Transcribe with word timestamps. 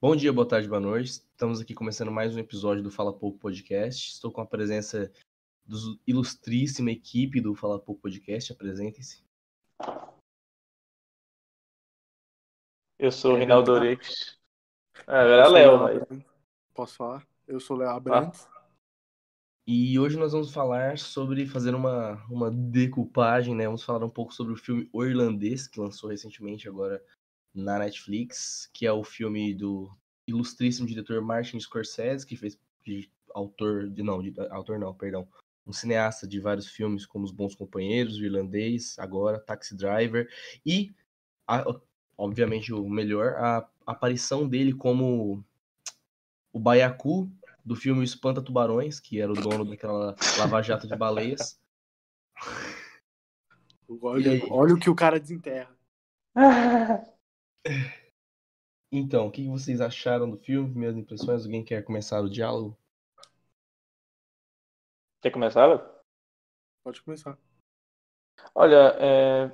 Bom 0.00 0.14
dia, 0.14 0.32
boa 0.32 0.46
tarde, 0.46 0.68
boa 0.68 0.78
noite. 0.78 1.10
Estamos 1.10 1.60
aqui 1.60 1.74
começando 1.74 2.12
mais 2.12 2.36
um 2.36 2.38
episódio 2.38 2.84
do 2.84 2.90
Fala 2.90 3.12
Pouco 3.12 3.36
Podcast. 3.36 4.12
Estou 4.12 4.30
com 4.30 4.40
a 4.40 4.46
presença 4.46 5.10
da 5.66 5.76
ilustríssima 6.06 6.92
equipe 6.92 7.40
do 7.40 7.52
Fala 7.52 7.80
Pouco 7.80 8.02
Podcast. 8.02 8.52
Apresentem-se. 8.52 9.24
Eu 12.96 13.10
sou 13.10 13.34
o 13.34 13.36
Rinaldo 13.36 13.72
Orix. 13.72 14.38
Ah, 15.04 15.22
agora 15.22 15.42
é 15.42 15.48
Léo, 15.48 15.84
velho. 15.84 16.24
Posso 16.72 16.94
falar? 16.94 17.26
Eu 17.44 17.58
sou 17.58 17.76
o 17.76 17.80
Léo 17.80 17.90
Abrantes. 17.90 18.46
Ah. 18.52 18.68
E 19.66 19.98
hoje 19.98 20.16
nós 20.16 20.30
vamos 20.30 20.54
falar 20.54 20.96
sobre 20.96 21.44
fazer 21.44 21.74
uma, 21.74 22.24
uma 22.30 22.52
decupagem, 22.52 23.52
né? 23.52 23.66
Vamos 23.66 23.82
falar 23.82 24.04
um 24.04 24.08
pouco 24.08 24.32
sobre 24.32 24.52
o 24.52 24.56
filme 24.56 24.88
O 24.92 25.04
Irlandês, 25.04 25.66
que 25.66 25.80
lançou 25.80 26.08
recentemente 26.08 26.68
agora 26.68 27.04
na 27.54 27.78
Netflix, 27.78 28.68
que 28.72 28.86
é 28.86 28.92
o 28.92 29.04
filme 29.04 29.54
do 29.54 29.90
ilustríssimo 30.26 30.86
diretor 30.86 31.20
Martin 31.22 31.58
Scorsese, 31.58 32.26
que 32.26 32.36
fez 32.36 32.58
de 32.84 33.10
autor 33.34 33.88
de 33.88 34.02
não, 34.02 34.22
de, 34.22 34.34
autor 34.50 34.78
não, 34.78 34.94
perdão, 34.94 35.26
um 35.66 35.72
cineasta 35.72 36.26
de 36.26 36.40
vários 36.40 36.66
filmes 36.66 37.04
como 37.04 37.24
Os 37.24 37.32
Bons 37.32 37.54
Companheiros, 37.54 38.16
O 38.16 38.24
Irlandês, 38.24 38.98
agora 38.98 39.38
Taxi 39.38 39.76
Driver 39.76 40.28
e 40.64 40.94
a, 41.46 41.64
obviamente 42.16 42.72
o 42.72 42.88
melhor, 42.88 43.34
a 43.36 43.68
aparição 43.86 44.48
dele 44.48 44.72
como 44.72 45.44
o 46.52 46.58
Baiacu 46.58 47.30
do 47.64 47.76
filme 47.76 48.02
Espanta 48.02 48.42
Tubarões, 48.42 48.98
que 48.98 49.20
era 49.20 49.30
o 49.30 49.34
dono 49.34 49.64
daquela 49.64 50.16
lava-jato 50.38 50.88
de 50.88 50.96
baleias. 50.96 51.60
Olha, 54.02 54.38
olha 54.50 54.74
o 54.74 54.78
que 54.78 54.90
o 54.90 54.94
cara 54.94 55.18
desenterra. 55.18 55.74
Então, 58.90 59.26
o 59.26 59.30
que 59.30 59.46
vocês 59.46 59.80
acharam 59.80 60.30
do 60.30 60.38
filme? 60.38 60.74
Minhas 60.74 60.96
impressões? 60.96 61.44
Alguém 61.44 61.62
quer 61.62 61.84
começar 61.84 62.20
o 62.20 62.30
diálogo? 62.30 62.76
Quer 65.20 65.30
começar? 65.30 65.68
Pode 66.82 67.02
começar. 67.02 67.38
Olha, 68.54 68.96
é... 68.98 69.52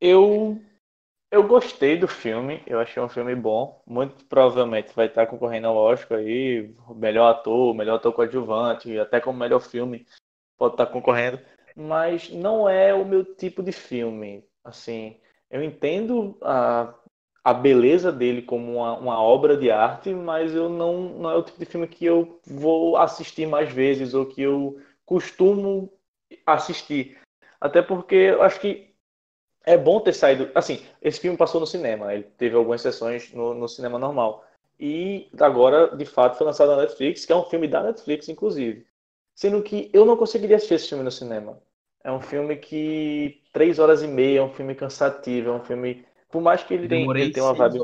eu 0.00 0.58
eu 1.30 1.46
gostei 1.46 1.98
do 1.98 2.06
filme. 2.06 2.62
Eu 2.66 2.78
achei 2.78 3.02
um 3.02 3.08
filme 3.08 3.34
bom. 3.34 3.82
Muito 3.86 4.24
provavelmente 4.26 4.94
vai 4.94 5.06
estar 5.06 5.26
concorrendo 5.26 5.66
ao 5.66 5.76
Oscar 5.76 6.18
aí, 6.18 6.74
melhor 6.94 7.30
ator, 7.30 7.74
melhor 7.74 7.96
ator 7.96 8.12
coadjuvante, 8.12 8.98
até 8.98 9.18
como 9.20 9.38
melhor 9.38 9.60
filme 9.60 10.06
pode 10.58 10.74
estar 10.74 10.86
concorrendo. 10.86 11.40
Mas 11.74 12.30
não 12.30 12.68
é 12.68 12.92
o 12.92 13.04
meu 13.04 13.24
tipo 13.34 13.62
de 13.62 13.72
filme. 13.72 14.46
Assim, 14.62 15.18
eu 15.50 15.62
entendo 15.62 16.38
a 16.42 16.94
a 17.44 17.52
beleza 17.52 18.12
dele 18.12 18.42
como 18.42 18.76
uma, 18.76 18.96
uma, 18.96 19.22
obra 19.22 19.56
de 19.56 19.70
arte, 19.70 20.14
mas 20.14 20.54
eu 20.54 20.68
não, 20.68 21.00
não 21.18 21.30
é 21.30 21.34
o 21.34 21.42
tipo 21.42 21.58
de 21.58 21.66
filme 21.66 21.88
que 21.88 22.04
eu 22.04 22.40
vou 22.46 22.96
assistir 22.96 23.46
mais 23.46 23.72
vezes 23.72 24.14
ou 24.14 24.26
que 24.26 24.42
eu 24.42 24.80
costumo 25.04 25.92
assistir. 26.46 27.18
Até 27.60 27.82
porque 27.82 28.14
eu 28.14 28.42
acho 28.42 28.60
que 28.60 28.92
é 29.64 29.76
bom 29.76 30.00
ter 30.00 30.12
saído. 30.12 30.50
Assim, 30.54 30.84
esse 31.00 31.20
filme 31.20 31.36
passou 31.36 31.60
no 31.60 31.66
cinema, 31.66 32.14
ele 32.14 32.24
teve 32.24 32.56
algumas 32.56 32.80
sessões 32.80 33.32
no, 33.32 33.54
no 33.54 33.68
cinema 33.68 33.98
normal. 33.98 34.44
E 34.78 35.28
agora, 35.40 35.96
de 35.96 36.04
fato, 36.04 36.36
foi 36.36 36.46
lançado 36.46 36.70
na 36.70 36.82
Netflix, 36.82 37.24
que 37.24 37.32
é 37.32 37.36
um 37.36 37.44
filme 37.44 37.68
da 37.68 37.82
Netflix, 37.82 38.28
inclusive. 38.28 38.86
Sendo 39.34 39.62
que 39.62 39.90
eu 39.92 40.04
não 40.04 40.16
conseguiria 40.16 40.56
assistir 40.56 40.74
esse 40.74 40.88
filme 40.88 41.04
no 41.04 41.10
cinema. 41.10 41.60
É 42.04 42.10
um 42.10 42.20
filme 42.20 42.56
que. 42.56 43.42
Três 43.52 43.78
horas 43.78 44.02
e 44.02 44.08
meia, 44.08 44.40
é 44.40 44.42
um 44.42 44.52
filme 44.52 44.74
cansativo, 44.74 45.50
é 45.50 45.52
um 45.52 45.64
filme 45.64 46.04
por 46.32 46.40
mais 46.40 46.64
que 46.64 46.72
ele 46.72 46.88
tenha, 46.88 47.06
uma 47.44 47.54
vibe. 47.54 47.78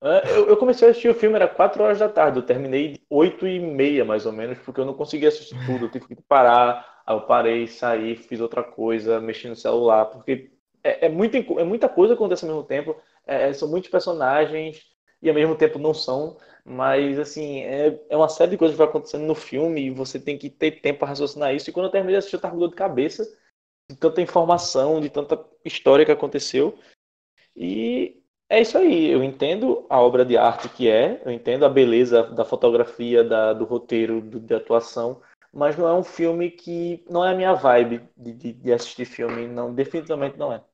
Eu, 0.00 0.48
eu, 0.48 0.56
comecei 0.56 0.88
a 0.88 0.90
assistir 0.90 1.08
o 1.08 1.14
filme, 1.14 1.36
era 1.36 1.46
4 1.46 1.82
horas 1.82 1.98
da 1.98 2.08
tarde. 2.08 2.38
Eu 2.38 2.46
terminei 2.46 3.00
8 3.10 3.46
e 3.46 3.60
meia, 3.60 4.04
mais 4.04 4.24
ou 4.24 4.32
menos, 4.32 4.58
porque 4.58 4.80
eu 4.80 4.84
não 4.84 4.94
conseguia 4.94 5.28
assistir 5.28 5.56
tudo. 5.66 5.86
Eu 5.86 5.90
tive 5.90 6.06
que 6.06 6.22
parar. 6.22 7.02
Aí 7.04 7.14
eu 7.14 7.20
parei, 7.22 7.66
saí, 7.66 8.16
fiz 8.16 8.40
outra 8.40 8.62
coisa, 8.62 9.20
mexi 9.20 9.48
no 9.48 9.56
celular, 9.56 10.06
porque 10.06 10.52
é, 10.84 11.06
é, 11.06 11.08
muito, 11.08 11.36
é 11.58 11.64
muita 11.64 11.88
coisa 11.88 12.14
que 12.14 12.18
acontece 12.20 12.44
ao 12.44 12.50
mesmo 12.50 12.64
tempo. 12.64 12.96
É, 13.26 13.48
é, 13.48 13.52
são 13.52 13.68
muitos 13.68 13.90
personagens 13.90 14.82
e 15.20 15.28
ao 15.28 15.34
mesmo 15.34 15.56
tempo 15.56 15.78
não 15.78 15.92
são. 15.92 16.36
Mas, 16.64 17.18
assim, 17.18 17.60
é, 17.62 18.00
é 18.08 18.16
uma 18.16 18.28
série 18.28 18.52
de 18.52 18.56
coisas 18.56 18.74
que 18.74 18.78
vai 18.78 18.86
acontecendo 18.86 19.24
no 19.24 19.34
filme 19.34 19.86
e 19.86 19.90
você 19.90 20.18
tem 20.18 20.38
que 20.38 20.48
ter 20.48 20.80
tempo 20.80 21.00
para 21.00 21.08
raciocinar 21.08 21.54
isso. 21.54 21.68
E 21.68 21.72
quando 21.72 21.86
eu 21.86 21.92
terminei 21.92 22.14
de 22.14 22.18
assistir, 22.18 22.36
eu 22.36 22.40
tava 22.40 22.54
com 22.54 22.60
dor 22.60 22.70
de 22.70 22.76
cabeça 22.76 23.24
de 23.88 23.96
tanta 23.96 24.20
informação, 24.20 25.00
de 25.00 25.10
tanta 25.10 25.44
história 25.64 26.04
que 26.04 26.12
aconteceu. 26.12 26.78
E 27.56 28.22
é 28.48 28.60
isso 28.60 28.76
aí. 28.76 29.10
Eu 29.10 29.22
entendo 29.22 29.86
a 29.88 30.00
obra 30.00 30.24
de 30.24 30.36
arte 30.36 30.68
que 30.68 30.88
é, 30.88 31.22
eu 31.24 31.32
entendo 31.32 31.64
a 31.64 31.68
beleza 31.68 32.22
da 32.24 32.44
fotografia, 32.44 33.24
da, 33.24 33.52
do 33.52 33.64
roteiro, 33.64 34.20
do, 34.20 34.40
de 34.40 34.54
atuação, 34.54 35.20
mas 35.52 35.76
não 35.76 35.86
é 35.88 35.94
um 35.94 36.04
filme 36.04 36.50
que. 36.50 37.04
Não 37.08 37.24
é 37.24 37.32
a 37.32 37.36
minha 37.36 37.54
vibe 37.54 38.02
de, 38.16 38.32
de, 38.32 38.52
de 38.52 38.72
assistir 38.72 39.04
filme. 39.04 39.46
Não, 39.46 39.74
definitivamente 39.74 40.38
não 40.38 40.52
é. 40.52 40.64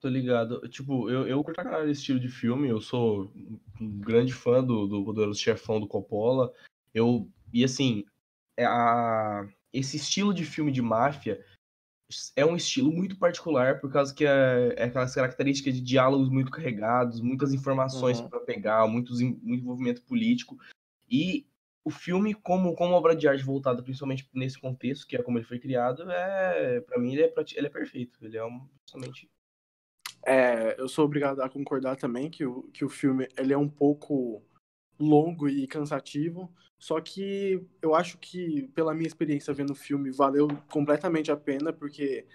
Tô 0.00 0.08
ligado. 0.08 0.60
Tipo, 0.68 1.08
eu, 1.08 1.28
eu 1.28 1.44
curto 1.44 1.60
a 1.60 1.84
esse 1.84 2.00
estilo 2.00 2.18
de 2.18 2.28
filme. 2.28 2.68
Eu 2.68 2.80
sou 2.80 3.32
um 3.80 4.00
grande 4.00 4.32
fã 4.32 4.62
do, 4.62 4.86
do 4.86 5.04
Poderoso 5.04 5.38
Chefão 5.38 5.80
do 5.80 5.86
Coppola. 5.86 6.52
Eu. 6.92 7.28
E 7.52 7.62
assim, 7.62 8.04
é 8.56 8.64
a, 8.64 9.46
esse 9.72 9.96
estilo 9.96 10.34
de 10.34 10.44
filme 10.44 10.72
de 10.72 10.82
máfia 10.82 11.44
é 12.36 12.44
um 12.44 12.56
estilo 12.56 12.92
muito 12.92 13.16
particular, 13.16 13.80
por 13.80 13.90
causa 13.92 14.14
que 14.14 14.24
é, 14.24 14.74
é 14.76 14.84
aquelas 14.84 15.14
características 15.14 15.74
de 15.74 15.80
diálogos 15.80 16.28
muito 16.28 16.50
carregados, 16.50 17.20
muitas 17.20 17.52
informações 17.52 18.20
uhum. 18.20 18.28
para 18.28 18.40
pegar, 18.40 18.86
muitos, 18.86 19.20
muito 19.20 19.62
envolvimento 19.62 20.02
político. 20.02 20.58
E 21.10 21.46
o 21.84 21.90
filme, 21.90 22.34
como, 22.34 22.74
como 22.74 22.94
obra 22.94 23.14
de 23.14 23.26
arte 23.26 23.44
voltada 23.44 23.82
principalmente 23.82 24.28
nesse 24.32 24.58
contexto, 24.58 25.06
que 25.06 25.16
é 25.16 25.22
como 25.22 25.38
ele 25.38 25.44
foi 25.44 25.58
criado, 25.58 26.10
é 26.10 26.80
para 26.80 26.98
mim 26.98 27.12
ele 27.12 27.22
é, 27.22 27.34
ele 27.54 27.66
é 27.66 27.70
perfeito. 27.70 28.24
Ele 28.24 28.36
é 28.36 28.44
um, 28.44 28.68
somente. 28.86 29.28
É, 30.24 30.80
eu 30.80 30.88
sou 30.88 31.04
obrigado 31.04 31.40
a 31.40 31.48
concordar 31.48 31.96
também 31.96 32.30
que 32.30 32.46
o, 32.46 32.62
que 32.72 32.84
o 32.84 32.88
filme 32.88 33.28
ele 33.36 33.52
é 33.52 33.58
um 33.58 33.68
pouco 33.68 34.42
longo 35.02 35.48
e 35.48 35.66
cansativo, 35.66 36.52
só 36.78 37.00
que 37.00 37.64
eu 37.80 37.94
acho 37.94 38.18
que, 38.18 38.68
pela 38.74 38.94
minha 38.94 39.06
experiência 39.06 39.54
vendo 39.54 39.70
o 39.70 39.74
filme, 39.74 40.10
valeu 40.10 40.48
completamente 40.70 41.30
a 41.30 41.36
pena, 41.36 41.72
porque 41.72 42.26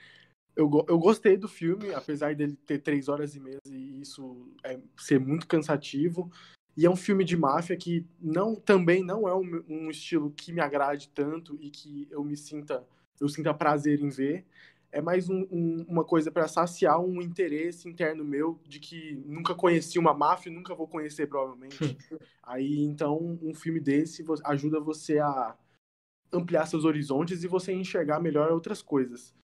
eu, 0.55 0.69
eu 0.87 0.97
gostei 0.97 1.37
do 1.37 1.47
filme, 1.47 1.93
apesar 1.93 2.33
dele 2.33 2.57
ter 2.65 2.79
três 2.79 3.07
horas 3.09 3.35
e 3.35 3.39
meia 3.39 3.59
e 3.67 4.01
isso 4.01 4.49
é, 4.63 4.79
ser 4.97 5.19
muito 5.19 5.47
cansativo. 5.47 6.31
E 6.75 6.85
é 6.85 6.89
um 6.89 6.95
filme 6.95 7.23
de 7.23 7.35
máfia 7.35 7.75
que 7.75 8.05
não 8.21 8.55
também 8.55 9.03
não 9.03 9.27
é 9.27 9.35
um, 9.35 9.63
um 9.67 9.89
estilo 9.89 10.31
que 10.31 10.51
me 10.51 10.61
agrade 10.61 11.09
tanto 11.09 11.57
e 11.59 11.69
que 11.69 12.07
eu 12.09 12.23
me 12.23 12.37
sinta 12.37 12.85
eu 13.19 13.27
sinta 13.27 13.53
prazer 13.53 13.99
em 13.99 14.09
ver 14.09 14.45
é 14.91 15.01
mais 15.01 15.29
um, 15.29 15.45
um, 15.51 15.85
uma 15.87 16.03
coisa 16.03 16.31
para 16.31 16.47
saciar 16.47 16.99
um 16.99 17.21
interesse 17.21 17.87
interno 17.89 18.23
meu 18.23 18.59
de 18.65 18.79
que 18.79 19.21
nunca 19.25 19.53
conheci 19.53 19.99
uma 19.99 20.13
máfia 20.13 20.51
nunca 20.51 20.73
vou 20.73 20.87
conhecer, 20.87 21.27
provavelmente. 21.27 21.97
Aí, 22.41 22.79
então, 22.81 23.37
um 23.41 23.53
filme 23.53 23.79
desse 23.79 24.23
ajuda 24.45 24.79
você 24.79 25.19
a 25.19 25.55
ampliar 26.31 26.65
seus 26.65 26.85
horizontes 26.85 27.43
e 27.43 27.47
você 27.47 27.73
enxergar 27.73 28.19
melhor 28.19 28.51
outras 28.51 28.81
coisas. 28.81 29.35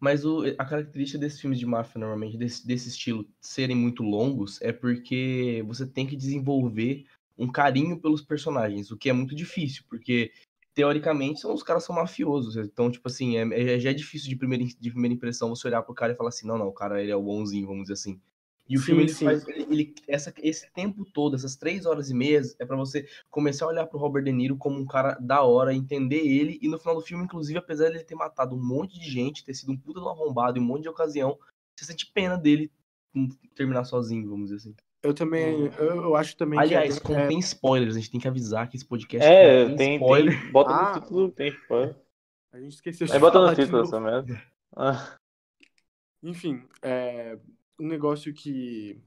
Mas 0.00 0.24
o, 0.24 0.44
a 0.58 0.64
característica 0.64 1.18
desses 1.18 1.40
filmes 1.40 1.58
de 1.58 1.66
máfia, 1.66 1.98
normalmente, 1.98 2.36
desse, 2.36 2.66
desse 2.66 2.88
estilo, 2.88 3.26
serem 3.40 3.76
muito 3.76 4.02
longos, 4.02 4.60
é 4.60 4.72
porque 4.72 5.64
você 5.66 5.86
tem 5.86 6.06
que 6.06 6.16
desenvolver 6.16 7.06
um 7.38 7.50
carinho 7.50 7.98
pelos 7.98 8.22
personagens, 8.22 8.90
o 8.90 8.96
que 8.96 9.08
é 9.08 9.12
muito 9.12 9.34
difícil, 9.34 9.84
porque 9.88 10.32
teoricamente, 10.74 11.40
são, 11.40 11.54
os 11.54 11.62
caras 11.62 11.84
são 11.84 11.94
mafiosos. 11.94 12.56
Então, 12.56 12.90
tipo 12.90 13.06
assim, 13.08 13.38
é, 13.38 13.74
é, 13.74 13.78
já 13.78 13.90
é 13.90 13.94
difícil 13.94 14.28
de 14.28 14.36
primeira, 14.36 14.64
de 14.64 14.90
primeira 14.90 15.14
impressão 15.14 15.48
você 15.48 15.68
olhar 15.68 15.82
pro 15.82 15.94
cara 15.94 16.12
e 16.12 16.16
falar 16.16 16.30
assim, 16.30 16.46
não, 16.46 16.58
não, 16.58 16.68
o 16.68 16.72
cara 16.72 17.00
ele 17.00 17.12
é 17.12 17.16
o 17.16 17.22
bonzinho, 17.22 17.66
vamos 17.66 17.82
dizer 17.82 17.94
assim. 17.94 18.20
E 18.68 18.76
o 18.76 18.80
sim, 18.80 18.86
filme 18.86 19.02
ele 19.02 19.12
sim. 19.12 19.24
faz. 19.26 19.46
Ele, 19.46 19.62
ele, 19.70 19.94
essa, 20.08 20.32
esse 20.38 20.70
tempo 20.72 21.04
todo, 21.04 21.36
essas 21.36 21.54
três 21.54 21.86
horas 21.86 22.10
e 22.10 22.14
meia, 22.14 22.40
é 22.58 22.64
para 22.64 22.76
você 22.76 23.06
começar 23.30 23.66
a 23.66 23.68
olhar 23.68 23.86
pro 23.86 23.98
Robert 23.98 24.24
De 24.24 24.32
Niro 24.32 24.56
como 24.56 24.78
um 24.78 24.86
cara 24.86 25.16
da 25.20 25.42
hora, 25.42 25.74
entender 25.74 26.26
ele, 26.26 26.58
e 26.60 26.68
no 26.68 26.78
final 26.78 26.94
do 26.94 27.02
filme, 27.02 27.24
inclusive, 27.24 27.58
apesar 27.58 27.90
de 27.90 27.96
ele 27.96 28.04
ter 28.04 28.14
matado 28.14 28.56
um 28.56 28.62
monte 28.62 28.98
de 28.98 29.08
gente, 29.08 29.44
ter 29.44 29.54
sido 29.54 29.72
um 29.72 29.76
puta 29.76 30.00
do 30.00 30.08
arrombado 30.08 30.58
em 30.58 30.62
um 30.62 30.64
monte 30.64 30.82
de 30.82 30.88
ocasião, 30.88 31.38
você 31.76 31.84
sente 31.84 32.10
pena 32.12 32.36
dele 32.36 32.72
terminar 33.54 33.84
sozinho, 33.84 34.28
vamos 34.28 34.50
dizer 34.50 34.56
assim. 34.56 34.74
Eu 35.04 35.12
também, 35.12 35.70
eu, 35.78 36.02
eu 36.02 36.16
acho 36.16 36.34
também 36.34 36.58
Aliás, 36.58 36.98
que. 36.98 37.06
Aliás, 37.06 37.20
é... 37.20 37.22
contém 37.22 37.38
spoilers, 37.40 37.94
a 37.94 37.98
gente 37.98 38.10
tem 38.10 38.20
que 38.20 38.26
avisar 38.26 38.68
que 38.70 38.76
esse 38.76 38.86
podcast 38.86 39.30
é, 39.30 39.66
tem, 39.66 39.76
tem 39.76 39.94
spoiler. 39.96 40.40
Tem, 40.40 40.50
bota 40.50 40.70
ah, 40.70 40.94
no 40.94 41.00
título, 41.00 41.30
tem 41.30 41.48
spoiler. 41.48 41.96
A 42.50 42.58
gente 42.58 42.72
esqueceu 42.72 43.06
de 43.06 43.12
Aí 43.12 43.18
bota 43.18 43.38
no 43.38 43.54
título 43.54 43.82
essa 43.82 44.00
merda. 44.00 44.42
Ah. 44.74 45.18
Enfim, 46.22 46.62
é, 46.80 47.38
um 47.78 47.86
negócio 47.86 48.32
que, 48.32 48.98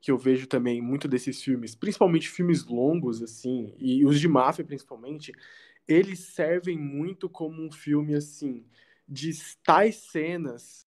que 0.00 0.10
eu 0.10 0.18
vejo 0.18 0.46
também 0.46 0.82
muito 0.82 1.08
desses 1.08 1.42
filmes, 1.42 1.74
principalmente 1.74 2.28
filmes 2.28 2.66
longos, 2.66 3.22
assim, 3.22 3.74
e 3.78 4.04
os 4.04 4.20
de 4.20 4.28
máfia 4.28 4.62
principalmente, 4.64 5.32
eles 5.88 6.18
servem 6.18 6.78
muito 6.78 7.30
como 7.30 7.62
um 7.62 7.72
filme, 7.72 8.14
assim, 8.14 8.66
de 9.08 9.32
tais 9.64 9.96
cenas 9.96 10.85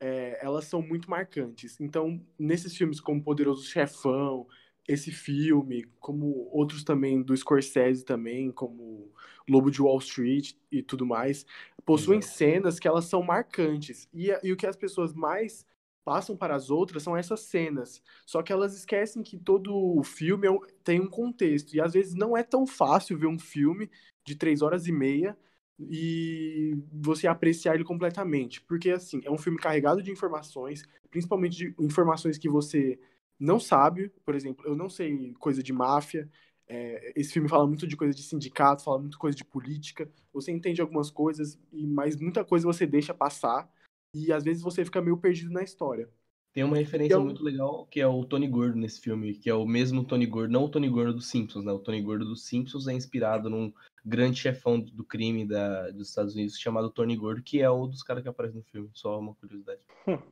é, 0.00 0.38
elas 0.44 0.66
são 0.66 0.82
muito 0.82 1.10
marcantes. 1.10 1.80
Então, 1.80 2.20
nesses 2.38 2.76
filmes 2.76 3.00
como 3.00 3.22
Poderoso 3.22 3.64
Chefão, 3.64 4.46
esse 4.88 5.10
filme, 5.10 5.84
como 5.98 6.48
outros 6.52 6.84
também 6.84 7.22
do 7.22 7.36
Scorsese 7.36 8.04
também, 8.04 8.52
como 8.52 9.10
Lobo 9.48 9.70
de 9.70 9.82
Wall 9.82 9.98
Street 9.98 10.54
e 10.70 10.82
tudo 10.82 11.04
mais, 11.04 11.44
possuem 11.84 12.18
Exato. 12.20 12.36
cenas 12.36 12.78
que 12.78 12.86
elas 12.86 13.06
são 13.06 13.22
marcantes. 13.22 14.08
E, 14.12 14.28
e 14.42 14.52
o 14.52 14.56
que 14.56 14.66
as 14.66 14.76
pessoas 14.76 15.12
mais 15.12 15.66
passam 16.04 16.36
para 16.36 16.54
as 16.54 16.70
outras 16.70 17.02
são 17.02 17.16
essas 17.16 17.40
cenas. 17.40 18.00
Só 18.24 18.42
que 18.42 18.52
elas 18.52 18.76
esquecem 18.76 19.22
que 19.24 19.36
todo 19.36 19.74
o 19.74 20.04
filme 20.04 20.46
é 20.46 20.58
tem 20.84 21.00
um 21.00 21.08
contexto. 21.10 21.74
E 21.74 21.80
às 21.80 21.94
vezes 21.94 22.14
não 22.14 22.36
é 22.36 22.44
tão 22.44 22.64
fácil 22.66 23.18
ver 23.18 23.26
um 23.26 23.38
filme 23.38 23.90
de 24.24 24.36
três 24.36 24.62
horas 24.62 24.86
e 24.86 24.92
meia 24.92 25.36
e 25.78 26.76
você 26.92 27.26
apreciar 27.26 27.74
ele 27.74 27.84
completamente. 27.84 28.60
Porque, 28.62 28.90
assim, 28.90 29.20
é 29.24 29.30
um 29.30 29.38
filme 29.38 29.58
carregado 29.58 30.02
de 30.02 30.10
informações, 30.10 30.84
principalmente 31.10 31.56
de 31.56 31.74
informações 31.78 32.38
que 32.38 32.48
você 32.48 32.98
não 33.38 33.60
sabe. 33.60 34.10
Por 34.24 34.34
exemplo, 34.34 34.64
eu 34.66 34.74
não 34.74 34.88
sei 34.88 35.34
coisa 35.38 35.62
de 35.62 35.72
máfia. 35.72 36.28
É, 36.68 37.12
esse 37.14 37.32
filme 37.32 37.48
fala 37.48 37.66
muito 37.66 37.86
de 37.86 37.96
coisa 37.96 38.14
de 38.14 38.22
sindicato, 38.22 38.82
fala 38.82 38.98
muito 38.98 39.18
coisa 39.18 39.36
de 39.36 39.44
política. 39.44 40.10
Você 40.32 40.50
entende 40.50 40.80
algumas 40.80 41.10
coisas, 41.10 41.58
mas 41.72 42.16
muita 42.16 42.44
coisa 42.44 42.66
você 42.66 42.86
deixa 42.86 43.14
passar 43.14 43.70
e 44.12 44.32
às 44.32 44.44
vezes 44.44 44.62
você 44.62 44.84
fica 44.84 45.00
meio 45.00 45.16
perdido 45.16 45.52
na 45.52 45.62
história. 45.62 46.08
Tem 46.52 46.64
uma 46.64 46.78
referência 46.78 47.14
eu... 47.14 47.22
muito 47.22 47.44
legal 47.44 47.86
que 47.86 48.00
é 48.00 48.06
o 48.06 48.24
Tony 48.24 48.48
Gordo 48.48 48.76
nesse 48.76 49.00
filme, 49.00 49.34
que 49.34 49.50
é 49.50 49.54
o 49.54 49.66
mesmo 49.66 50.02
Tony 50.02 50.24
Gordo, 50.24 50.50
não 50.50 50.64
o 50.64 50.68
Tony 50.70 50.88
Gordo 50.88 51.12
dos 51.12 51.28
Simpsons, 51.28 51.64
né? 51.64 51.70
O 51.70 51.78
Tony 51.78 52.00
Gordo 52.00 52.24
dos 52.24 52.46
Simpsons 52.46 52.88
é 52.88 52.94
inspirado 52.94 53.50
num 53.50 53.72
grande 54.06 54.38
chefão 54.38 54.78
do 54.78 55.02
crime 55.02 55.44
da, 55.44 55.90
dos 55.90 56.10
Estados 56.10 56.34
Unidos 56.34 56.56
chamado 56.58 56.88
Tony 56.88 57.16
Gordo, 57.16 57.42
que 57.42 57.60
é 57.60 57.68
um 57.68 57.88
dos 57.88 58.04
caras 58.04 58.22
que 58.22 58.28
aparece 58.28 58.56
no 58.56 58.62
filme. 58.62 58.88
Só 58.94 59.18
uma 59.18 59.34
curiosidade. 59.34 59.80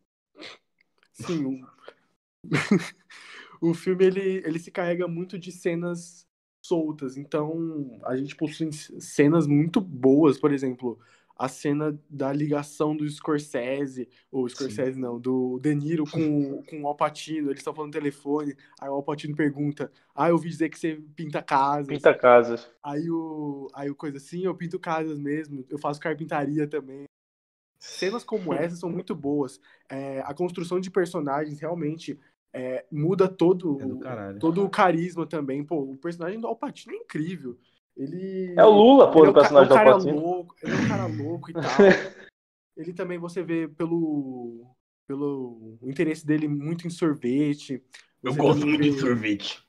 Sim. 1.12 1.64
O, 3.60 3.70
o 3.70 3.74
filme 3.74 4.04
ele, 4.04 4.42
ele 4.46 4.58
se 4.60 4.70
carrega 4.70 5.08
muito 5.08 5.36
de 5.36 5.50
cenas 5.50 6.24
soltas, 6.62 7.18
então 7.18 8.00
a 8.04 8.16
gente 8.16 8.34
possui 8.34 8.72
cenas 8.72 9.46
muito 9.46 9.80
boas, 9.82 10.38
por 10.38 10.50
exemplo, 10.50 10.98
a 11.36 11.48
cena 11.48 11.98
da 12.08 12.32
ligação 12.32 12.96
do 12.96 13.08
Scorsese, 13.08 14.08
ou 14.30 14.48
Scorsese 14.48 14.94
Sim. 14.94 15.00
não, 15.00 15.18
do 15.18 15.58
De 15.60 15.74
Niro 15.74 16.04
com, 16.08 16.62
com 16.68 16.82
o 16.82 16.86
Alpatino, 16.86 17.48
eles 17.48 17.60
estão 17.60 17.74
falando 17.74 17.92
no 17.92 18.00
telefone, 18.00 18.56
aí 18.80 18.88
o 18.88 18.94
Alpatino 18.94 19.34
pergunta, 19.34 19.90
ah, 20.14 20.28
eu 20.28 20.34
ouvi 20.34 20.48
dizer 20.48 20.68
que 20.68 20.78
você 20.78 21.00
pinta 21.16 21.42
casas. 21.42 21.88
Pinta 21.88 22.14
casas. 22.14 22.70
Aí 22.82 23.10
o, 23.10 23.68
aí 23.74 23.90
o 23.90 23.94
coisa 23.94 24.18
assim, 24.18 24.44
eu 24.44 24.54
pinto 24.54 24.78
casas 24.78 25.18
mesmo, 25.18 25.64
eu 25.68 25.78
faço 25.78 26.00
carpintaria 26.00 26.68
também. 26.68 27.04
Cenas 27.78 28.24
como 28.24 28.52
essa 28.54 28.76
são 28.76 28.88
muito 28.88 29.14
boas. 29.14 29.60
É, 29.88 30.20
a 30.20 30.32
construção 30.32 30.80
de 30.80 30.90
personagens 30.90 31.58
realmente 31.60 32.18
é, 32.52 32.86
muda 32.90 33.28
todo, 33.28 33.78
é 34.04 34.38
todo 34.38 34.64
o 34.64 34.70
carisma 34.70 35.26
também. 35.26 35.64
Pô, 35.64 35.80
o 35.80 35.96
personagem 35.96 36.40
do 36.40 36.46
Alpatino 36.46 36.94
é 36.94 36.98
incrível. 36.98 37.58
Ele. 37.96 38.54
É 38.56 38.64
o 38.64 38.70
Lula, 38.70 39.10
pô, 39.10 39.28
o 39.28 39.32
personagem 39.32 39.70
é 39.70 39.74
um 39.74 39.76
cara 39.76 39.96
louco, 39.96 40.54
Ele 40.62 40.72
é 40.72 40.76
um 40.76 40.88
cara 40.88 41.06
louco 41.06 41.50
e 41.50 41.54
tal. 41.54 41.62
ele 42.76 42.92
também 42.92 43.18
você 43.18 43.42
vê 43.42 43.68
pelo. 43.68 44.74
pelo 45.06 45.78
interesse 45.82 46.26
dele 46.26 46.48
muito 46.48 46.86
em 46.86 46.90
sorvete. 46.90 47.82
Eu 48.22 48.34
gosto 48.34 48.66
muito 48.66 48.82
vê... 48.82 48.90
de 48.90 49.00
sorvete. 49.00 49.64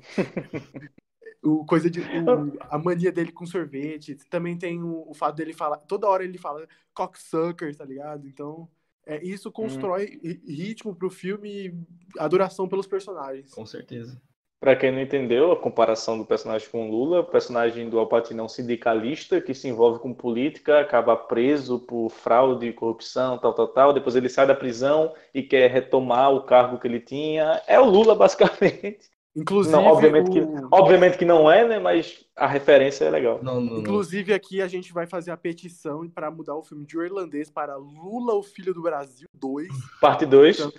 o 1.42 1.64
coisa 1.64 1.90
de 1.90 2.00
o, 2.00 2.58
a 2.60 2.78
mania 2.78 3.10
dele 3.10 3.32
com 3.32 3.46
sorvete 3.46 4.14
também 4.28 4.56
tem 4.56 4.82
o, 4.82 5.08
o, 5.08 5.14
fato 5.14 5.36
dele 5.36 5.52
falar 5.52 5.78
toda 5.78 6.08
hora 6.08 6.22
ele 6.22 6.38
fala 6.38 6.66
cocksucker 6.94 7.74
tá 7.74 7.84
ligado 7.84 8.26
então 8.26 8.68
é, 9.06 9.22
isso 9.24 9.48
hum. 9.48 9.52
constrói 9.52 10.20
hum. 10.22 10.40
ritmo 10.46 10.94
pro 10.94 11.10
filme 11.10 11.48
e 11.48 11.74
adoração 12.18 12.68
pelos 12.68 12.86
personagens 12.86 13.52
com 13.52 13.64
certeza 13.64 14.20
para 14.60 14.76
quem 14.76 14.92
não 14.92 15.00
entendeu 15.00 15.50
a 15.52 15.56
comparação 15.56 16.18
do 16.18 16.24
personagem 16.24 16.68
com 16.68 16.90
Lula, 16.90 17.20
o 17.20 17.24
personagem 17.24 17.88
do 17.88 17.98
Alpatino 17.98 18.42
é 18.42 18.44
um 18.44 18.48
sindicalista 18.48 19.40
que 19.40 19.54
se 19.54 19.66
envolve 19.66 20.00
com 20.00 20.12
política, 20.12 20.80
acaba 20.80 21.16
preso 21.16 21.78
por 21.78 22.10
fraude, 22.10 22.70
corrupção, 22.74 23.38
tal, 23.38 23.54
tal, 23.54 23.68
tal. 23.68 23.92
Depois 23.94 24.14
ele 24.14 24.28
sai 24.28 24.46
da 24.46 24.54
prisão 24.54 25.14
e 25.32 25.42
quer 25.42 25.70
retomar 25.70 26.30
o 26.30 26.42
cargo 26.42 26.78
que 26.78 26.86
ele 26.86 27.00
tinha. 27.00 27.62
É 27.66 27.80
o 27.80 27.86
Lula, 27.86 28.14
basicamente. 28.14 29.08
Inclusive, 29.34 29.74
não, 29.74 29.86
obviamente, 29.86 30.28
o... 30.28 30.32
que, 30.32 30.66
obviamente 30.70 31.16
que 31.16 31.24
não 31.24 31.50
é, 31.50 31.66
né? 31.66 31.78
Mas 31.78 32.26
a 32.36 32.46
referência 32.46 33.04
é 33.04 33.10
legal. 33.10 33.40
Não, 33.42 33.60
não, 33.60 33.78
Inclusive, 33.78 34.34
aqui 34.34 34.60
a 34.60 34.68
gente 34.68 34.92
vai 34.92 35.06
fazer 35.06 35.30
a 35.30 35.36
petição 35.36 36.06
para 36.08 36.30
mudar 36.30 36.56
o 36.56 36.62
filme 36.62 36.84
de 36.84 36.98
irlandês 36.98 37.48
para 37.48 37.76
Lula, 37.76 38.34
o 38.34 38.42
Filho 38.42 38.74
do 38.74 38.82
Brasil 38.82 39.28
2. 39.32 39.68
Parte 40.00 40.26
2. 40.26 40.58
Então, 40.58 40.72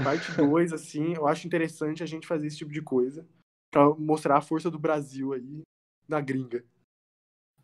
parte 0.00 0.32
2, 0.32 0.72
assim, 0.72 1.14
eu 1.14 1.26
acho 1.26 1.46
interessante 1.46 2.02
a 2.02 2.06
gente 2.06 2.26
fazer 2.26 2.46
esse 2.46 2.58
tipo 2.58 2.72
de 2.72 2.80
coisa 2.80 3.26
para 3.70 3.88
mostrar 3.94 4.38
a 4.38 4.42
força 4.42 4.70
do 4.70 4.78
Brasil 4.78 5.32
aí 5.32 5.62
na 6.08 6.20
gringa. 6.20 6.64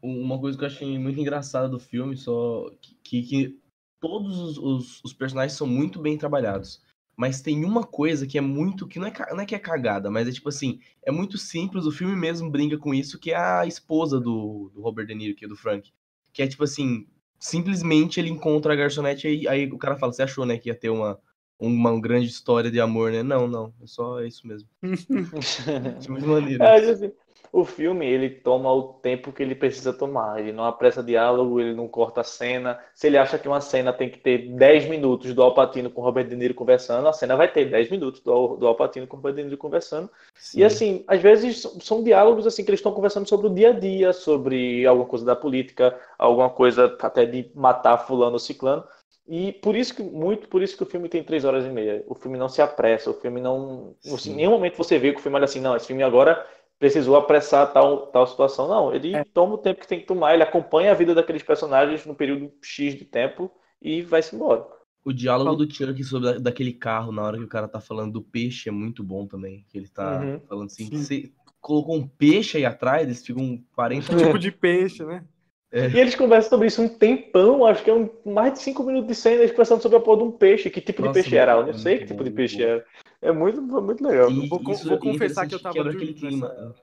Uma 0.01 0.39
coisa 0.39 0.57
que 0.57 0.65
eu 0.65 0.69
achei 0.69 0.99
muito 0.99 1.21
engraçada 1.21 1.69
do 1.69 1.79
filme, 1.79 2.17
só 2.17 2.71
que, 3.03 3.23
que 3.23 3.61
todos 4.01 4.39
os, 4.39 4.59
os, 4.59 5.05
os, 5.05 5.13
personagens 5.13 5.57
são 5.57 5.67
muito 5.67 6.01
bem 6.01 6.17
trabalhados. 6.17 6.83
Mas 7.17 7.43
tem 7.43 7.65
uma 7.65 7.85
coisa 7.85 8.27
que 8.27 8.39
é 8.39 8.41
muito. 8.41 8.87
que 8.87 9.01
não 9.01 9.09
é, 9.09 9.13
não 9.31 9.41
é 9.41 9.47
que 9.47 9.55
é 9.55 9.59
cagada, 9.59 10.09
mas 10.09 10.29
é 10.29 10.33
tipo 10.33 10.49
assim, 10.49 10.81
é 11.03 11.11
muito 11.11 11.37
simples, 11.37 11.85
o 11.85 11.91
filme 11.91 12.15
mesmo 12.15 12.49
brinca 12.49 12.79
com 12.79 12.95
isso, 12.95 13.19
que 13.19 13.33
é 13.33 13.37
a 13.37 13.67
esposa 13.67 14.21
do, 14.21 14.71
do 14.73 14.81
Robert 14.81 15.07
De 15.07 15.15
Niro, 15.17 15.35
que 15.35 15.45
é 15.45 15.49
do 15.49 15.57
Frank. 15.57 15.93
Que 16.33 16.43
é 16.43 16.47
tipo 16.47 16.63
assim, 16.63 17.09
simplesmente 17.39 18.21
ele 18.21 18.31
encontra 18.31 18.73
a 18.73 18.77
garçonete 18.77 19.27
e 19.27 19.49
aí, 19.49 19.65
aí 19.65 19.73
o 19.73 19.79
cara 19.79 19.97
fala, 19.97 20.13
você 20.13 20.23
achou, 20.23 20.47
né, 20.47 20.59
que 20.59 20.69
ia 20.69 20.77
ter 20.77 20.91
uma, 20.91 21.21
uma 21.59 21.99
grande 22.01 22.27
história 22.27 22.71
de 22.71 22.81
amor, 22.81 23.11
né? 23.11 23.23
Não, 23.23 23.49
não, 23.49 23.73
é 23.83 23.87
só 23.87 24.23
isso 24.23 24.47
mesmo. 24.47 24.69
de 26.01 26.11
maneira. 26.11 26.65
É, 26.65 26.91
assim, 26.91 27.13
o 27.53 27.65
filme, 27.65 28.07
ele 28.07 28.29
toma 28.29 28.73
o 28.73 28.95
tempo 28.95 29.33
que 29.33 29.43
ele 29.43 29.55
precisa 29.55 29.93
tomar. 29.93 30.39
Ele 30.39 30.53
não 30.53 30.65
apressa 30.65 31.03
diálogo, 31.03 31.61
ele 31.61 31.75
não 31.75 31.89
corta 31.89 32.21
a 32.21 32.25
cena. 32.25 32.79
Se 32.95 33.07
ele 33.07 33.17
acha 33.17 33.39
que 33.39 33.49
uma 33.49 33.61
cena 33.61 33.93
tem 33.93 34.11
que 34.11 34.19
ter 34.19 34.49
10 34.51 34.89
minutos 34.89 35.35
do 35.35 35.43
Alpatino 35.43 35.91
com 35.91 36.01
o 36.01 36.05
Robert 36.05 36.29
De 36.29 36.37
Niro 36.37 36.55
conversando, 36.55 37.09
a 37.09 37.13
cena 37.13 37.37
vai 37.37 37.51
ter 37.51 37.65
10 37.71 37.91
minutos 37.91 38.21
do, 38.21 38.57
do 38.57 38.67
Alpatino 38.67 39.07
com 39.07 39.17
o 39.17 39.19
Robert 39.19 39.35
De 39.35 39.45
Niro 39.45 39.57
conversando. 39.57 40.11
Sim. 40.35 40.61
E 40.61 40.65
assim, 40.65 41.05
às 41.09 41.21
vezes 41.23 41.67
são 41.81 42.03
diálogos 42.03 42.47
assim 42.47 42.65
que 42.65 42.71
eles 42.71 42.81
estão 42.81 42.93
conversando 42.93 43.29
sobre 43.29 43.47
o 43.47 43.55
dia 43.55 43.71
a 43.71 43.73
dia, 43.73 44.13
sobre 44.13 44.87
alguma 44.87 45.09
coisa 45.09 45.25
da 45.25 45.37
política, 45.37 45.99
alguma 46.19 46.51
coisa 46.51 46.97
até 47.01 47.25
de 47.25 47.51
matar 47.55 47.99
fulano 47.99 48.35
ou 48.35 48.39
ciclano. 48.39 48.85
E 49.29 49.53
por 49.53 49.77
isso 49.77 49.95
que, 49.95 50.03
muito 50.03 50.49
por 50.49 50.63
isso 50.63 50.75
que 50.75 50.83
o 50.83 50.87
filme 50.87 51.07
tem 51.07 51.23
três 51.23 51.45
horas 51.45 51.67
e 51.67 51.69
meia. 51.69 52.03
O 52.07 52.15
filme 52.15 52.39
não 52.39 52.49
se 52.49 52.63
apressa, 52.63 53.11
o 53.11 53.15
filme 53.15 53.43
não. 53.43 53.95
Em 54.03 54.35
nenhum 54.35 54.53
momento 54.53 54.79
você 54.79 54.99
vê 54.99 55.13
que 55.13 55.19
o 55.19 55.23
filme 55.23 55.37
olha 55.37 55.45
assim, 55.45 55.61
não, 55.61 55.77
esse 55.77 55.87
filme 55.87 56.03
agora 56.03 56.47
precisou 56.79 57.15
apressar 57.15 57.71
tal, 57.71 58.07
tal 58.07 58.27
situação. 58.27 58.67
Não, 58.67 58.95
ele 58.95 59.15
é. 59.15 59.25
toma 59.25 59.55
o 59.55 59.59
tempo 59.59 59.81
que 59.81 59.87
tem 59.87 60.01
que 60.01 60.07
tomar, 60.07 60.33
ele 60.33 60.43
acompanha 60.43 60.93
a 60.93 60.95
vida 60.95 61.15
daqueles 61.15 61.43
personagens 61.43 62.07
no 62.07 62.15
período 62.15 62.51
X 62.63 62.97
de 62.97 63.05
tempo 63.05 63.51
e 63.83 64.01
vai-se 64.01 64.35
embora. 64.35 64.67
O 65.05 65.13
diálogo 65.13 65.65
do 65.65 65.73
Chuck 65.73 66.03
sobre 66.05 66.39
daquele 66.39 66.73
carro 66.73 67.13
na 67.13 67.23
hora 67.23 67.37
que 67.37 67.45
o 67.45 67.49
cara 67.49 67.69
tá 67.69 67.81
falando 67.81 68.15
do 68.15 68.23
peixe 68.23 68.71
é 68.71 68.73
muito 68.73 69.05
bom 69.05 69.27
também. 69.27 69.65
Que 69.69 69.77
ele 69.77 69.89
tá 69.89 70.21
uhum. 70.21 70.41
falando 70.49 70.67
assim, 70.67 70.89
você 70.89 71.31
colocou 71.61 71.97
um 71.97 72.09
peixe 72.09 72.57
aí 72.57 72.65
atrás, 72.65 73.03
eles 73.03 73.25
ficam 73.25 73.63
40 73.75 74.17
tipo 74.17 74.39
de 74.39 74.51
peixe, 74.51 75.05
né? 75.05 75.23
É. 75.71 75.89
E 75.89 75.99
eles 75.99 76.15
conversam 76.15 76.49
sobre 76.49 76.67
isso 76.69 76.81
um 76.81 76.89
tempão, 76.89 77.67
acho 77.67 77.85
que 77.85 77.91
é 77.91 77.95
um, 77.95 78.09
mais 78.25 78.55
de 78.55 78.61
cinco 78.61 78.83
minutos 78.83 79.09
de 79.09 79.15
cena, 79.15 79.37
eles 79.37 79.51
conversando 79.51 79.83
sobre 79.83 79.99
a 79.99 80.01
porra 80.01 80.19
de 80.19 80.25
um 80.25 80.33
peixe, 80.33 80.71
que 80.71 80.81
tipo 80.81 81.03
Nossa, 81.03 81.13
de 81.13 81.23
peixe 81.23 81.37
era, 81.37 81.53
eu 81.53 81.67
não 81.67 81.75
sei 81.75 81.99
que 81.99 82.07
tipo 82.07 82.25
de 82.25 82.31
peixe 82.31 82.63
era. 82.63 82.87
É 83.21 83.31
muito, 83.31 83.61
muito 83.61 84.03
legal. 84.03 84.31
E 84.31 84.49
vou, 84.49 84.63
vou 84.63 84.95
é 84.95 84.99
confessar 84.99 85.47
que 85.47 85.55
eu 85.55 85.61
tava 85.61 85.85
dormindo 85.85 86.23
nessa... 86.23 86.75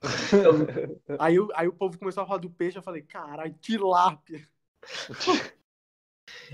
aí, 1.18 1.36
aí 1.54 1.66
o 1.66 1.72
povo 1.72 1.98
começou 1.98 2.22
a 2.22 2.26
falar 2.26 2.38
do 2.38 2.50
peixe, 2.50 2.78
eu 2.78 2.82
falei, 2.82 3.02
caralho, 3.02 3.54
tilápia. 3.60 4.46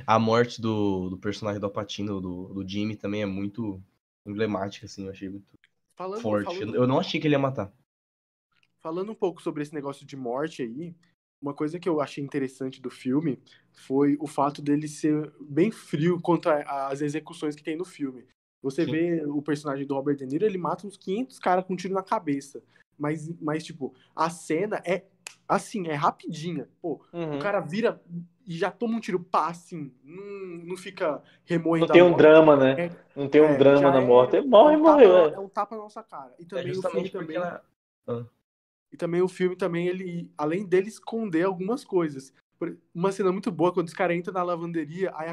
A 0.06 0.18
morte 0.18 0.60
do, 0.60 1.10
do 1.10 1.18
personagem 1.18 1.60
do 1.60 1.66
Apatino, 1.66 2.20
do, 2.20 2.54
do 2.54 2.68
Jimmy, 2.68 2.96
também 2.96 3.22
é 3.22 3.26
muito 3.26 3.82
emblemática, 4.24 4.86
assim, 4.86 5.04
eu 5.04 5.10
achei 5.10 5.28
muito 5.28 5.46
falando, 5.94 6.20
forte. 6.20 6.44
Falando... 6.46 6.74
Eu 6.74 6.86
não 6.86 6.98
achei 6.98 7.20
que 7.20 7.26
ele 7.26 7.34
ia 7.34 7.38
matar. 7.38 7.72
Falando 8.80 9.12
um 9.12 9.14
pouco 9.14 9.42
sobre 9.42 9.62
esse 9.62 9.74
negócio 9.74 10.06
de 10.06 10.16
morte 10.16 10.62
aí, 10.62 10.94
uma 11.44 11.52
coisa 11.52 11.78
que 11.78 11.86
eu 11.86 12.00
achei 12.00 12.24
interessante 12.24 12.80
do 12.80 12.88
filme 12.88 13.38
foi 13.70 14.16
o 14.18 14.26
fato 14.26 14.62
dele 14.62 14.88
ser 14.88 15.30
bem 15.38 15.70
frio 15.70 16.18
quanto 16.18 16.48
às 16.48 17.02
execuções 17.02 17.54
que 17.54 17.62
tem 17.62 17.76
no 17.76 17.84
filme. 17.84 18.24
Você 18.62 18.86
Sim. 18.86 18.90
vê 18.90 19.26
o 19.26 19.42
personagem 19.42 19.86
do 19.86 19.94
Robert 19.94 20.16
De 20.16 20.24
Niro, 20.24 20.46
ele 20.46 20.56
mata 20.56 20.86
uns 20.86 20.96
500 20.96 21.38
caras 21.38 21.64
com 21.66 21.74
um 21.74 21.76
tiro 21.76 21.92
na 21.92 22.02
cabeça. 22.02 22.62
Mas, 22.98 23.28
mas, 23.42 23.62
tipo, 23.62 23.94
a 24.16 24.30
cena 24.30 24.80
é 24.86 25.04
assim, 25.46 25.86
é 25.88 25.92
rapidinha. 25.92 26.66
Pô, 26.80 27.02
uhum. 27.12 27.36
o 27.36 27.38
cara 27.38 27.60
vira 27.60 28.00
e 28.46 28.56
já 28.56 28.70
toma 28.70 28.96
um 28.96 29.00
tiro, 29.00 29.20
pá, 29.20 29.48
assim, 29.48 29.92
não, 30.02 30.64
não 30.64 30.76
fica 30.78 31.22
remoendo. 31.44 31.88
Não 31.88 31.92
tem 31.92 32.02
um 32.02 32.16
drama, 32.16 32.56
né? 32.56 32.86
É, 32.86 32.90
não 33.14 33.28
tem 33.28 33.42
um 33.42 33.50
é, 33.50 33.58
drama 33.58 33.90
na 33.90 34.00
morte. 34.00 34.36
É, 34.36 34.40
morre, 34.40 34.74
é 34.74 34.78
um 34.78 34.80
morreu. 34.80 35.12
Tapa, 35.12 35.28
é. 35.28 35.34
é 35.34 35.40
um 35.40 35.48
tapa 35.48 35.76
na 35.76 35.82
nossa 35.82 36.02
cara. 36.02 36.34
E 36.38 36.46
também 36.46 36.72
o 36.72 36.82
filme 36.82 37.10
também. 37.10 37.36
Ela... 37.36 37.62
Ah. 38.06 38.24
E 38.94 38.96
também 38.96 39.20
o 39.20 39.26
filme 39.26 39.56
também, 39.56 39.88
ele, 39.88 40.30
além 40.38 40.64
dele 40.64 40.86
esconder 40.86 41.42
algumas 41.42 41.84
coisas. 41.84 42.32
Uma 42.94 43.10
cena 43.10 43.32
muito 43.32 43.50
boa, 43.50 43.72
quando 43.72 43.88
os 43.88 43.92
caras 43.92 44.16
entram 44.16 44.32
na 44.32 44.40
lavanderia, 44.44 45.10
aí 45.16 45.30
a, 45.30 45.32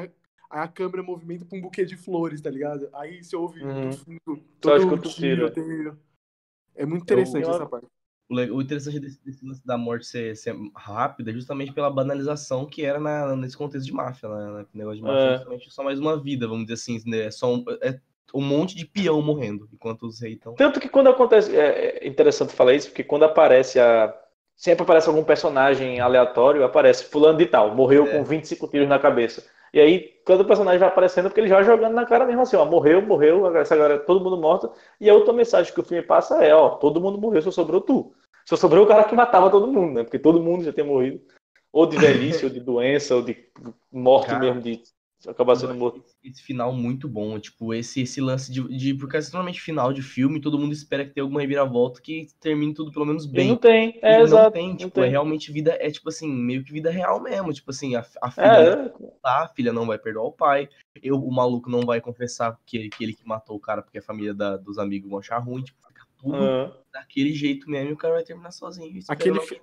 aí 0.50 0.60
a 0.64 0.66
câmera 0.66 1.00
movimenta 1.00 1.44
pra 1.44 1.56
um 1.56 1.60
buquê 1.62 1.84
de 1.84 1.96
flores, 1.96 2.40
tá 2.40 2.50
ligado? 2.50 2.88
Aí 2.92 3.22
você 3.22 3.36
ouve 3.36 3.62
Uhum. 3.62 4.40
todo 4.60 4.78
escuta 4.80 5.06
o 5.06 5.10
o 5.12 5.14
tiro, 5.14 5.46
é. 5.46 5.50
tiroteio. 5.52 5.96
É 6.74 6.84
muito 6.84 7.02
interessante 7.02 7.44
Eu- 7.44 7.50
essa 7.52 7.64
parte. 7.64 7.86
O 8.28 8.60
interessante 8.62 8.98
desse, 8.98 9.22
desse 9.24 9.46
lance 9.46 9.64
da 9.64 9.78
morte 9.78 10.06
ser, 10.06 10.34
ser 10.36 10.56
rápida 10.74 11.30
é 11.30 11.34
justamente 11.34 11.72
pela 11.72 11.90
banalização 11.90 12.66
que 12.66 12.82
era 12.82 12.98
na- 12.98 13.36
nesse 13.36 13.56
contexto 13.56 13.86
de 13.86 13.92
máfia, 13.92 14.28
né? 14.28 14.66
O 14.74 14.76
negócio 14.76 14.96
de 14.96 15.02
máfia 15.02 15.22
É. 15.22 15.28
é 15.28 15.36
justamente 15.36 15.70
só 15.70 15.84
mais 15.84 16.00
uma 16.00 16.20
vida, 16.20 16.48
vamos 16.48 16.64
dizer 16.64 16.74
assim, 16.74 17.00
né? 17.08 17.26
É 17.26 17.30
só 17.30 17.54
um, 17.54 17.64
é 17.80 18.00
um 18.34 18.40
monte 18.40 18.74
de 18.74 18.84
peão 18.86 19.20
morrendo, 19.20 19.68
enquanto 19.72 20.06
os 20.06 20.20
reis 20.20 20.34
estão. 20.36 20.54
Tanto 20.54 20.80
que 20.80 20.88
quando 20.88 21.08
acontece. 21.08 21.54
É 21.56 22.04
é 22.04 22.08
interessante 22.08 22.52
falar 22.52 22.74
isso, 22.74 22.88
porque 22.88 23.04
quando 23.04 23.24
aparece 23.24 23.78
a. 23.78 24.14
Sempre 24.54 24.82
aparece 24.84 25.08
algum 25.08 25.24
personagem 25.24 25.98
aleatório, 25.98 26.62
aparece 26.64 27.04
fulano 27.04 27.38
de 27.38 27.46
tal, 27.46 27.74
morreu 27.74 28.06
É. 28.06 28.18
com 28.18 28.22
25 28.24 28.68
tiros 28.68 28.88
na 28.88 28.98
cabeça. 28.98 29.44
E 29.72 29.80
aí, 29.80 30.10
quando 30.26 30.42
o 30.42 30.44
personagem 30.44 30.78
vai 30.78 30.88
aparecendo, 30.88 31.24
porque 31.24 31.40
ele 31.40 31.48
já 31.48 31.56
vai 31.56 31.64
jogando 31.64 31.94
na 31.94 32.04
cara 32.04 32.26
mesmo 32.26 32.42
assim, 32.42 32.56
ó, 32.56 32.64
morreu, 32.64 33.00
morreu, 33.00 33.56
essa 33.56 33.74
galera, 33.74 33.98
todo 33.98 34.22
mundo 34.22 34.36
morto. 34.36 34.70
E 35.00 35.08
a 35.08 35.14
outra 35.14 35.32
mensagem 35.32 35.72
que 35.72 35.80
o 35.80 35.84
filme 35.84 36.02
passa 36.02 36.44
é, 36.44 36.54
ó, 36.54 36.68
todo 36.70 37.00
mundo 37.00 37.18
morreu, 37.18 37.40
só 37.40 37.50
sobrou 37.50 37.80
tu. 37.80 38.12
Só 38.44 38.54
sobrou 38.54 38.84
o 38.84 38.86
cara 38.86 39.04
que 39.04 39.14
matava 39.14 39.48
todo 39.50 39.66
mundo, 39.66 39.94
né? 39.94 40.02
Porque 40.04 40.18
todo 40.18 40.42
mundo 40.42 40.62
já 40.64 40.72
tem 40.72 40.84
morrido. 40.84 41.20
Ou 41.72 41.86
de 41.86 41.96
velhice, 41.96 42.44
ou 42.44 42.50
de 42.50 42.60
doença, 42.60 43.16
ou 43.16 43.22
de 43.22 43.36
morte 43.90 44.28
Cara, 44.28 44.40
mesmo, 44.40 44.60
de 44.60 44.82
acabar 45.28 45.56
sendo 45.56 45.74
morto. 45.74 46.00
Esse, 46.04 46.16
esse 46.24 46.42
final 46.42 46.72
muito 46.72 47.08
bom, 47.08 47.38
tipo, 47.38 47.72
esse, 47.74 48.02
esse 48.02 48.20
lance 48.20 48.50
de, 48.52 48.62
de. 48.76 48.94
Porque 48.94 49.16
é 49.16 49.20
normalmente 49.20 49.60
final 49.60 49.92
de 49.92 50.02
filme, 50.02 50.40
todo 50.40 50.58
mundo 50.58 50.72
espera 50.72 51.04
que 51.04 51.12
tenha 51.12 51.24
alguma 51.24 51.40
reviravolta 51.40 52.00
que 52.00 52.26
termine 52.40 52.74
tudo 52.74 52.92
pelo 52.92 53.06
menos 53.06 53.26
E 53.32 53.44
bem. 53.44 53.44
não 53.44 53.56
tem, 53.58 53.98
E 54.06 54.14
é 54.14 54.20
não 54.20 54.20
exato. 54.20 54.50
tem, 54.50 54.76
não 54.78 54.88
tipo, 54.88 54.90
tem. 54.90 55.04
é 55.04 55.08
realmente 55.08 55.52
vida, 55.52 55.76
é 55.80 55.90
tipo 55.90 56.08
assim, 56.08 56.28
meio 56.28 56.64
que 56.64 56.72
vida 56.72 56.90
real 56.90 57.20
mesmo. 57.22 57.52
Tipo 57.52 57.70
assim, 57.70 57.94
a, 57.96 58.04
a 58.20 58.30
filha 58.30 58.60
É, 58.60 58.62
não 58.62 58.76
vai 58.76 58.98
voltar, 58.98 59.44
a 59.44 59.48
filha 59.48 59.72
não 59.72 59.86
vai 59.86 59.98
perdoar 59.98 60.24
o 60.26 60.32
pai, 60.32 60.68
eu, 61.02 61.16
o 61.16 61.32
maluco 61.32 61.70
não 61.70 61.80
vai 61.86 62.00
confessar 62.00 62.58
que, 62.66 62.88
que 62.90 63.04
ele 63.04 63.14
que 63.14 63.26
matou 63.26 63.56
o 63.56 63.60
cara 63.60 63.82
porque 63.82 63.98
a 63.98 64.02
família 64.02 64.34
da- 64.34 64.56
dos 64.56 64.78
amigos 64.78 65.08
vão 65.10 65.18
achar 65.20 65.38
ruim, 65.38 65.62
tipo, 65.62 65.80
fica 65.86 66.04
tudo 66.18 66.56
é. 66.56 66.82
daquele 66.92 67.32
jeito 67.32 67.70
mesmo 67.70 67.90
e 67.90 67.92
o 67.92 67.96
cara 67.96 68.14
vai 68.14 68.24
terminar 68.24 68.50
sozinho. 68.52 69.00
Aquele 69.06 69.30
Aquele 69.30 69.40
fi- 69.40 69.60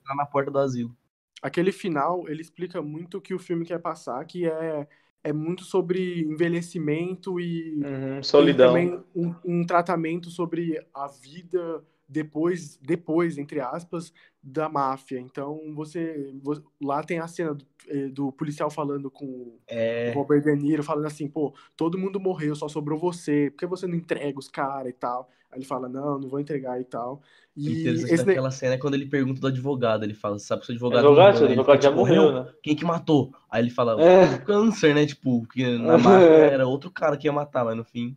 entrar 0.00 0.16
na 0.16 0.26
porta 0.26 0.50
do 0.50 0.58
asilo. 0.58 0.96
Aquele 1.40 1.72
final, 1.72 2.28
ele 2.28 2.40
explica 2.40 2.80
muito 2.80 3.18
o 3.18 3.20
que 3.20 3.34
o 3.34 3.38
filme 3.38 3.66
quer 3.66 3.80
passar, 3.80 4.24
que 4.26 4.46
é, 4.48 4.88
é 5.24 5.32
muito 5.32 5.62
sobre 5.64 6.22
envelhecimento 6.22 7.38
e 7.40 7.74
Uhum, 7.76 8.22
solidão. 8.22 8.68
também 8.68 9.00
um, 9.14 9.34
um 9.44 9.66
tratamento 9.66 10.30
sobre 10.30 10.84
a 10.94 11.06
vida 11.08 11.84
depois, 12.08 12.76
depois, 12.82 13.38
entre 13.38 13.60
aspas, 13.60 14.12
da 14.42 14.68
máfia. 14.68 15.18
Então, 15.18 15.58
você, 15.74 16.32
vo- 16.42 16.62
lá 16.80 17.02
tem 17.02 17.18
a 17.18 17.26
cena 17.28 17.54
do, 17.54 17.64
eh, 17.88 18.08
do 18.08 18.30
policial 18.32 18.70
falando 18.70 19.10
com 19.10 19.24
o 19.24 19.58
É, 19.68 20.12
Robert 20.12 20.42
De 20.42 20.54
Niro, 20.54 20.82
falando 20.82 21.06
assim, 21.06 21.26
pô, 21.28 21.54
todo 21.76 21.96
mundo 21.98 22.20
morreu, 22.20 22.54
só 22.54 22.68
sobrou 22.68 22.98
você, 22.98 23.50
por 23.50 23.58
que 23.58 23.66
você 23.66 23.86
não 23.86 23.94
entrega 23.94 24.38
os 24.38 24.48
caras 24.48 24.90
e 24.90 24.92
tal? 24.94 25.30
Aí 25.50 25.58
ele 25.58 25.64
fala, 25.66 25.88
não, 25.88 26.18
não 26.18 26.28
vou 26.28 26.40
entregar 26.40 26.80
e 26.80 26.84
tal. 26.84 27.22
E 27.56 27.80
interessante 27.80 28.14
esse, 28.14 28.24
daquela 28.24 28.50
cena 28.50 28.74
é 28.74 28.78
quando 28.78 28.94
ele 28.94 29.06
pergunta 29.06 29.40
do 29.40 29.46
advogado. 29.46 30.04
Ele 30.04 30.14
fala, 30.14 30.38
sabe 30.38 30.64
se 30.64 30.70
o 30.70 30.72
advogado. 30.72 31.00
Advogado, 31.00 31.34
morreu?" 31.34 31.36
seu 31.36 31.46
Ele 31.46 31.52
advogado 31.52 31.76
fica, 31.76 31.82
já 31.82 31.90
tipo, 31.90 32.00
morreu, 32.00 32.32
né? 32.32 32.46
Quem 32.62 32.74
que 32.76 32.84
matou? 32.84 33.32
Aí 33.50 33.62
ele 33.62 33.70
fala, 33.70 34.02
É. 34.02 34.24
o 34.36 34.44
câncer, 34.44 34.94
né? 34.94 35.04
Tipo, 35.04 35.46
que 35.48 35.78
na 35.78 35.98
máfia 35.98 36.26
era 36.26 36.66
outro 36.66 36.90
cara 36.90 37.16
que 37.16 37.26
ia 37.26 37.32
matar, 37.32 37.64
mas 37.64 37.76
no 37.76 37.84
fim. 37.84 38.16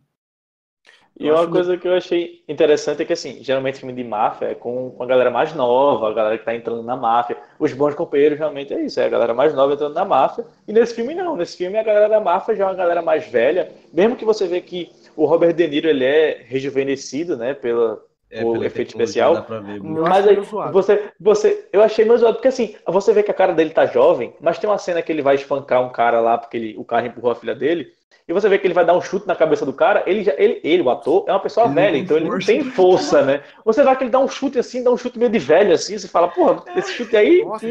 E 1.18 1.26
Eu 1.28 1.34
uma 1.34 1.48
coisa 1.48 1.78
que 1.78 1.88
eu 1.88 1.94
achei 1.94 2.44
interessante 2.46 3.00
é 3.00 3.04
que, 3.06 3.12
assim, 3.14 3.42
geralmente 3.42 3.78
filme 3.78 3.94
de 3.94 4.04
máfia 4.04 4.48
é 4.48 4.54
com 4.54 4.90
com 4.90 5.02
a 5.02 5.06
galera 5.06 5.30
mais 5.30 5.54
nova, 5.54 6.10
a 6.10 6.12
galera 6.12 6.36
que 6.36 6.44
tá 6.44 6.54
entrando 6.54 6.82
na 6.82 6.94
máfia. 6.94 7.38
Os 7.58 7.72
bons 7.72 7.94
companheiros 7.94 8.38
realmente 8.38 8.74
é 8.74 8.84
isso, 8.84 9.00
é 9.00 9.06
a 9.06 9.08
galera 9.08 9.32
mais 9.32 9.54
nova 9.54 9.72
entrando 9.72 9.94
na 9.94 10.04
máfia. 10.04 10.44
E 10.68 10.72
nesse 10.74 10.94
filme 10.94 11.14
não, 11.14 11.34
nesse 11.34 11.56
filme 11.56 11.78
a 11.78 11.82
galera 11.82 12.08
da 12.08 12.20
máfia 12.20 12.54
já 12.54 12.64
é 12.64 12.66
uma 12.66 12.74
galera 12.74 13.00
mais 13.00 13.26
velha. 13.26 13.72
Mesmo 13.94 14.14
que 14.14 14.26
você 14.26 14.46
vê 14.46 14.60
que 14.60 14.90
o 15.16 15.24
Robert 15.24 15.54
De 15.54 15.66
Niro, 15.66 15.88
ele 15.88 16.04
é 16.04 16.42
rejuvenescido, 16.46 17.34
né, 17.34 17.54
pela, 17.54 17.98
É, 18.30 18.44
O 18.44 18.62
efeito 18.64 18.88
especial? 18.88 19.46
Ver. 19.48 19.80
Mas 19.82 20.26
aí, 20.26 20.36
você, 20.72 21.12
você, 21.18 21.68
eu 21.72 21.82
achei 21.82 22.04
meio 22.04 22.18
zoado, 22.18 22.34
porque 22.36 22.48
assim, 22.48 22.74
você 22.86 23.12
vê 23.12 23.22
que 23.22 23.30
a 23.30 23.34
cara 23.34 23.52
dele 23.54 23.70
tá 23.70 23.86
jovem, 23.86 24.34
mas 24.40 24.58
tem 24.58 24.68
uma 24.68 24.78
cena 24.78 25.00
que 25.00 25.12
ele 25.12 25.22
vai 25.22 25.36
espancar 25.36 25.82
um 25.82 25.90
cara 25.90 26.20
lá, 26.20 26.36
porque 26.36 26.56
ele, 26.56 26.74
o 26.76 26.84
cara 26.84 27.06
empurrou 27.06 27.30
a 27.30 27.36
filha 27.36 27.54
dele, 27.54 27.92
e 28.28 28.32
você 28.32 28.48
vê 28.48 28.58
que 28.58 28.66
ele 28.66 28.74
vai 28.74 28.84
dar 28.84 28.96
um 28.96 29.00
chute 29.00 29.28
na 29.28 29.36
cabeça 29.36 29.64
do 29.64 29.72
cara, 29.72 30.02
ele, 30.04 30.24
já, 30.24 30.34
ele, 30.36 30.60
ele 30.64 30.82
o 30.82 30.90
ator, 30.90 31.24
é 31.28 31.30
uma 31.32 31.38
pessoa 31.40 31.66
Ele 31.66 31.74
velha, 31.74 31.96
então 31.96 32.16
ele 32.16 32.26
não 32.26 32.32
força. 32.32 32.46
tem 32.46 32.64
força, 32.64 33.22
né? 33.24 33.42
Você 33.64 33.84
vai 33.84 33.96
que 33.96 34.02
ele 34.02 34.10
dá 34.10 34.18
um 34.18 34.26
chute 34.28 34.58
assim, 34.58 34.82
dá 34.82 34.90
um 34.90 34.96
chute 34.96 35.16
meio 35.18 35.30
de 35.30 35.38
velho 35.38 35.72
assim, 35.72 35.96
você 35.96 36.08
fala, 36.08 36.26
porra, 36.28 36.64
esse 36.76 36.92
chute 36.92 37.16
aí 37.16 37.44
Nossa, 37.44 37.66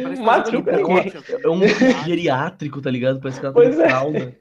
jogando 0.49 0.77
ninguém. 0.77 1.11
bote, 1.11 1.35
É 1.43 1.49
um 1.49 1.59
geriátrico, 2.07 2.81
tá 2.81 2.89
ligado? 2.89 3.19
Parece 3.19 3.41
que 3.41 3.45
ela 3.45 3.53
Pois 3.53 3.75
tá 3.75 3.83
é. 3.83 3.85
em 3.85 3.89
fralda. 3.89 4.35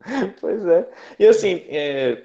Pois 0.40 0.64
é. 0.66 0.88
E 1.18 1.26
assim, 1.26 1.64
é, 1.68 2.22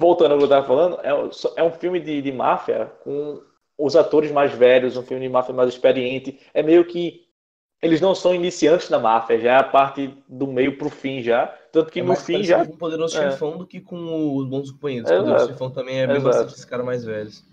voltando 0.00 0.32
ao 0.32 0.38
que 0.38 0.44
eu 0.44 0.46
estava 0.46 0.66
falando, 0.66 0.98
é, 1.02 1.14
um- 1.14 1.30
é 1.56 1.62
um 1.62 1.70
filme 1.72 2.00
de, 2.00 2.22
de 2.22 2.32
máfia 2.32 2.86
com 3.04 3.42
os 3.78 3.94
atores 3.94 4.32
mais 4.32 4.50
velhos, 4.52 4.96
um 4.96 5.02
filme 5.02 5.22
de 5.26 5.28
máfia 5.28 5.54
mais 5.54 5.68
experiente. 5.68 6.40
É 6.54 6.62
meio 6.62 6.84
que 6.86 7.26
eles 7.82 8.00
não 8.00 8.14
são 8.14 8.34
iniciantes 8.34 8.88
na 8.88 8.98
máfia, 8.98 9.38
já 9.38 9.52
é 9.52 9.56
a 9.56 9.62
parte 9.64 10.14
do 10.28 10.46
meio 10.46 10.76
pro 10.78 10.88
fim 10.90 11.22
já. 11.22 11.46
Tanto 11.70 11.92
que 11.92 12.00
É 12.00 12.02
no 12.02 12.08
mais 12.08 12.24
fim 12.24 12.42
já. 12.42 12.64
com 12.66 12.72
o 12.72 12.76
Poderoso 12.78 13.16
É. 13.18 13.30
Chefão 13.30 13.58
do 13.58 13.66
que 13.66 13.80
com 13.80 14.36
os 14.36 14.46
Bons 14.48 14.70
Companheiros. 14.70 15.10
Exato. 15.10 15.22
O 15.22 15.26
Poderoso 15.26 15.52
Chefão 15.52 15.70
também 15.70 16.00
é 16.00 16.06
bem 16.06 16.16
Exato. 16.16 16.28
bastante 16.28 16.52
esses 16.52 16.64
caras 16.64 16.84
mais 16.86 17.04
velhos. 17.04 17.44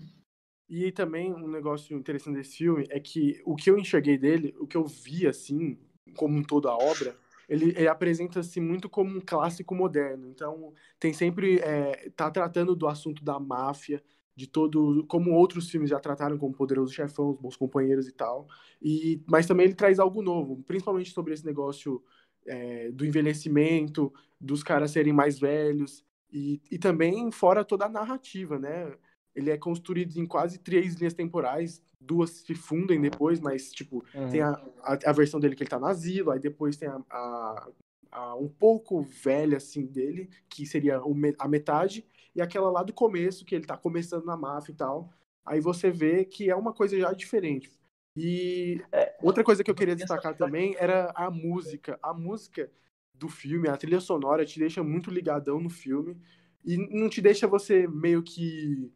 E 0.70 0.90
também 0.92 1.32
um 1.32 1.48
negócio 1.48 1.96
interessante 1.96 2.36
desse 2.36 2.56
filme 2.58 2.86
é 2.90 2.98
que 3.00 3.40
o 3.44 3.54
que 3.56 3.70
eu 3.70 3.78
enxerguei 3.78 4.18
dele, 4.18 4.54
o 4.58 4.66
que 4.66 4.76
eu 4.76 4.84
vi 4.84 5.26
assim, 5.26 5.78
como 6.16 6.46
toda 6.46 6.68
a 6.70 6.76
obra, 6.76 7.14
ele, 7.48 7.70
ele 7.76 7.88
apresenta-se 7.88 8.60
muito 8.60 8.88
como 8.88 9.16
um 9.16 9.20
clássico 9.24 9.74
moderno. 9.74 10.28
Então, 10.28 10.72
tem 11.00 11.12
sempre. 11.12 11.58
É, 11.60 12.10
tá 12.14 12.30
tratando 12.30 12.76
do 12.76 12.86
assunto 12.86 13.24
da 13.24 13.40
máfia, 13.40 14.02
de 14.36 14.46
todo. 14.46 15.04
Como 15.08 15.32
outros 15.32 15.70
filmes 15.70 15.90
já 15.90 15.98
trataram, 15.98 16.36
como 16.38 16.54
Poderoso 16.54 16.92
Chefão, 16.92 17.30
Os 17.30 17.38
Bons 17.38 17.56
Companheiros 17.56 18.06
e 18.06 18.12
tal. 18.12 18.46
E, 18.82 19.22
mas 19.26 19.46
também 19.46 19.66
ele 19.66 19.74
traz 19.74 19.98
algo 19.98 20.22
novo, 20.22 20.62
principalmente 20.66 21.10
sobre 21.10 21.32
esse 21.32 21.44
negócio 21.46 22.02
é, 22.46 22.90
do 22.92 23.06
envelhecimento, 23.06 24.12
dos 24.40 24.62
caras 24.62 24.90
serem 24.90 25.12
mais 25.12 25.38
velhos. 25.38 26.04
E, 26.30 26.60
e 26.70 26.78
também 26.78 27.30
fora 27.32 27.64
toda 27.64 27.86
a 27.86 27.88
narrativa, 27.88 28.58
né? 28.58 28.94
Ele 29.38 29.50
é 29.50 29.56
construído 29.56 30.16
em 30.18 30.26
quase 30.26 30.58
três 30.58 30.96
linhas 30.96 31.14
temporais, 31.14 31.80
duas 32.00 32.30
se 32.30 32.54
fundem 32.56 33.00
depois, 33.00 33.38
mas, 33.38 33.70
tipo, 33.70 34.04
Uhum. 34.12 34.28
tem 34.28 34.40
a, 34.40 34.50
a, 34.82 34.98
a 35.06 35.12
versão 35.12 35.38
dele 35.38 35.54
que 35.54 35.62
ele 35.62 35.70
tá 35.70 35.78
no 35.78 35.86
asilo, 35.86 36.32
aí 36.32 36.40
depois 36.40 36.76
tem 36.76 36.88
a, 36.88 37.00
a, 37.08 37.68
a 38.10 38.34
um 38.34 38.48
pouco 38.48 39.00
velha, 39.00 39.58
assim, 39.58 39.86
dele, 39.86 40.28
que 40.48 40.66
seria 40.66 41.00
a 41.38 41.48
metade, 41.48 42.04
e 42.34 42.42
aquela 42.42 42.68
lá 42.68 42.82
do 42.82 42.92
começo, 42.92 43.44
que 43.44 43.54
ele 43.54 43.64
tá 43.64 43.76
começando 43.76 44.24
na 44.24 44.36
máfia 44.36 44.72
e 44.72 44.76
tal. 44.76 45.12
Aí 45.46 45.60
você 45.60 45.88
vê 45.88 46.24
que 46.24 46.50
é 46.50 46.56
uma 46.56 46.72
coisa 46.72 46.98
já 46.98 47.12
diferente. 47.12 47.70
E 48.16 48.82
outra 49.22 49.44
coisa 49.44 49.62
que 49.62 49.70
eu 49.70 49.74
queria 49.74 49.94
destacar 49.94 50.36
também 50.36 50.74
era 50.78 51.12
a 51.14 51.30
música. 51.30 51.96
A 52.02 52.12
música 52.12 52.68
do 53.14 53.28
filme, 53.28 53.68
a 53.68 53.76
trilha 53.76 54.00
sonora, 54.00 54.44
te 54.44 54.58
deixa 54.58 54.82
muito 54.82 55.10
ligadão 55.10 55.60
no 55.60 55.70
filme 55.70 56.16
e 56.64 56.76
não 56.76 57.08
te 57.08 57.20
deixa 57.20 57.46
você 57.46 57.86
meio 57.86 58.22
que 58.22 58.92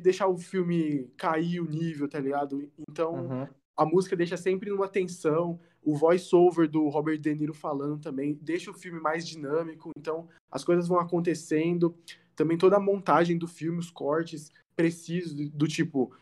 deixar 0.00 0.26
o 0.28 0.36
filme 0.36 1.08
cair 1.16 1.60
o 1.60 1.68
nível, 1.68 2.08
tá 2.08 2.18
ligado? 2.20 2.68
Então, 2.88 3.14
Uhum. 3.14 3.48
a 3.76 3.84
música 3.86 4.16
deixa 4.16 4.36
sempre 4.36 4.70
numa 4.70 4.88
tensão. 4.88 5.58
O 5.82 5.94
voice-over 5.96 6.68
do 6.68 6.88
Robert 6.88 7.18
De 7.18 7.34
Niro 7.34 7.54
falando 7.54 8.00
também 8.00 8.34
deixa 8.42 8.70
o 8.70 8.74
filme 8.74 9.00
mais 9.00 9.26
dinâmico. 9.26 9.90
Então, 9.96 10.28
as 10.50 10.64
coisas 10.64 10.88
vão 10.88 10.98
acontecendo. 10.98 11.96
Também 12.34 12.58
toda 12.58 12.76
a 12.76 12.80
montagem 12.80 13.38
do 13.38 13.46
filme, 13.48 13.78
os 13.78 13.90
cortes 13.90 14.50
precisos, 14.74 15.32
do, 15.32 15.48
do 15.50 15.66
tipo. 15.68 16.12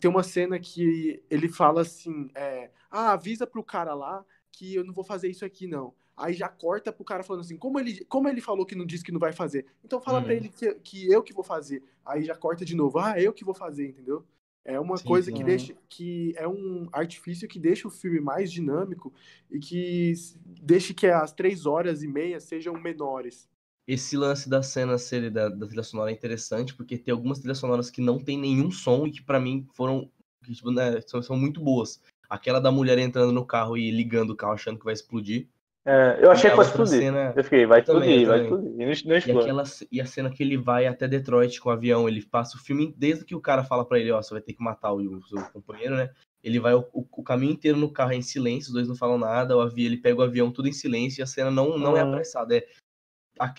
Tem 0.00 0.08
uma 0.10 0.22
cena 0.22 0.58
que 0.60 1.22
ele 1.30 1.48
fala 1.48 1.80
assim: 1.80 2.30
é, 2.34 2.70
Ah, 2.90 3.12
avisa 3.12 3.46
pro 3.46 3.64
cara 3.64 3.94
lá 3.94 4.24
que 4.52 4.74
eu 4.74 4.84
não 4.84 4.94
vou 4.94 5.02
fazer 5.02 5.28
isso 5.28 5.44
aqui, 5.44 5.66
não. 5.66 5.92
Aí 6.16 6.32
já 6.32 6.48
corta 6.48 6.92
pro 6.92 7.04
cara 7.04 7.22
falando 7.24 7.42
assim: 7.42 7.56
Como 7.56 7.78
ele, 7.78 8.04
como 8.04 8.28
ele 8.28 8.40
falou 8.40 8.64
que 8.64 8.74
não 8.74 8.86
disse 8.86 9.04
que 9.04 9.12
não 9.12 9.18
vai 9.20 9.32
fazer? 9.32 9.66
Então 9.84 10.00
fala 10.00 10.18
Uhum. 10.18 10.24
pra 10.24 10.34
ele 10.34 10.48
que, 10.48 10.74
que 10.76 11.10
eu 11.12 11.22
que 11.22 11.32
vou 11.32 11.44
fazer. 11.44 11.82
Aí 12.04 12.22
já 12.24 12.34
corta 12.36 12.64
de 12.64 12.74
novo: 12.74 12.98
Ah, 12.98 13.20
eu 13.20 13.32
que 13.32 13.44
vou 13.44 13.54
fazer, 13.54 13.88
entendeu? 13.88 14.24
É 14.64 14.80
uma 14.80 14.96
Sim, 14.96 15.08
coisa 15.08 15.30
que 15.30 15.40
Uhum. 15.40 15.46
deixa 15.46 15.74
que 15.88 16.34
é 16.36 16.48
um 16.48 16.88
artifício 16.92 17.46
que 17.46 17.58
deixa 17.58 17.86
o 17.86 17.90
filme 17.90 18.18
mais 18.20 18.50
dinâmico 18.50 19.12
e 19.50 19.58
que 19.58 20.14
deixe 20.62 20.94
que 20.94 21.06
as 21.06 21.32
três 21.32 21.66
horas 21.66 22.02
e 22.02 22.08
meia 22.08 22.40
sejam 22.40 22.72
menores. 22.80 23.48
Esse 23.86 24.16
lance 24.16 24.48
da 24.48 24.62
cena 24.62 24.96
ser 24.96 25.30
da, 25.30 25.50
da 25.50 25.66
trilha 25.66 25.82
sonora 25.82 26.10
é 26.10 26.14
interessante, 26.14 26.74
porque 26.74 26.96
tem 26.96 27.12
algumas 27.12 27.38
trilhas 27.40 27.58
sonoras 27.58 27.90
que 27.90 28.00
não 28.00 28.18
tem 28.18 28.38
nenhum 28.38 28.70
som 28.70 29.06
e 29.06 29.10
que 29.10 29.20
pra 29.22 29.38
mim 29.38 29.66
foram 29.74 30.10
que, 30.42 30.54
tipo, 30.54 30.70
né, 30.70 31.00
são, 31.06 31.20
são 31.22 31.36
muito 31.36 31.60
boas. 31.60 32.00
Aquela 32.28 32.58
da 32.60 32.72
mulher 32.72 32.98
entrando 32.98 33.32
no 33.32 33.44
carro 33.44 33.76
e 33.76 33.90
ligando 33.90 34.30
o 34.30 34.36
carro 34.36 34.54
achando 34.54 34.78
que 34.78 34.84
vai 34.84 34.94
explodir. 34.94 35.46
É, 35.86 36.18
eu 36.24 36.30
achei 36.30 36.48
que 36.48 36.54
a 36.54 36.56
fosse 36.56 36.70
explodir. 36.70 36.98
cena- 36.98 37.34
Eu 37.36 37.44
fiquei, 37.44 37.66
vai 37.66 37.80
explodir, 37.80 38.26
vai 38.26 38.40
explodir. 38.40 38.70
E 38.70 38.76
não, 38.78 38.86
não 38.86 39.16
E, 39.16 39.40
aquela, 39.42 39.62
e 39.92 40.00
a 40.00 40.06
cena 40.06 40.30
que 40.30 40.42
ele 40.42 40.56
vai 40.56 40.86
até 40.86 41.06
Detroit 41.06 41.60
com 41.60 41.68
o 41.68 41.72
avião, 41.72 42.08
ele 42.08 42.24
passa 42.24 42.56
o 42.56 42.60
filme, 42.60 42.94
desde 42.96 43.24
que 43.24 43.34
o 43.34 43.40
cara 43.40 43.62
fala 43.62 43.84
pra 43.84 43.98
ele, 43.98 44.10
ó, 44.10 44.22
você 44.22 44.32
vai 44.32 44.40
ter 44.40 44.54
que 44.54 44.62
matar 44.62 44.92
o, 44.92 45.22
seu 45.26 45.42
companheiro, 45.52 45.94
né? 45.96 46.10
Ele 46.42 46.58
vai 46.58 46.72
o, 46.74 46.86
o- 46.92 47.22
caminho 47.22 47.52
inteiro 47.52 47.76
no 47.76 47.90
carro 47.92 48.12
em 48.12 48.22
silêncio, 48.22 48.68
os 48.68 48.74
dois 48.74 48.88
não 48.88 48.96
falam 48.96 49.18
nada, 49.18 49.56
o 49.56 49.60
avião, 49.60 49.86
ele 49.86 49.98
pega 49.98 50.18
o 50.18 50.22
avião 50.22 50.50
tudo 50.50 50.68
em 50.68 50.72
silêncio 50.72 51.20
e 51.20 51.22
a 51.22 51.26
cena 51.26 51.50
não, 51.50 51.76
não 51.76 51.96
é 51.96 52.02
Uhum. 52.02 52.12
apressada. 52.12 52.56
É, 52.56 52.66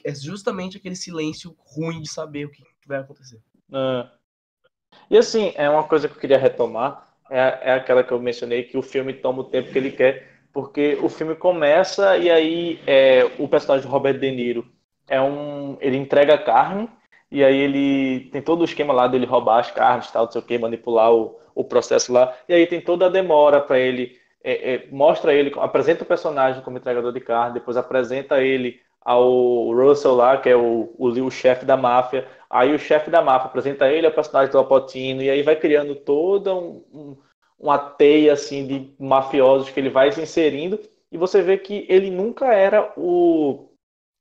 é 0.03 0.15
justamente 0.15 0.77
aquele 0.77 0.95
silêncio 0.95 1.55
ruim 1.59 2.01
de 2.01 2.09
saber 2.09 2.45
o 2.45 2.49
que, 2.51 2.63
vai 2.87 2.99
acontecer. 2.99 3.39
É. 3.71 4.07
E 5.11 5.17
assim, 5.17 5.51
é 5.55 5.69
uma 5.69 5.83
coisa 5.83 6.07
que 6.07 6.15
eu 6.15 6.19
queria 6.21 6.37
retomar, 6.37 7.07
é, 7.29 7.71
é 7.71 7.73
aquela 7.73 8.03
que 8.03 8.11
eu 8.11 8.19
mencionei, 8.19 8.63
que 8.63 8.77
o 8.77 8.81
filme 8.81 9.13
toma 9.13 9.41
o 9.41 9.49
tempo 9.49 9.71
que 9.71 9.77
ele 9.77 9.91
quer, 9.91 10.34
porque 10.55 10.97
o 11.01 11.09
filme 11.09 11.35
começa 11.35 12.17
e 12.17 12.31
aí 12.31 12.79
é, 12.87 13.29
o 13.37 13.45
personagem 13.45 13.85
de 13.85 13.91
Robert 13.91 14.17
De 14.17 14.31
Niro 14.31 14.65
é 15.05 15.21
um, 15.21 15.75
ele 15.81 15.97
entrega 15.97 16.37
carne 16.37 16.89
e 17.29 17.43
aí 17.43 17.57
ele 17.57 18.29
tem 18.31 18.41
todo 18.41 18.61
o 18.61 18.63
esquema 18.63 18.93
lá 18.93 19.05
dele 19.05 19.25
roubar 19.25 19.59
as 19.59 19.69
carnes, 19.69 20.09
tal, 20.09 20.23
não 20.23 20.31
sei 20.31 20.39
o 20.39 20.45
que, 20.45 20.57
manipular 20.57 21.11
o, 21.13 21.37
o 21.53 21.65
processo 21.65 22.13
lá, 22.13 22.33
e 22.47 22.53
aí 22.53 22.65
tem 22.67 22.79
toda 22.79 23.07
a 23.07 23.09
demora 23.09 23.59
para 23.59 23.77
ele, 23.77 24.17
é, 24.41 24.75
é, 24.75 24.87
mostra 24.91 25.33
ele, 25.33 25.51
apresenta 25.57 26.03
o 26.03 26.07
personagem 26.07 26.61
como 26.61 26.77
entregador 26.77 27.11
de 27.11 27.19
carne, 27.19 27.55
depois 27.55 27.75
apresenta 27.75 28.41
ele 28.41 28.79
ao 29.01 29.73
Russell 29.73 30.15
lá, 30.15 30.37
que 30.37 30.49
é 30.49 30.55
o, 30.55 30.93
o, 30.97 31.09
o 31.09 31.31
chefe 31.31 31.65
da 31.65 31.75
máfia, 31.75 32.25
Aí 32.55 32.73
o 32.73 32.79
chefe 32.79 33.09
da 33.09 33.21
máfia 33.21 33.47
apresenta 33.47 33.89
ele, 33.89 34.05
é 34.05 34.09
o 34.09 34.13
personagem 34.13 34.49
do 34.49 34.57
Alpatino, 34.57 35.21
e 35.21 35.29
aí 35.29 35.41
vai 35.41 35.57
criando 35.57 35.93
toda 35.93 36.55
um, 36.55 36.81
um, 36.93 37.17
uma 37.57 37.77
teia 37.77 38.33
assim 38.33 38.67
de 38.67 38.93
mafiosos 38.99 39.69
que 39.69 39.79
ele 39.79 39.89
vai 39.89 40.11
se 40.11 40.21
inserindo, 40.21 40.79
e 41.11 41.17
você 41.17 41.41
vê 41.41 41.57
que 41.57 41.85
ele 41.89 42.09
nunca 42.11 42.53
era 42.53 42.93
o. 42.97 43.69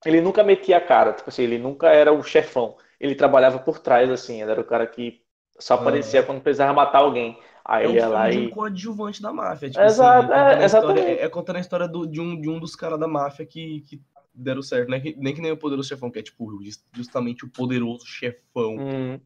Ele 0.04 0.20
nunca 0.20 0.44
metia 0.44 0.76
a 0.76 0.80
cara, 0.80 1.12
tipo 1.12 1.30
assim, 1.30 1.42
ele 1.42 1.58
nunca 1.58 1.88
era 1.88 2.12
o 2.12 2.22
chefão. 2.22 2.76
Ele 3.00 3.14
trabalhava 3.14 3.58
por 3.58 3.78
trás, 3.78 4.10
assim, 4.10 4.40
ele 4.42 4.50
era 4.50 4.60
o 4.60 4.64
cara 4.64 4.86
que 4.86 5.22
só 5.58 5.74
aparecia 5.74 6.22
quando 6.22 6.42
precisava 6.42 6.72
matar 6.72 6.98
alguém. 6.98 7.38
Aí 7.64 7.96
É 7.96 8.06
um 8.06 8.10
lá 8.10 8.28
de 8.30 8.38
um 8.38 8.50
coadjuvante 8.50 9.22
da 9.22 9.32
máfia. 9.32 9.70
Tipo 9.70 9.82
Exato, 9.82 10.30
assim, 10.30 10.34
é, 10.34 10.44
contando 10.44 10.62
a 10.62 10.66
história- 10.66 10.90
exatamente. 11.00 11.20
é, 11.20 11.24
é 11.24 11.28
contando 11.28 11.56
a 11.56 11.60
história 11.60 11.88
do- 11.88 12.06
de, 12.06 12.20
um, 12.20 12.38
de 12.38 12.50
um 12.50 12.60
dos 12.60 12.76
caras 12.76 13.00
da 13.00 13.08
máfia 13.08 13.46
que, 13.46 13.80
que 13.88 14.02
deram 14.34 14.60
certo. 14.60 14.88
Não 14.90 14.96
é 14.98 15.00
que- 15.00 15.16
nem 15.16 15.34
que 15.34 15.40
nem 15.40 15.52
o 15.52 15.56
poderoso 15.56 15.88
chefão, 15.88 16.10
que 16.10 16.18
é 16.18 16.22
tipo 16.22 16.46
justamente 16.92 17.44
o 17.44 17.48
poderoso 17.48 18.04
chefão. 18.06 18.76
Hum. 18.78 19.18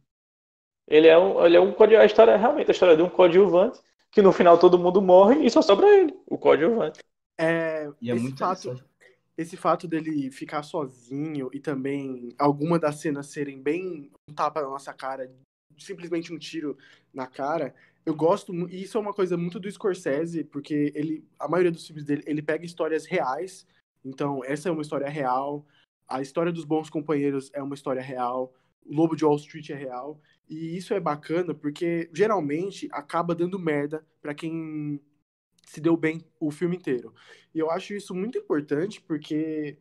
Ele 0.86 1.08
é 1.08 1.18
um, 1.18 1.44
ele 1.44 1.56
é 1.56 1.60
um 1.60 1.74
a 1.98 2.04
história 2.04 2.30
é 2.32 2.36
realmente 2.36 2.70
a 2.70 2.72
história 2.72 2.96
de 2.96 3.02
um 3.02 3.08
coadjuvante 3.10 3.80
que 4.10 4.22
no 4.22 4.32
final 4.32 4.58
todo 4.58 4.78
mundo 4.78 5.00
morre 5.00 5.44
e 5.44 5.50
só 5.50 5.62
sobra 5.62 5.86
ele, 5.86 6.14
o 6.26 6.38
coadjuvante. 6.38 7.00
É, 7.38 7.90
E 8.00 8.10
é 8.10 8.14
esse 8.14 8.22
muito 8.22 8.38
fato, 8.38 8.84
esse 9.36 9.56
fato 9.56 9.86
dele 9.86 10.30
ficar 10.30 10.62
sozinho 10.62 11.48
e 11.52 11.60
também 11.60 12.30
alguma 12.38 12.78
das 12.78 12.96
cenas 12.96 13.28
serem 13.28 13.62
bem 13.62 14.10
um 14.28 14.34
tapa 14.34 14.60
na 14.60 14.68
nossa 14.68 14.92
cara, 14.92 15.30
simplesmente 15.78 16.32
um 16.32 16.38
tiro 16.38 16.76
na 17.14 17.26
cara, 17.26 17.74
eu 18.04 18.14
gosto, 18.14 18.52
e 18.70 18.82
isso 18.82 18.96
é 18.96 19.00
uma 19.00 19.12
coisa 19.12 19.36
muito 19.36 19.60
do 19.60 19.70
Scorsese, 19.70 20.42
porque 20.42 20.92
ele, 20.94 21.24
a 21.38 21.46
maioria 21.46 21.70
dos 21.70 21.86
filmes 21.86 22.04
dele, 22.04 22.22
ele 22.26 22.40
pega 22.40 22.64
histórias 22.64 23.04
reais, 23.04 23.66
então 24.02 24.42
essa 24.44 24.68
é 24.68 24.72
uma 24.72 24.80
história 24.80 25.08
real, 25.08 25.66
a 26.08 26.22
história 26.22 26.50
dos 26.50 26.64
bons 26.64 26.88
companheiros 26.88 27.50
é 27.52 27.62
uma 27.62 27.74
história 27.74 28.00
real, 28.00 28.54
o 28.86 28.94
Lobo 28.94 29.14
de 29.14 29.26
Wall 29.26 29.36
Street 29.36 29.68
é 29.70 29.74
real, 29.74 30.18
e 30.48 30.76
isso 30.76 30.94
é 30.94 31.00
bacana 31.00 31.54
porque 31.54 32.08
geralmente 32.12 32.88
acaba 32.90 33.34
dando 33.34 33.58
merda 33.58 34.04
pra 34.20 34.34
quem 34.34 35.00
se 35.66 35.80
deu 35.80 35.96
bem 35.96 36.24
o 36.40 36.50
filme 36.50 36.76
inteiro. 36.76 37.14
E 37.54 37.58
eu 37.58 37.70
acho 37.70 37.92
isso 37.92 38.14
muito 38.14 38.38
importante 38.38 39.00
porque 39.00 39.76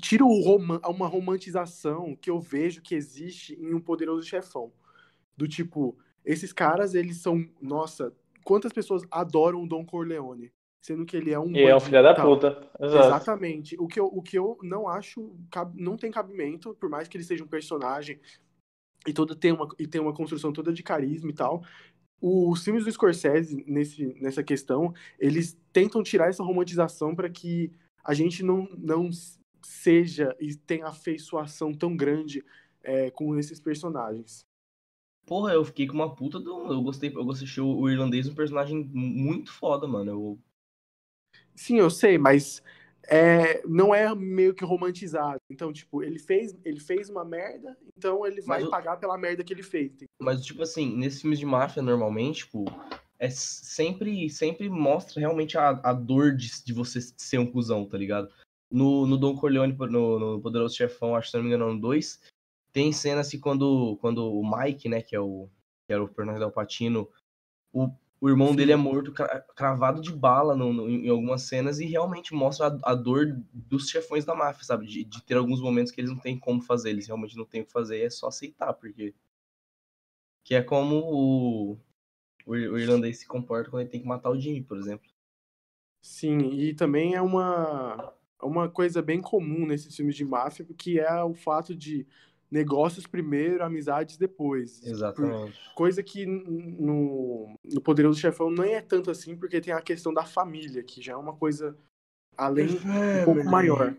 tira 0.00 0.24
uma 0.24 1.06
romantização 1.06 2.16
que 2.16 2.30
eu 2.30 2.40
vejo 2.40 2.82
que 2.82 2.94
existe 2.94 3.54
em 3.60 3.74
um 3.74 3.80
poderoso 3.80 4.26
chefão. 4.26 4.72
Do 5.36 5.46
tipo, 5.46 5.96
esses 6.24 6.52
caras, 6.52 6.94
eles 6.94 7.18
são. 7.18 7.46
Nossa, 7.60 8.12
quantas 8.44 8.72
pessoas 8.72 9.02
adoram 9.10 9.62
o 9.62 9.68
Don 9.68 9.84
Corleone? 9.84 10.52
Sendo 10.80 11.04
que 11.04 11.16
ele 11.16 11.30
é 11.30 11.38
um. 11.38 11.54
E 11.54 11.62
é 11.62 11.76
um 11.76 11.80
filho 11.80 12.02
da 12.02 12.14
puta. 12.14 12.70
Exato. 12.80 13.06
Exatamente. 13.06 13.76
O 13.78 13.86
que, 13.86 14.00
eu, 14.00 14.06
o 14.06 14.22
que 14.22 14.38
eu 14.38 14.58
não 14.62 14.88
acho, 14.88 15.34
não 15.74 15.96
tem 15.96 16.10
cabimento, 16.10 16.74
por 16.74 16.88
mais 16.88 17.06
que 17.06 17.16
ele 17.16 17.24
seja 17.24 17.44
um 17.44 17.48
personagem 17.48 18.18
e 19.06 19.12
toda 19.12 19.34
tem 19.34 19.52
uma 19.52 19.68
e 19.78 19.86
tem 19.86 20.00
uma 20.00 20.12
construção 20.12 20.52
toda 20.52 20.72
de 20.72 20.82
carisma 20.82 21.30
e 21.30 21.34
tal. 21.34 21.62
Os 22.20 22.62
filmes 22.62 22.84
do 22.84 22.92
Scorsese 22.92 23.64
nesse, 23.66 24.14
nessa 24.20 24.42
questão, 24.42 24.92
eles 25.18 25.56
tentam 25.72 26.02
tirar 26.02 26.28
essa 26.28 26.42
romantização 26.42 27.14
para 27.14 27.30
que 27.30 27.72
a 28.04 28.12
gente 28.12 28.42
não, 28.42 28.68
não 28.76 29.08
seja 29.62 30.36
e 30.38 30.54
tenha 30.54 30.86
afeiçoação 30.86 31.72
tão 31.72 31.96
grande 31.96 32.44
é, 32.82 33.10
com 33.10 33.38
esses 33.38 33.58
personagens. 33.58 34.44
Porra, 35.26 35.52
eu 35.52 35.64
fiquei 35.64 35.86
com 35.86 35.94
uma 35.94 36.14
puta 36.14 36.38
do. 36.38 36.72
Eu 36.72 36.82
gostei, 36.82 37.10
eu 37.14 37.30
achei 37.30 37.62
o 37.62 37.88
irlandês 37.88 38.28
um 38.28 38.34
personagem 38.34 38.84
muito 38.92 39.52
foda, 39.52 39.86
mano. 39.86 40.10
Eu, 40.10 40.38
Sim, 41.54 41.76
eu 41.76 41.90
sei, 41.90 42.16
mas 42.18 42.62
é, 43.10 43.60
não 43.66 43.92
é 43.92 44.14
meio 44.14 44.54
que 44.54 44.64
romantizado. 44.64 45.40
Então, 45.50 45.72
tipo, 45.72 46.00
ele 46.00 46.20
fez, 46.20 46.56
ele 46.64 46.78
fez 46.78 47.10
uma 47.10 47.24
merda, 47.24 47.76
então 47.96 48.24
ele 48.24 48.40
vai 48.40 48.60
Mas 48.60 48.70
pagar 48.70 48.98
pela 48.98 49.18
merda 49.18 49.42
que 49.42 49.52
ele 49.52 49.64
fez. 49.64 49.92
Mas, 50.22 50.44
tipo 50.44 50.62
assim, 50.62 50.96
nesses 50.96 51.20
filmes 51.20 51.40
de 51.40 51.44
máfia, 51.44 51.82
normalmente, 51.82 52.44
tipo, 52.44 52.64
é 53.18 53.28
sempre, 53.28 54.30
sempre 54.30 54.70
mostra 54.70 55.18
realmente 55.18 55.58
a, 55.58 55.70
a 55.82 55.92
dor 55.92 56.36
de, 56.36 56.64
de 56.64 56.72
você 56.72 57.00
ser 57.16 57.38
um 57.38 57.50
cuzão, 57.50 57.84
tá 57.84 57.98
ligado? 57.98 58.30
No, 58.70 59.04
no 59.08 59.18
Don 59.18 59.36
Corleone, 59.36 59.76
no, 59.76 60.18
no 60.18 60.40
Poderoso 60.40 60.76
Chefão, 60.76 61.16
acho 61.16 61.26
que 61.26 61.30
se 61.32 61.36
não 61.36 61.42
me 61.42 61.48
engano, 61.48 61.74
no 61.74 61.80
2, 61.80 62.20
tem 62.72 62.92
cena 62.92 63.22
assim 63.22 63.40
quando, 63.40 63.98
quando 64.00 64.32
o 64.32 64.48
Mike, 64.48 64.88
né, 64.88 65.02
que 65.02 65.16
é 65.16 65.20
o, 65.20 65.48
que 65.84 65.92
era 65.92 66.02
o 66.02 66.06
personagem 66.06 66.38
do 66.38 66.44
Alpatino, 66.44 67.08
o, 67.72 67.90
o 68.20 68.28
irmão 68.28 68.54
Sim. 68.54 68.56
dele 68.56 68.72
é 68.72 68.76
morto 68.76 69.12
cra- 69.12 69.40
cravado 69.56 70.00
de 70.02 70.12
bala 70.12 70.54
no, 70.56 70.72
no- 70.72 70.88
em 70.90 71.08
algumas 71.08 71.42
cenas 71.42 71.80
e 71.80 71.86
realmente 71.86 72.34
mostra 72.34 72.68
a, 72.84 72.92
a 72.92 72.94
dor 72.94 73.26
dos 73.52 73.88
chefões 73.88 74.24
da 74.24 74.34
máfia, 74.34 74.64
sabe? 74.64 74.86
De, 74.86 75.04
de 75.04 75.22
ter 75.24 75.36
alguns 75.36 75.60
momentos 75.60 75.92
que 75.92 76.00
eles 76.00 76.10
não 76.10 76.18
têm 76.18 76.38
como 76.38 76.60
fazer, 76.62 76.90
eles 76.90 77.06
realmente 77.06 77.36
não 77.36 77.44
têm 77.46 77.62
o 77.62 77.66
que 77.66 77.72
fazer, 77.72 78.00
é 78.02 78.10
só 78.10 78.28
aceitar, 78.28 78.72
porque 78.74 79.14
que 80.44 80.54
é 80.54 80.62
como 80.62 80.96
o, 80.96 81.72
o, 82.46 82.52
o 82.52 82.78
irlandês 82.78 83.18
se 83.20 83.26
comporta 83.26 83.70
quando 83.70 83.82
ele 83.82 83.90
tem 83.90 84.02
que 84.02 84.08
matar 84.08 84.30
o 84.30 84.40
Jimmy, 84.40 84.62
por 84.62 84.78
exemplo. 84.78 85.10
Sim, 86.02 86.38
e 86.52 86.74
também 86.74 87.14
é 87.14 87.20
uma, 87.20 88.14
é 88.40 88.44
uma 88.46 88.70
coisa 88.70 89.02
bem 89.02 89.20
comum 89.20 89.66
nesses 89.66 89.94
filmes 89.94 90.16
de 90.16 90.24
máfia, 90.24 90.64
que 90.76 90.98
é 90.98 91.22
o 91.22 91.34
fato 91.34 91.74
de 91.76 92.06
negócios 92.50 93.06
primeiro, 93.06 93.62
amizades 93.62 94.16
depois. 94.16 94.82
Exatamente. 94.84 95.58
Coisa 95.74 96.02
que 96.02 96.26
no, 96.26 97.54
no 97.64 97.80
Poderoso 97.80 98.18
Chefão 98.18 98.50
nem 98.50 98.74
é 98.74 98.82
tanto 98.82 99.10
assim, 99.10 99.36
porque 99.36 99.60
tem 99.60 99.72
a 99.72 99.80
questão 99.80 100.12
da 100.12 100.24
família, 100.24 100.82
que 100.82 101.00
já 101.00 101.12
é 101.12 101.16
uma 101.16 101.36
coisa 101.36 101.78
além 102.36 102.68
um 102.70 103.24
pouco 103.24 103.44
maior. 103.44 103.94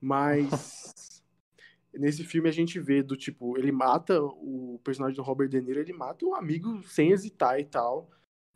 Mas 0.00 1.22
nesse 1.92 2.24
filme 2.24 2.48
a 2.48 2.52
gente 2.52 2.80
vê 2.80 3.02
do 3.02 3.16
tipo, 3.16 3.58
ele 3.58 3.72
mata 3.72 4.22
o 4.22 4.80
personagem 4.82 5.16
do 5.16 5.22
Robert 5.22 5.48
De 5.48 5.60
Niro, 5.60 5.80
ele 5.80 5.92
mata 5.92 6.24
o 6.24 6.34
amigo 6.34 6.82
sem 6.84 7.12
hesitar 7.12 7.60
e 7.60 7.64
tal. 7.64 8.10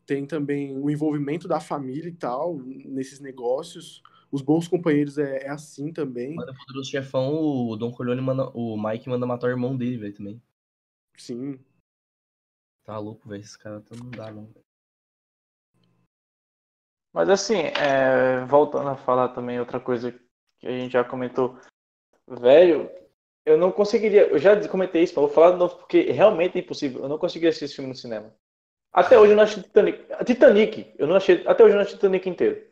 Tem 0.07 0.27
também 0.27 0.77
o 0.77 0.91
envolvimento 0.91 1.47
da 1.47 1.61
família 1.61 2.09
e 2.09 2.15
tal 2.15 2.59
nesses 2.59 3.21
negócios. 3.21 4.03
Os 4.31 4.43
bons 4.43 4.69
companheiros 4.69 5.19
é, 5.19 5.45
é 5.45 5.49
assim 5.49 5.93
também. 5.93 6.35
Mas 6.35 6.47
no 6.47 6.55
Poderoso 6.55 6.91
Chefão, 6.91 7.35
o 7.35 7.77
Don 7.77 7.91
Corleone 7.91 8.21
manda. 8.21 8.49
O 8.51 8.81
Mike 8.81 9.09
manda 9.09 9.27
matar 9.27 9.49
o 9.49 9.51
irmão 9.51 9.77
dele, 9.77 9.99
velho, 9.99 10.15
também. 10.15 10.43
Sim. 11.17 11.59
Tá 12.85 12.99
louco, 12.99 13.29
velho. 13.29 13.41
Esse 13.41 13.59
cara 13.59 13.83
não 13.99 14.11
dá, 14.11 14.31
não. 14.31 14.49
Mas 17.13 17.29
assim, 17.29 17.63
é, 17.77 18.45
voltando 18.47 18.89
a 18.89 18.97
falar 18.97 19.31
também 19.31 19.59
outra 19.59 19.81
coisa 19.81 20.13
que 20.61 20.67
a 20.67 20.71
gente 20.71 20.93
já 20.93 21.03
comentou, 21.03 21.59
velho, 22.29 22.89
eu 23.45 23.59
não 23.59 23.73
conseguiria, 23.73 24.29
eu 24.29 24.39
já 24.39 24.69
comentei 24.69 25.03
isso, 25.03 25.15
mas 25.17 25.25
vou 25.25 25.35
falar 25.35 25.53
de 25.53 25.59
novo 25.59 25.77
porque 25.77 26.03
realmente 26.13 26.57
é 26.57 26.61
impossível, 26.61 27.03
eu 27.03 27.09
não 27.09 27.19
conseguiria 27.19 27.49
assistir 27.49 27.65
esse 27.65 27.75
filme 27.75 27.91
no 27.91 27.97
cinema. 27.97 28.33
Até 28.93 29.19
hoje 29.19 29.33
eu 29.33 29.37
não 29.37 29.43
achei 29.43 29.63
Titanic. 29.63 30.05
Titanic, 30.25 30.95
eu 30.99 31.07
não 31.07 31.17
achei, 31.17 31.45
até 31.47 31.65
hoje 31.65 31.73
eu 31.73 31.77
não 31.77 31.83
achei 31.83 31.97
Titanic 31.97 32.29
inteiro. 32.29 32.70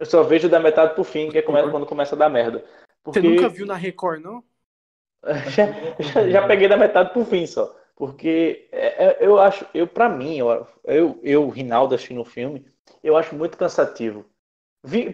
Eu 0.00 0.06
só 0.06 0.22
vejo 0.22 0.48
da 0.48 0.58
metade 0.58 0.94
pro 0.94 1.04
fim, 1.04 1.30
que 1.30 1.38
é 1.38 1.42
come- 1.42 1.70
quando 1.70 1.84
começa 1.86 2.16
a 2.16 2.18
dar 2.18 2.30
merda. 2.30 2.64
Porque 3.04 3.20
Você 3.20 3.28
nunca 3.28 3.48
viu 3.48 3.66
na 3.66 3.74
Record, 3.74 4.20
não? 4.22 4.42
já, 5.50 5.66
já- 6.00 6.28
já 6.28 6.46
peguei 6.46 6.68
da 6.68 6.76
metade 6.76 7.12
pro 7.12 7.24
fim 7.24 7.46
só. 7.46 7.76
Porque 7.94 8.66
é- 8.72 9.04
é- 9.04 9.16
eu 9.20 9.38
acho, 9.38 9.66
eu 9.74 9.86
para 9.86 10.08
mim, 10.08 10.38
eu, 10.38 10.66
eu, 10.84 11.20
eu, 11.22 11.48
Rinaldo, 11.50 11.94
assistindo 11.94 12.22
o 12.22 12.24
filme, 12.24 12.64
eu 13.04 13.14
acho 13.16 13.34
muito 13.34 13.58
cansativo. 13.58 14.24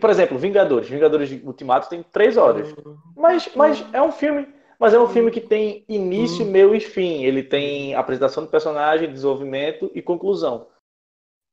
Por 0.01 0.11
exemplo, 0.11 0.39
Vingadores. 0.39 0.89
Vingadores 0.89 1.29
de 1.29 1.45
Ultimato 1.45 1.89
tem 1.89 2.03
três 2.05 2.37
horas. 2.37 2.73
Mas, 3.17 3.51
mas 3.57 3.85
é 3.93 4.01
um 4.01 4.13
filme. 4.13 4.47
Mas 4.79 4.95
é 4.95 5.01
um 5.01 5.09
filme 5.09 5.31
que 5.31 5.41
tem 5.41 5.85
início, 5.89 6.47
meio 6.47 6.75
e 6.75 6.81
fim. 6.81 7.25
Ele 7.25 7.43
tem 7.43 7.95
apresentação 7.95 8.45
do 8.45 8.51
personagem, 8.51 9.11
desenvolvimento 9.13 9.91
e 9.95 10.03
conclusão. 10.03 10.69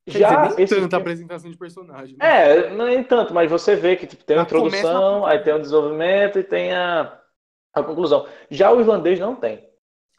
Já 0.06 0.46
dizer, 0.46 0.56
nem 0.56 0.64
esse 0.66 0.76
tanta 0.82 0.98
apresentação 0.98 1.50
de 1.50 1.58
personagem. 1.58 2.18
Né? 2.18 2.26
É, 2.60 2.70
nem 2.70 3.04
tanto, 3.04 3.34
mas 3.34 3.50
você 3.50 3.76
vê 3.76 3.96
que 3.96 4.06
tipo, 4.08 4.24
tem 4.24 4.38
a 4.38 4.42
introdução, 4.44 5.22
na- 5.22 5.30
aí 5.30 5.40
tem 5.40 5.54
o 5.54 5.60
desenvolvimento 5.62 6.40
e 6.40 6.44
tem 6.44 6.74
a, 6.74 7.18
a 7.74 7.84
conclusão. 7.84 8.28
Já 8.50 8.72
o 8.72 8.80
irlandês 8.82 9.20
não 9.20 9.36
tem. 9.36 9.64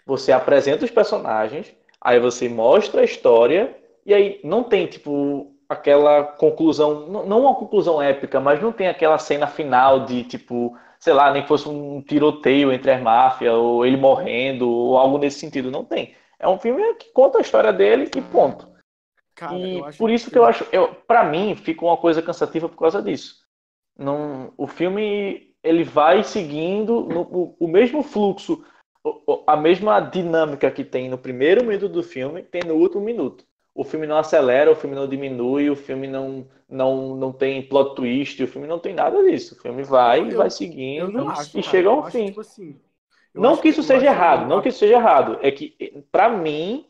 Você 0.07 0.33
apresenta 0.33 0.85
os 0.85 0.91
personagens, 0.91 1.75
aí 2.01 2.19
você 2.21 2.49
mostra 2.49 3.01
a 3.03 3.05
história, 3.05 3.75
e 4.05 4.13
aí 4.13 4.41
não 4.45 4.63
tem, 4.63 4.87
tipo, 4.87 5.55
aquela 5.69 6.23
conclusão, 6.25 7.07
não 7.09 7.27
não 7.27 7.41
uma 7.43 7.55
conclusão 7.55 8.01
épica, 8.03 8.41
mas 8.41 8.61
não 8.61 8.73
tem 8.73 8.89
aquela 8.89 9.19
cena 9.19 9.47
final 9.47 10.05
de, 10.05 10.25
tipo, 10.25 10.77
sei 10.99 11.13
lá, 11.15 11.31
nem 11.33 11.43
que 11.43 11.49
fosse 11.49 11.69
um 11.69 12.03
tiroteio 12.03 12.73
entre 12.73 12.91
as 12.91 13.01
máfias, 13.03 13.55
ou 13.55 13.85
ele 13.87 13.97
morrendo, 13.97 14.69
ou 14.69 14.99
algo 14.99 15.19
nesse 15.19 15.39
sentido. 15.41 15.71
Não 15.71 15.85
tem. 15.85 16.15
É 16.39 16.49
um 16.49 16.59
filme 16.59 16.83
que 16.95 17.11
conta 17.13 17.39
a 17.39 17.41
história 17.41 17.73
dele 17.73 18.11
e 18.15 18.21
ponto. 18.21 18.69
Cara, 19.35 19.59
E 19.59 19.83
acho 19.85 19.99
por 19.99 20.11
isso 20.11 20.31
que 20.31 20.39
eu 20.39 20.45
acho, 20.45 20.65
eu, 20.73 20.95
para 20.95 21.25
mim, 21.25 21.55
fica 21.55 21.85
uma 21.85 21.97
coisa 21.97 22.23
cansativa 22.23 22.69
por 22.69 22.79
causa 22.79 23.03
disso. 23.03 23.37
Não, 23.99 24.53
o 24.57 24.67
filme 24.67 25.55
ele 25.63 25.85
vai 25.85 26.25
seguindo 26.25 27.03
no, 27.03 27.23
o, 27.23 27.57
o 27.61 27.69
mesmo 27.69 28.03
fluxo, 28.03 28.65
a 29.47 29.57
mesma 29.57 30.01
dinâmica 30.01 30.71
que 30.71 30.85
tem 30.85 31.09
no 31.09 31.19
primeiro 31.19 31.65
minuto 31.65 31.89
do 31.89 32.03
filme, 32.03 32.43
tem 32.43 32.63
no 32.65 32.75
último 32.75 33.03
minuto. 33.03 33.45
O 33.75 33.85
filme 33.85 34.07
não 34.07 34.17
acelera, 34.17 34.71
o 34.71 34.77
filme 34.77 34.95
não 34.97 35.09
diminui, 35.09 35.69
o 35.69 35.77
filme 35.77 36.07
não, 36.07 36.49
não, 36.69 37.17
não 37.17 37.33
tem 37.33 37.63
plot 37.67 37.97
twist, 37.97 38.43
o 38.43 38.47
filme 38.49 38.69
não 38.69 38.79
tem 38.79 38.95
nada 38.95 39.23
disso. 39.25 39.55
O 39.55 39.59
filme 39.61 39.83
vai 39.83 40.29
e 40.29 40.31
Eu- 40.33 40.39
vai 40.39 40.51
seguindo 40.51 41.29
acho. 41.31 41.59
e 41.59 41.63
chega 41.63 41.89
ao 41.89 42.03
acho, 42.05 42.11
fim. 42.11 42.27
tipo 42.27 42.41
assim, 42.41 42.81
Não 43.35 43.51
acho 43.51 43.61
que 43.61 43.69
isso 43.69 43.83
eu 43.83 43.83
seja 43.83 44.07
acho 44.07 44.07
errado, 44.07 44.49
não 44.49 44.63
que 44.63 44.69
isso 44.69 44.79
seja 44.79 44.95
errado. 44.95 45.39
É 45.43 45.51
que, 45.51 45.77
pra 46.13 46.29
mim, 46.29 46.87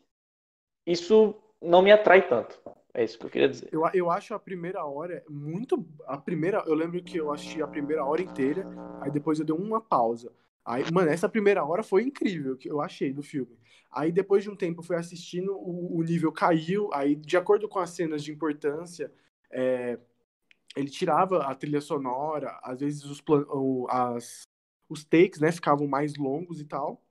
isso 0.86 1.34
não 1.64 1.82
me 1.82 1.90
atrai 1.92 2.26
tanto. 2.26 2.60
É 2.92 3.02
isso 3.02 3.18
que 3.18 3.26
eu 3.26 3.30
queria 3.30 3.48
dizer. 3.48 3.68
Eu, 3.72 3.82
eu 3.92 4.10
acho 4.10 4.34
a 4.34 4.38
primeira 4.38 4.84
hora 4.84 5.24
muito. 5.28 5.84
A 6.06 6.16
primeira. 6.16 6.62
Eu 6.66 6.74
lembro 6.74 7.02
que 7.02 7.16
eu 7.16 7.32
assisti 7.32 7.60
a 7.60 7.66
primeira 7.66 8.04
hora 8.04 8.22
inteira, 8.22 8.66
aí 9.00 9.10
depois 9.10 9.38
eu 9.38 9.44
dei 9.44 9.54
uma 9.54 9.80
pausa. 9.80 10.32
Aí, 10.64 10.84
mano, 10.92 11.10
essa 11.10 11.28
primeira 11.28 11.64
hora 11.64 11.82
foi 11.82 12.02
incrível, 12.02 12.56
que 12.56 12.70
eu 12.70 12.80
achei 12.80 13.12
do 13.12 13.22
filme. 13.22 13.58
Aí 13.90 14.10
depois 14.10 14.42
de 14.42 14.50
um 14.50 14.56
tempo 14.56 14.80
eu 14.80 14.84
fui 14.84 14.96
assistindo, 14.96 15.52
o, 15.54 15.98
o 15.98 16.02
nível 16.02 16.32
caiu, 16.32 16.88
aí 16.92 17.14
de 17.14 17.36
acordo 17.36 17.68
com 17.68 17.78
as 17.78 17.90
cenas 17.90 18.24
de 18.24 18.32
importância, 18.32 19.12
é, 19.50 19.98
ele 20.74 20.88
tirava 20.88 21.44
a 21.44 21.54
trilha 21.54 21.80
sonora, 21.80 22.58
às 22.62 22.80
vezes 22.80 23.04
os, 23.04 23.22
o- 23.28 23.86
as, 23.90 24.42
os 24.88 25.04
takes, 25.04 25.38
né, 25.40 25.52
ficavam 25.52 25.86
mais 25.86 26.16
longos 26.16 26.60
e 26.60 26.64
tal. 26.64 27.02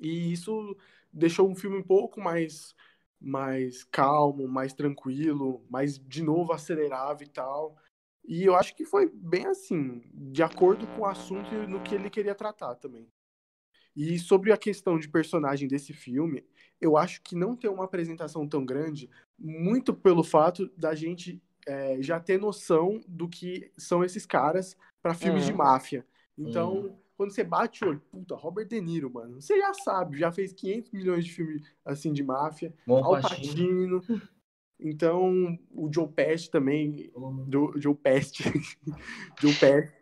E 0.00 0.32
isso 0.32 0.76
deixou 1.12 1.48
um 1.50 1.54
filme 1.56 1.76
um 1.76 1.82
pouco 1.82 2.20
mais 2.20 2.74
mais 3.20 3.84
calmo, 3.84 4.48
mais 4.48 4.72
tranquilo, 4.72 5.62
mais 5.68 5.98
de 5.98 6.22
novo 6.22 6.52
acelerava 6.52 7.22
e 7.22 7.28
tal. 7.28 7.76
E 8.24 8.44
eu 8.44 8.54
acho 8.54 8.74
que 8.74 8.84
foi 8.84 9.10
bem 9.12 9.46
assim, 9.46 10.02
de 10.14 10.42
acordo 10.42 10.86
com 10.88 11.02
o 11.02 11.06
assunto 11.06 11.54
e 11.54 11.66
no 11.66 11.80
que 11.80 11.94
ele 11.94 12.08
queria 12.10 12.34
tratar 12.34 12.74
também. 12.76 13.08
E 13.96 14.18
sobre 14.18 14.52
a 14.52 14.56
questão 14.56 14.98
de 14.98 15.08
personagem 15.08 15.68
desse 15.68 15.92
filme, 15.92 16.44
eu 16.80 16.96
acho 16.96 17.20
que 17.22 17.34
não 17.34 17.56
tem 17.56 17.68
uma 17.70 17.84
apresentação 17.84 18.46
tão 18.48 18.64
grande, 18.64 19.10
muito 19.38 19.92
pelo 19.92 20.22
fato 20.22 20.70
da 20.76 20.94
gente 20.94 21.42
é, 21.66 22.00
já 22.00 22.18
ter 22.20 22.38
noção 22.38 23.00
do 23.06 23.28
que 23.28 23.70
são 23.76 24.04
esses 24.04 24.24
caras 24.24 24.76
para 25.02 25.14
filmes 25.14 25.44
de 25.44 25.52
Uhum. 25.52 25.58
máfia. 25.58 26.06
Então, 26.38 26.74
Uhum. 26.74 26.99
Quando 27.20 27.32
você 27.32 27.44
bate 27.44 27.84
o 27.84 27.88
olho, 27.88 28.02
puta, 28.10 28.34
Robert 28.34 28.66
De 28.66 28.80
Niro, 28.80 29.12
mano, 29.12 29.42
você 29.42 29.58
já 29.58 29.74
sabe, 29.74 30.16
já 30.18 30.32
fez 30.32 30.54
500 30.54 30.90
milhões 30.90 31.22
de 31.26 31.30
filmes 31.30 31.62
assim 31.84 32.14
de 32.14 32.22
máfia. 32.22 32.72
Bom 32.86 33.04
Al 33.04 33.20
Pacino. 33.20 34.02
Então, 34.80 35.58
o 35.70 35.92
Joe 35.92 36.08
Pesci 36.08 36.50
também, 36.50 37.12
do 37.46 37.74
Joe 37.76 37.94
Pesci, 37.94 38.42
Joe 39.38 39.54
Pesci. 39.54 39.92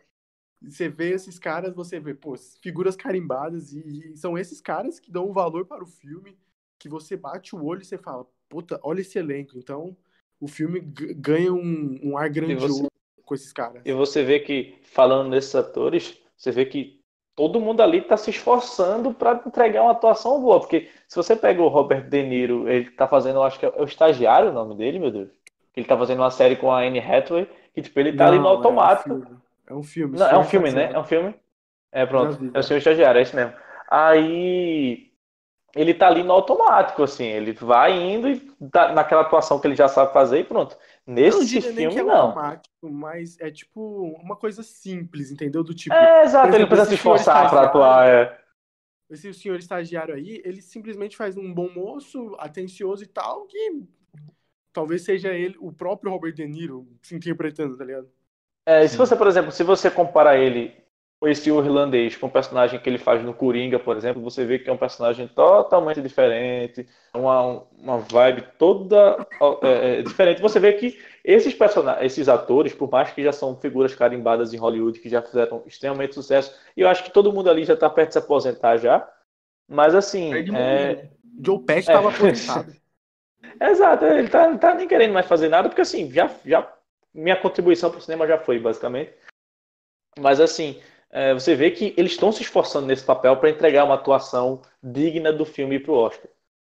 Você 0.62 0.88
vê 0.88 1.10
esses 1.10 1.40
caras, 1.40 1.74
você 1.74 1.98
vê, 1.98 2.14
pô, 2.14 2.36
figuras 2.62 2.94
carimbadas 2.94 3.72
e, 3.72 4.12
e 4.12 4.16
são 4.16 4.38
esses 4.38 4.60
caras 4.60 5.00
que 5.00 5.10
dão 5.10 5.28
um 5.28 5.32
valor 5.32 5.66
para 5.66 5.82
o 5.82 5.88
filme, 5.88 6.38
que 6.78 6.88
você 6.88 7.16
bate 7.16 7.56
o 7.56 7.64
olho 7.64 7.82
e 7.82 7.84
você 7.84 7.98
fala, 7.98 8.24
puta, 8.48 8.78
olha 8.80 9.00
esse 9.00 9.18
elenco. 9.18 9.58
Então, 9.58 9.96
o 10.38 10.46
filme 10.46 10.78
ganha 10.78 11.52
um, 11.52 11.98
um 12.00 12.16
ar 12.16 12.30
grandioso 12.30 12.86
com 13.24 13.34
esses 13.34 13.52
caras. 13.52 13.82
E 13.84 13.92
você 13.92 14.22
vê 14.22 14.38
que, 14.38 14.78
falando 14.82 15.30
nesses 15.30 15.56
atores, 15.56 16.16
você 16.36 16.52
vê 16.52 16.64
que 16.64 16.97
todo 17.38 17.60
mundo 17.60 17.80
ali 17.80 17.98
está 17.98 18.16
se 18.16 18.30
esforçando 18.30 19.14
para 19.14 19.40
entregar 19.46 19.82
uma 19.82 19.92
atuação 19.92 20.42
boa. 20.42 20.58
Porque 20.58 20.90
se 21.06 21.14
você 21.14 21.36
pega 21.36 21.62
o 21.62 21.68
Robert 21.68 22.08
De 22.08 22.20
Niro, 22.20 22.68
ele 22.68 22.90
tá 22.90 23.06
fazendo, 23.06 23.40
acho 23.44 23.60
que 23.60 23.64
é 23.64 23.72
o 23.78 23.84
estagiário 23.84 24.50
o 24.50 24.52
nome 24.52 24.74
dele, 24.74 24.98
meu 24.98 25.12
Deus. 25.12 25.28
Ele 25.76 25.86
tá 25.86 25.96
fazendo 25.96 26.18
uma 26.18 26.32
série 26.32 26.56
com 26.56 26.72
a 26.72 26.80
Anne 26.80 26.98
Hathaway, 26.98 27.48
que 27.72 27.80
tipo, 27.80 28.00
ele 28.00 28.12
tá 28.12 28.26
ali 28.26 28.40
no 28.40 28.48
automático. 28.48 29.10
É 29.10 29.12
um 29.12 29.20
filme. 29.20 29.38
É 29.68 29.74
um 29.74 29.82
filme. 29.84 30.18
Não, 30.18 30.26
é 30.26 30.36
um 30.36 30.44
filme, 30.44 30.64
né? 30.64 30.70
Estagiário. 30.70 30.96
É 30.96 30.98
um 30.98 31.04
filme? 31.04 31.34
É, 31.92 32.06
pronto. 32.06 32.50
É 32.52 32.58
o 32.58 32.62
senhor 32.64 32.78
estagiário, 32.78 33.20
é 33.20 33.22
isso 33.22 33.36
mesmo. 33.36 33.52
Aí 33.88 35.12
ele 35.76 35.94
tá 35.94 36.08
ali 36.08 36.24
no 36.24 36.32
automático, 36.32 37.04
assim, 37.04 37.26
ele 37.26 37.52
vai 37.52 37.92
indo 37.92 38.28
e 38.28 38.40
tá 38.72 38.92
naquela 38.92 39.20
atuação 39.20 39.60
que 39.60 39.68
ele 39.68 39.76
já 39.76 39.86
sabe 39.86 40.12
fazer 40.12 40.40
e 40.40 40.44
pronto. 40.44 40.76
Eu 41.08 41.14
não 41.14 41.22
Nesse 41.22 41.46
diria 41.46 41.72
nem 41.72 41.88
que 41.88 41.94
filme, 41.94 42.10
é 42.10 42.14
não. 42.14 42.20
automático, 42.26 42.90
mas 42.90 43.40
é 43.40 43.50
tipo 43.50 44.02
uma 44.22 44.36
coisa 44.36 44.62
simples, 44.62 45.30
entendeu? 45.30 45.64
Do 45.64 45.72
tipo, 45.74 45.94
É, 45.94 46.22
exato, 46.24 46.48
Por 46.48 46.54
ele 46.54 46.64
exemplo, 46.64 46.68
precisa 46.76 46.88
se 46.88 46.94
esse 46.94 47.02
senhor 47.02 47.14
esforçar 47.16 47.34
pra 47.34 47.44
estagiário- 47.46 47.68
atuar. 47.70 48.06
É. 48.08 48.40
esse 49.10 49.32
senhor 49.34 49.58
estagiário 49.58 50.14
aí, 50.14 50.42
ele 50.44 50.60
simplesmente 50.60 51.16
faz 51.16 51.36
um 51.38 51.52
bom 51.54 51.70
moço, 51.72 52.36
atencioso 52.38 53.02
e 53.04 53.06
tal, 53.06 53.46
que 53.46 53.82
talvez 54.70 55.02
seja 55.02 55.32
ele, 55.32 55.56
o 55.58 55.72
próprio 55.72 56.10
Robert 56.12 56.34
De 56.34 56.46
Niro, 56.46 56.86
se 57.02 57.16
interpretando, 57.16 57.76
tá 57.76 57.84
ligado? 57.86 58.08
É, 58.66 58.84
e 58.84 58.88
se 58.88 58.98
você, 58.98 59.16
por 59.16 59.26
exemplo, 59.26 59.50
se 59.50 59.64
você 59.64 59.90
comparar 59.90 60.36
ele, 60.36 60.74
esse 61.26 61.50
irlandês, 61.50 62.16
com 62.16 62.28
o 62.28 62.30
personagem 62.30 62.78
que 62.78 62.88
ele 62.88 62.98
faz 62.98 63.24
no 63.24 63.34
Coringa, 63.34 63.78
por 63.78 63.96
exemplo, 63.96 64.22
você 64.22 64.44
vê 64.44 64.58
que 64.58 64.70
é 64.70 64.72
um 64.72 64.76
personagem 64.76 65.26
totalmente 65.26 66.00
diferente, 66.00 66.86
uma, 67.12 67.64
uma 67.76 67.98
vibe 67.98 68.44
toda 68.56 69.26
é, 69.62 69.98
é, 69.98 70.02
diferente. 70.02 70.40
Você 70.40 70.60
vê 70.60 70.74
que 70.74 70.96
esses 71.24 71.52
personagens, 71.52 72.06
esses 72.06 72.28
atores, 72.28 72.72
por 72.72 72.88
mais 72.88 73.10
que 73.10 73.22
já 73.22 73.32
são 73.32 73.56
figuras 73.56 73.94
carimbadas 73.96 74.54
em 74.54 74.58
Hollywood, 74.58 75.00
que 75.00 75.08
já 75.08 75.20
fizeram 75.20 75.64
extremamente 75.66 76.14
sucesso, 76.14 76.54
e 76.76 76.82
eu 76.82 76.88
acho 76.88 77.02
que 77.02 77.10
todo 77.10 77.32
mundo 77.32 77.50
ali 77.50 77.64
já 77.64 77.74
está 77.74 77.90
perto 77.90 78.08
de 78.08 78.12
se 78.12 78.18
aposentar 78.18 78.76
já, 78.76 79.08
mas 79.68 79.96
assim, 79.96 80.32
é, 80.32 80.42
né? 80.44 81.08
Joe 81.44 81.58
Pesci 81.58 81.90
É. 81.90 81.94
tava 81.94 82.10
aposentado. 82.10 82.72
Exato, 83.60 84.04
ele 84.04 84.28
tá, 84.28 84.56
tá 84.56 84.74
nem 84.74 84.86
querendo 84.86 85.12
mais 85.12 85.26
fazer 85.26 85.48
nada, 85.48 85.68
porque 85.68 85.80
assim, 85.80 86.12
já, 86.12 86.30
já 86.44 86.72
minha 87.12 87.36
contribuição 87.36 87.90
pro 87.90 88.00
cinema 88.00 88.26
já 88.26 88.38
foi, 88.38 88.58
basicamente. 88.58 89.12
Mas 90.18 90.40
assim, 90.40 90.80
é, 91.10 91.34
você 91.34 91.54
vê 91.54 91.70
que 91.70 91.94
eles 91.96 92.12
estão 92.12 92.30
se 92.32 92.42
esforçando 92.42 92.86
nesse 92.86 93.04
papel 93.04 93.36
para 93.36 93.50
entregar 93.50 93.84
uma 93.84 93.94
atuação 93.94 94.62
digna 94.82 95.32
do 95.32 95.44
filme 95.44 95.78
pro 95.78 95.94
Oscar. 95.94 96.30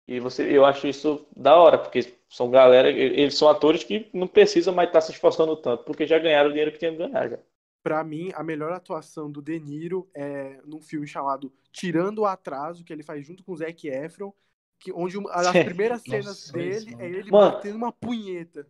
E 0.07 0.19
você, 0.21 0.45
eu 0.57 0.65
acho 0.65 0.87
isso 0.89 1.27
da 1.37 1.57
hora, 1.57 1.79
porque 1.79 2.13
são 2.29 2.51
galera, 2.51 2.91
eles 2.91 3.37
são 3.37 3.49
atores 3.49 3.85
que 3.85 4.09
não 4.13 4.27
precisam 4.27 4.75
mais 4.75 4.89
estar 4.89 5.01
se 5.01 5.13
esforçando 5.13 5.57
tanto, 5.57 5.85
porque 5.85 6.07
já 6.07 6.19
ganharam 6.19 6.49
o 6.49 6.53
dinheiro 6.53 6.73
que 6.73 6.79
tinham 6.79 6.93
que 6.97 6.99
ganhar 6.99 7.29
já. 7.31 7.39
Pra 7.83 8.05
mim, 8.05 8.31
a 8.35 8.43
melhor 8.43 8.73
atuação 8.73 9.31
do 9.31 9.41
De 9.41 9.59
Niro 9.59 10.09
é 10.15 10.61
num 10.65 10.83
filme 10.83 11.07
chamado 11.07 11.53
Tirando 11.73 12.19
o 12.21 12.27
Atraso, 12.27 12.85
que 12.85 12.93
ele 12.93 13.03
faz 13.03 13.25
junto 13.27 13.43
com 13.43 13.53
o 13.53 13.57
Zac 13.57 13.89
Efron, 13.89 14.33
que, 14.79 14.93
onde 14.93 15.17
uma 15.17 15.31
das 15.31 15.53
primeiras 15.65 16.05
Nossa, 16.05 16.11
cenas 16.23 16.53
esse 16.53 16.53
dele 16.53 16.91
mano. 16.97 17.03
é 17.03 17.09
ele 17.09 17.31
Mano. 17.31 17.53
batendo 17.53 17.77
uma 17.77 17.93
punheta. 17.93 18.67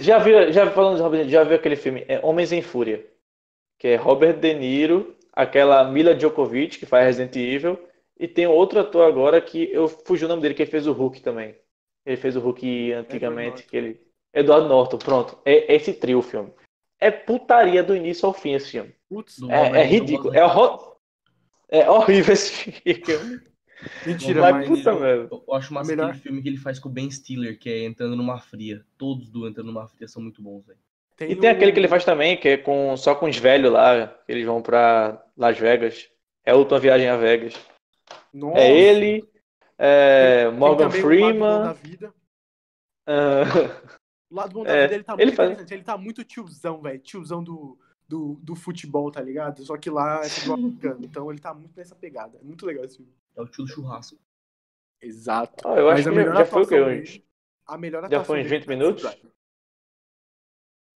Já 0.00 0.18
viu, 0.18 0.52
já 0.52 0.70
falando 0.70 0.98
já 1.28 1.44
viu 1.44 1.56
aquele 1.56 1.76
filme 1.76 2.04
é 2.08 2.20
Homens 2.24 2.52
em 2.52 2.60
Fúria, 2.60 3.06
que 3.78 3.88
é 3.88 3.96
Robert 3.96 4.38
De 4.38 4.54
Niro, 4.54 5.16
aquela 5.32 5.84
Mila 5.84 6.14
Djokovic 6.14 6.78
que 6.78 6.86
faz 6.86 7.06
Resident 7.06 7.36
Evil, 7.36 7.78
e 8.18 8.28
tem 8.28 8.46
outro 8.46 8.78
ator 8.80 9.06
agora 9.06 9.40
que 9.40 9.68
eu 9.72 9.88
fugi 9.88 10.24
o 10.24 10.28
nome 10.28 10.40
dele 10.42 10.54
que 10.54 10.64
fez 10.66 10.86
o 10.86 10.92
Hulk 10.92 11.20
também. 11.20 11.54
Ele 12.06 12.16
fez 12.16 12.36
o 12.36 12.40
Hulk 12.40 12.92
antigamente, 12.92 13.64
que 13.64 13.76
ele 13.76 14.00
Eduardo 14.32 14.68
Norton, 14.68 14.98
pronto. 14.98 15.38
É 15.44 15.74
esse 15.74 15.92
trio 15.92 16.18
o 16.18 16.22
filme. 16.22 16.52
É 17.00 17.10
putaria 17.10 17.82
do 17.82 17.94
início 17.94 18.26
ao 18.26 18.32
fim 18.34 18.52
esse 18.52 18.70
filme. 18.70 18.94
Putz, 19.08 19.40
É, 19.48 19.80
é 19.80 19.84
ridículo, 19.84 20.34
é, 20.34 20.44
horror... 20.44 20.96
é 21.68 21.88
horrível 21.90 22.32
esse 22.34 22.52
filme. 22.72 23.40
mentira, 24.06 24.40
Mas, 24.40 24.54
mas, 24.54 24.68
puta 24.68 24.94
merda. 24.94 25.28
Eu 25.30 25.54
acho 25.54 25.72
massa 25.74 25.90
melhor- 25.90 26.08
aquele 26.08 26.22
filme 26.22 26.42
que 26.42 26.48
ele 26.48 26.56
faz 26.56 26.78
com 26.78 26.88
o 26.88 26.92
Ben 26.92 27.10
Stiller, 27.10 27.58
que 27.58 27.68
é 27.68 27.84
Entrando 27.84 28.16
numa 28.16 28.38
Fria. 28.38 28.84
Todos 28.96 29.28
do 29.30 29.46
Entrando 29.46 29.66
numa 29.66 29.86
Fria 29.86 30.08
são 30.08 30.22
muito 30.22 30.40
bons, 30.42 30.64
velho. 30.66 30.78
E 31.20 31.36
tem 31.36 31.50
o- 31.50 31.52
aquele 31.52 31.72
que 31.72 31.78
ele 31.78 31.88
faz 31.88 32.04
também, 32.04 32.36
que 32.36 32.48
é 32.48 32.56
com, 32.56 32.96
só 32.96 33.14
com 33.14 33.26
os 33.26 33.36
velhos 33.36 33.70
lá, 33.72 34.08
que 34.08 34.32
eles 34.32 34.44
vão 34.44 34.60
pra 34.60 35.24
Las 35.36 35.58
Vegas. 35.58 36.08
É 36.44 36.50
a 36.52 36.56
última 36.56 36.78
viagem 36.80 37.08
a 37.08 37.16
Vegas. 37.16 37.54
Nossa. 38.32 38.58
É 38.58 38.70
ele, 38.76 39.28
é, 39.78 40.48
Tem 40.48 40.58
Morgan 40.58 40.88
também 40.88 41.02
o 41.02 41.04
Lado 41.04 41.08
Bom 41.08 41.08
Freeman. 41.08 41.62
da 41.62 41.72
vida. 41.72 42.14
ah, 43.06 43.42
O 44.30 44.34
lado 44.34 44.52
bom 44.52 44.64
da 44.64 44.70
É, 44.72 44.82
vida 44.82 44.94
ele 44.94 45.04
tá 45.04 45.12
ele 45.14 45.24
muito 45.26 45.36
faz- 45.36 45.50
interessante. 45.50 45.74
Ele 45.74 45.84
tá 45.84 45.96
muito 45.98 46.24
tiozão, 46.24 46.82
velho. 46.82 46.98
Tiozão 46.98 47.42
do, 47.44 47.78
do, 48.08 48.34
do 48.42 48.56
futebol, 48.56 49.10
tá 49.10 49.20
ligado? 49.20 49.62
Só 49.64 49.76
que 49.76 49.88
lá 49.88 50.20
é 50.24 50.28
futebol 50.28 50.56
americano. 50.56 51.00
Então 51.04 51.30
ele 51.30 51.40
tá 51.40 51.54
muito 51.54 51.76
nessa 51.76 51.94
pegada. 51.94 52.38
É 52.38 52.42
muito 52.44 52.66
legal 52.66 52.84
esse 52.84 52.96
filme. 52.96 53.12
É 53.36 53.40
o 53.42 53.46
tio 53.46 53.64
do 53.64 53.70
churrasco. 53.70 54.18
Exato. 55.00 55.66
Ah, 55.68 55.76
eu 55.78 55.88
acho 55.88 55.98
Mas 55.98 56.06
a 56.06 56.10
que 56.10 56.16
já- 56.16 56.22
melhor 56.22 56.36
já 56.38 56.44
foi 56.46 56.62
o 56.62 56.66
quê? 56.66 56.84
dele- 56.84 57.24
a 57.66 57.78
melhor 57.78 58.10
Já 58.10 58.24
foi 58.24 58.40
é 58.40 58.42
20 58.42 58.64
Taxi 58.64 58.68
minutos? 58.68 59.02
Driver. 59.02 59.30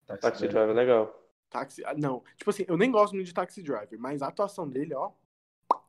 Taxi 0.09 0.23
Taxi 0.23 0.49
Driver. 0.49 0.67
Driver 0.67 0.77
é 0.77 0.81
legal. 0.81 1.23
Taxi, 1.51 1.85
ah, 1.85 1.95
não, 1.97 2.23
tipo 2.37 2.51
assim, 2.51 2.65
eu 2.67 2.77
nem 2.77 2.91
gosto 2.91 3.15
muito 3.15 3.27
de 3.27 3.35
Taxi 3.35 3.63
Driver, 3.63 3.99
mas 3.99 4.21
a 4.23 4.29
atuação 4.29 4.69
dele, 4.69 4.95
ó, 4.95 5.13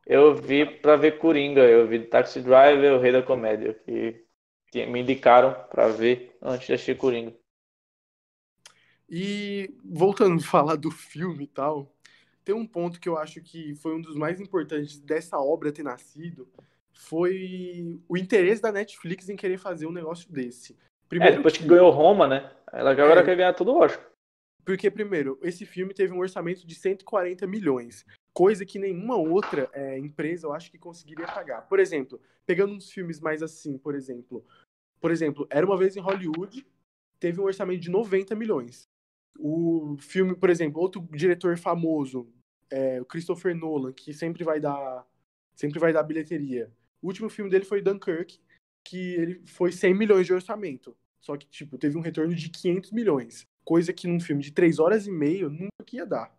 Eu 0.06 0.36
vi 0.36 0.66
pra 0.66 0.96
ver 0.96 1.20
Coringa, 1.20 1.62
eu 1.62 1.88
vi 1.88 2.06
Taxi 2.06 2.42
Driver, 2.42 2.94
o 2.94 3.00
Rei 3.00 3.12
da 3.12 3.24
Comédia, 3.24 3.74
que 3.86 4.26
que 4.72 4.86
me 4.86 5.02
indicaram 5.02 5.54
pra 5.72 5.88
ver 5.88 6.38
antes 6.42 6.68
de 6.68 6.74
assistir 6.74 6.96
Coringa. 6.96 7.34
E 9.10 9.74
voltando 9.84 10.40
a 10.40 10.46
falar 10.46 10.76
do 10.76 10.92
filme 10.92 11.46
e 11.46 11.48
tal, 11.48 11.92
tem 12.46 12.54
um 12.54 12.68
ponto 12.68 13.00
que 13.00 13.10
eu 13.10 13.18
acho 13.18 13.42
que 13.42 13.74
foi 13.76 13.96
um 13.96 14.02
dos 14.02 14.16
mais 14.16 14.40
importantes 14.40 15.00
dessa 15.00 15.40
obra 15.40 15.72
ter 15.72 15.82
nascido, 15.82 16.48
foi 16.94 18.00
o 18.08 18.16
interesse 18.16 18.62
da 18.62 18.72
Netflix 18.72 19.28
em 19.30 19.36
querer 19.36 19.58
fazer 19.58 19.88
um 19.88 19.92
negócio 19.92 20.32
desse. 20.32 20.78
É, 21.12 21.32
depois 21.32 21.58
que 21.58 21.66
ganhou 21.66 21.90
Roma, 21.90 22.28
né? 22.28 22.52
Ela 22.72 22.92
agora 22.92 23.22
É. 23.22 23.24
quer 23.24 23.36
ganhar 23.36 23.54
tudo 23.54 23.72
o 23.72 23.80
Oscar. 23.80 24.06
Porque, 24.70 24.92
primeiro, 24.92 25.40
esse 25.42 25.66
filme 25.66 25.96
teve 25.96 26.14
um 26.14 26.20
orçamento 26.20 26.68
de 26.68 26.76
140 26.76 27.48
milhões, 27.48 28.06
coisa 28.32 28.64
que 28.64 28.78
nenhuma 28.78 29.16
outra 29.16 29.68
é, 29.74 29.98
empresa 29.98 30.46
eu 30.46 30.54
acho 30.54 30.70
que 30.70 30.78
conseguiria 30.78 31.26
pagar. 31.26 31.64
Por 31.64 31.80
exemplo, 31.80 32.22
pegando 32.46 32.76
uns 32.76 32.92
filmes 32.92 33.20
mais 33.20 33.42
assim, 33.42 33.80
por 33.80 33.96
exemplo, 33.96 34.46
por 35.02 35.10
exemplo, 35.10 35.48
Era 35.50 35.66
uma 35.66 35.76
vez 35.76 35.98
em 35.98 36.02
Hollywood, 36.02 36.64
teve 37.20 37.42
um 37.42 37.46
orçamento 37.46 37.80
de 37.80 37.90
90 37.90 38.36
milhões. 38.36 38.88
O 39.40 39.98
filme, 39.98 40.36
por 40.36 40.52
exemplo, 40.52 40.80
outro 40.80 41.02
diretor 41.14 41.58
famoso, 41.58 42.32
é, 42.70 43.02
o 43.02 43.06
Christopher 43.06 43.56
Nolan, 43.56 43.92
que 43.92 44.14
sempre 44.14 44.44
vai 44.44 44.60
dar, 44.60 45.04
sempre 45.56 45.80
vai 45.80 45.92
dar 45.92 46.04
bilheteria. 46.04 46.72
O 47.02 47.08
último 47.08 47.28
filme 47.28 47.50
dele 47.50 47.66
foi 47.66 47.82
Dunkirk, 47.82 48.40
que 48.84 49.16
ele 49.16 49.42
foi 49.48 49.72
100 49.72 49.96
milhões 49.96 50.28
de 50.28 50.34
orçamento. 50.34 50.96
Só 51.20 51.36
que, 51.36 51.48
tipo, 51.48 51.76
teve 51.76 51.98
um 51.98 52.02
retorno 52.02 52.36
de 52.36 52.50
500 52.50 52.92
milhões. 52.92 53.49
Coisa 53.64 53.94
que 53.94 54.08
num 54.08 54.20
filme 54.20 54.42
de 54.42 54.52
3 54.52 54.80
horas 54.80 55.06
e 55.08 55.12
meia 55.12 55.48
nunca 55.50 55.84
que 55.86 55.98
ia 55.98 56.06
dar. 56.06 56.34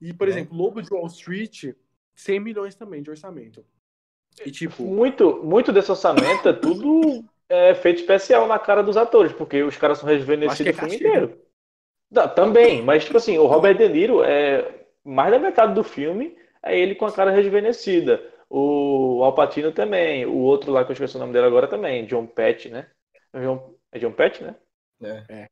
E, 0.00 0.12
por 0.12 0.28
É. 0.28 0.30
exemplo, 0.30 0.56
Lobo 0.56 0.82
de 0.82 0.92
Wall 0.92 1.06
Street, 1.06 1.74
100 2.14 2.40
milhões 2.40 2.74
também 2.74 3.02
de 3.02 3.10
orçamento. 3.10 3.64
E, 4.44 4.50
tipo, 4.50 4.82
Muito, 4.84 5.42
muito 5.42 5.72
desse 5.72 5.90
orçamento 5.90 6.48
é 6.48 6.52
tudo 6.52 7.24
é, 7.48 7.74
feito 7.74 8.00
especial 8.00 8.46
na 8.46 8.58
cara 8.58 8.82
dos 8.82 8.96
atores, 8.96 9.32
porque 9.32 9.62
os 9.62 9.76
caras 9.76 9.98
são 9.98 10.08
que 10.08 10.14
rejuvenescidos 10.14 10.66
é 10.66 10.70
o 10.70 10.74
filme 10.74 10.96
inteiro. 10.96 11.40
Não, 12.10 12.28
também, 12.34 12.82
mas 12.82 13.04
tipo 13.04 13.16
assim, 13.18 13.36
o 13.38 13.46
Robert 13.46 13.76
De 13.76 13.88
Niro 13.88 14.22
é 14.22 14.86
mais 15.04 15.30
da 15.30 15.38
metade 15.38 15.74
do 15.74 15.82
filme 15.82 16.36
é 16.62 16.78
ele 16.78 16.94
com 16.94 17.06
a 17.06 17.12
cara 17.12 17.30
rejuvenescida. 17.30 18.22
O 18.50 19.22
Al 19.22 19.34
Pacino 19.34 19.72
também, 19.72 20.24
o 20.24 20.36
outro 20.36 20.72
lá 20.72 20.84
que 20.84 20.90
eu 20.90 20.94
esqueci 20.94 21.16
o 21.16 21.18
nome 21.20 21.32
dele 21.32 21.46
agora 21.46 21.68
também, 21.68 22.06
John 22.06 22.26
Pett, 22.26 22.68
né? 22.70 22.90
É 23.32 23.40
John, 23.40 23.74
é 23.92 23.98
John 23.98 24.12
Pett, 24.12 24.42
né? 24.42 24.54
É. 25.02 25.48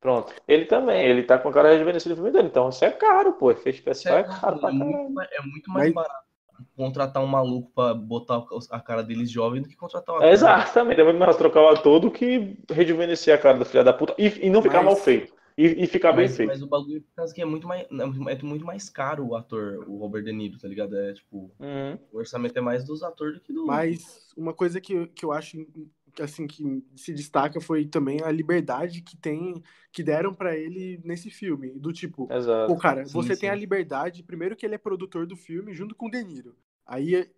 Pronto. 0.00 0.32
Ele 0.48 0.64
também, 0.64 1.04
ele 1.06 1.22
tá 1.22 1.38
com 1.38 1.48
a 1.48 1.52
cara 1.52 1.70
rejuvenescida 1.72 2.14
no 2.14 2.22
filme 2.22 2.30
dele, 2.32 2.48
então 2.48 2.68
isso 2.70 2.84
é 2.84 2.90
caro, 2.90 3.34
pô, 3.34 3.50
efeito 3.50 3.76
especial 3.76 4.16
é 4.16 4.20
É, 4.20 4.24
caro 4.24 4.58
pra 4.58 4.70
é 4.70 4.72
muito, 4.72 5.20
é 5.20 5.42
muito 5.42 5.70
mais 5.70 5.92
Mas- 5.92 6.06
barato 6.06 6.30
contratar 6.76 7.22
um 7.22 7.26
maluco 7.26 7.70
pra 7.74 7.94
botar 7.94 8.44
a 8.70 8.80
cara 8.80 9.02
deles 9.02 9.30
jovem 9.30 9.62
do 9.62 9.68
que 9.68 9.76
contratar 9.76 10.14
uma 10.14 10.24
É, 10.26 10.30
exatamente, 10.32 11.00
é 11.00 11.04
muito 11.04 11.18
mais 11.18 11.36
trocar 11.36 11.62
o 11.62 11.68
ator 11.68 12.00
do 12.00 12.10
que 12.10 12.58
rejuvenescer 12.70 13.34
a 13.34 13.38
cara 13.38 13.58
do 13.58 13.64
filho 13.64 13.82
da 13.84 13.92
puta 13.94 14.14
e, 14.18 14.46
e 14.46 14.50
não 14.50 14.60
ficar 14.62 14.78
Mas- 14.78 14.84
mal 14.86 14.96
feito. 14.96 15.32
E, 15.58 15.84
e 15.84 15.86
ficar 15.86 16.12
bem 16.12 16.26
Mas, 16.26 16.36
feito. 16.38 16.48
mas 16.48 16.62
o 16.62 16.66
bagulho 16.66 16.98
é 16.98 17.00
por 17.00 17.14
causa 17.16 17.34
que 17.34 17.42
é 17.42 17.44
muito 17.44 17.66
mais, 17.66 17.86
é 17.90 18.04
muito- 18.06 18.28
é 18.30 18.64
mais 18.64 18.88
caro 18.88 19.26
o 19.26 19.36
ator, 19.36 19.84
o 19.86 19.98
Robert 19.98 20.22
De 20.22 20.32
Niro, 20.32 20.58
tá 20.58 20.66
ligado? 20.66 20.96
É 20.96 21.12
tipo, 21.12 21.50
Uhum. 21.60 21.98
o 22.12 22.18
orçamento 22.18 22.56
é 22.56 22.60
mais 22.62 22.82
dos 22.84 23.02
atores 23.02 23.34
do 23.34 23.40
que 23.40 23.52
do. 23.52 23.66
Mas 23.66 24.30
uma 24.36 24.54
coisa 24.54 24.80
que, 24.80 25.06
que 25.08 25.22
eu 25.24 25.32
acho 25.32 25.58
assim 26.20 26.46
que 26.46 26.84
se 26.96 27.12
destaca 27.12 27.60
foi 27.60 27.86
também 27.86 28.22
a 28.22 28.30
liberdade 28.30 29.02
que 29.02 29.16
tem 29.16 29.62
que 29.92 30.02
deram 30.02 30.34
pra 30.34 30.56
ele 30.56 31.00
nesse 31.04 31.30
filme, 31.30 31.70
do 31.78 31.92
tipo, 31.92 32.28
Exato. 32.30 32.72
pô, 32.72 32.78
cara, 32.78 33.04
Sim, 33.04 33.12
você 33.12 33.34
sim. 33.34 33.42
tem 33.42 33.50
a 33.50 33.54
liberdade, 33.54 34.22
primeiro 34.22 34.56
que 34.56 34.64
ele 34.64 34.74
é 34.74 34.78
produtor 34.78 35.26
do 35.26 35.36
filme 35.36 35.74
junto 35.74 35.94
com 35.94 36.06
o 36.06 36.10
De 36.10 36.22
Niro. 36.22 36.56
Aí 36.86 37.14
é, 37.14 37.28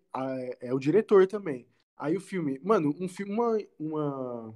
é 0.61 0.75
o 0.75 0.79
diretor 0.79 1.27
também. 1.27 1.67
Aí 1.97 2.17
o 2.17 2.21
filme, 2.21 2.61
mano, 2.63 2.95
um 3.01 3.09
filme 3.09 3.33
uma, 3.33 3.59
uma 3.79 4.55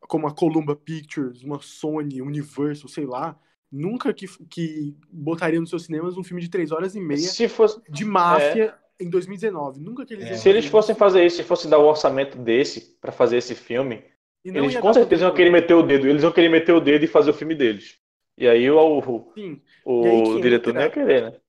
como 0.00 0.26
a 0.26 0.34
Columbia 0.34 0.76
Pictures, 0.76 1.42
uma 1.42 1.60
Sony, 1.60 2.20
Universal, 2.20 2.88
sei 2.88 3.06
lá, 3.06 3.38
nunca 3.70 4.12
que, 4.12 4.26
que 4.48 4.96
botaria 5.10 5.60
nos 5.60 5.70
seus 5.70 5.84
cinemas 5.84 6.16
um 6.16 6.22
filme 6.22 6.42
de 6.42 6.48
três 6.48 6.72
horas 6.72 6.94
e 6.94 7.00
meia 7.00 7.18
Se, 7.18 7.48
fosse, 7.48 7.80
de 7.88 8.04
máfia 8.04 8.76
em 9.00 9.10
2019. 9.10 9.80
Nunca 9.80 10.04
que 10.06 10.14
eles 10.14 10.26
É. 10.26 10.28
iam 10.30 10.38
se 10.38 10.48
eles 10.48 10.66
fossem 10.66 10.94
fazer 10.94 11.24
isso, 11.24 11.36
se 11.36 11.42
fosse 11.44 11.68
dar 11.68 11.78
o 11.78 11.86
orçamento 11.86 12.38
desse 12.38 12.96
pra 13.00 13.12
fazer 13.12 13.36
esse 13.38 13.54
filme, 13.54 14.02
E 14.44 14.50
eles 14.50 14.76
com 14.76 14.92
certeza 14.92 15.24
iam 15.24 15.34
querer 15.34 15.50
meter 15.50 15.74
o 15.74 15.82
dedo. 15.82 16.06
Eles 16.08 16.22
iam 16.22 16.32
querer 16.32 16.48
meter 16.48 16.72
o 16.72 16.80
dedo 16.80 17.04
e 17.04 17.08
fazer 17.08 17.30
o 17.30 17.34
filme 17.34 17.54
deles. 17.54 17.98
E 18.36 18.46
aí 18.48 18.70
o, 18.70 18.76
o, 18.98 19.32
Sim. 19.34 19.60
o 19.84 20.40
diretor 20.40 20.70
entra- 20.70 20.72
não 20.74 20.82
ia 20.82 20.90
querer, 20.90 21.22
né? 21.32 21.40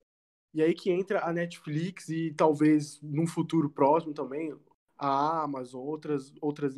E 0.54 0.62
aí 0.62 0.72
que 0.72 0.90
entra 0.90 1.22
a 1.24 1.32
Netflix 1.32 2.08
e 2.08 2.32
talvez 2.32 2.98
num 3.02 3.26
futuro 3.26 3.68
próximo 3.68 4.14
também 4.14 4.54
a 4.96 5.42
Amazon, 5.42 5.82
outras, 5.84 6.32
outras, 6.40 6.74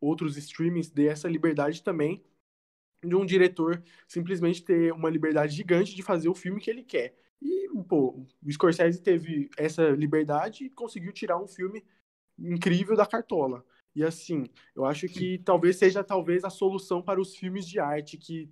outros 0.00 0.36
streamings 0.36 0.90
dê 0.90 1.06
essa 1.06 1.28
liberdade 1.28 1.82
também 1.84 2.20
de 3.04 3.14
um 3.14 3.24
diretor 3.24 3.80
simplesmente 4.08 4.64
ter 4.64 4.92
uma 4.92 5.08
liberdade 5.08 5.54
gigante 5.54 5.94
de 5.94 6.02
fazer 6.02 6.28
o 6.28 6.34
filme 6.34 6.60
que 6.60 6.68
ele 6.68 6.82
quer. 6.82 7.14
E, 7.40 7.68
pô, 7.88 8.26
o 8.42 8.52
Scorsese 8.52 9.02
teve 9.02 9.48
essa 9.56 9.90
liberdade 9.90 10.64
e 10.64 10.70
conseguiu 10.70 11.12
tirar 11.12 11.42
um 11.42 11.48
filme 11.48 11.84
incrível 12.38 12.96
da 12.96 13.06
cartola. 13.06 13.64
E 13.94 14.04
assim, 14.04 14.46
eu 14.74 14.84
acho 14.84 15.08
que 15.08 15.38
talvez 15.38 15.76
seja 15.76 16.04
talvez 16.04 16.44
a 16.44 16.50
solução 16.50 17.02
para 17.02 17.20
os 17.20 17.34
filmes 17.36 17.66
de 17.66 17.80
arte 17.80 18.16
que 18.16 18.48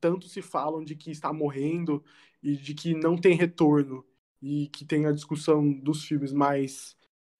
tanto 0.00 0.28
se 0.28 0.42
falam 0.42 0.84
de 0.84 0.94
que 0.96 1.10
está 1.10 1.32
morrendo 1.32 2.04
e 2.42 2.56
de 2.56 2.74
que 2.74 2.94
não 2.94 3.16
tem 3.16 3.36
retorno 3.36 4.04
e 4.42 4.68
que 4.68 4.84
tem 4.84 5.06
a 5.06 5.12
discussão 5.12 5.72
dos 5.72 6.04
filmes 6.04 6.32
mais 6.32 6.96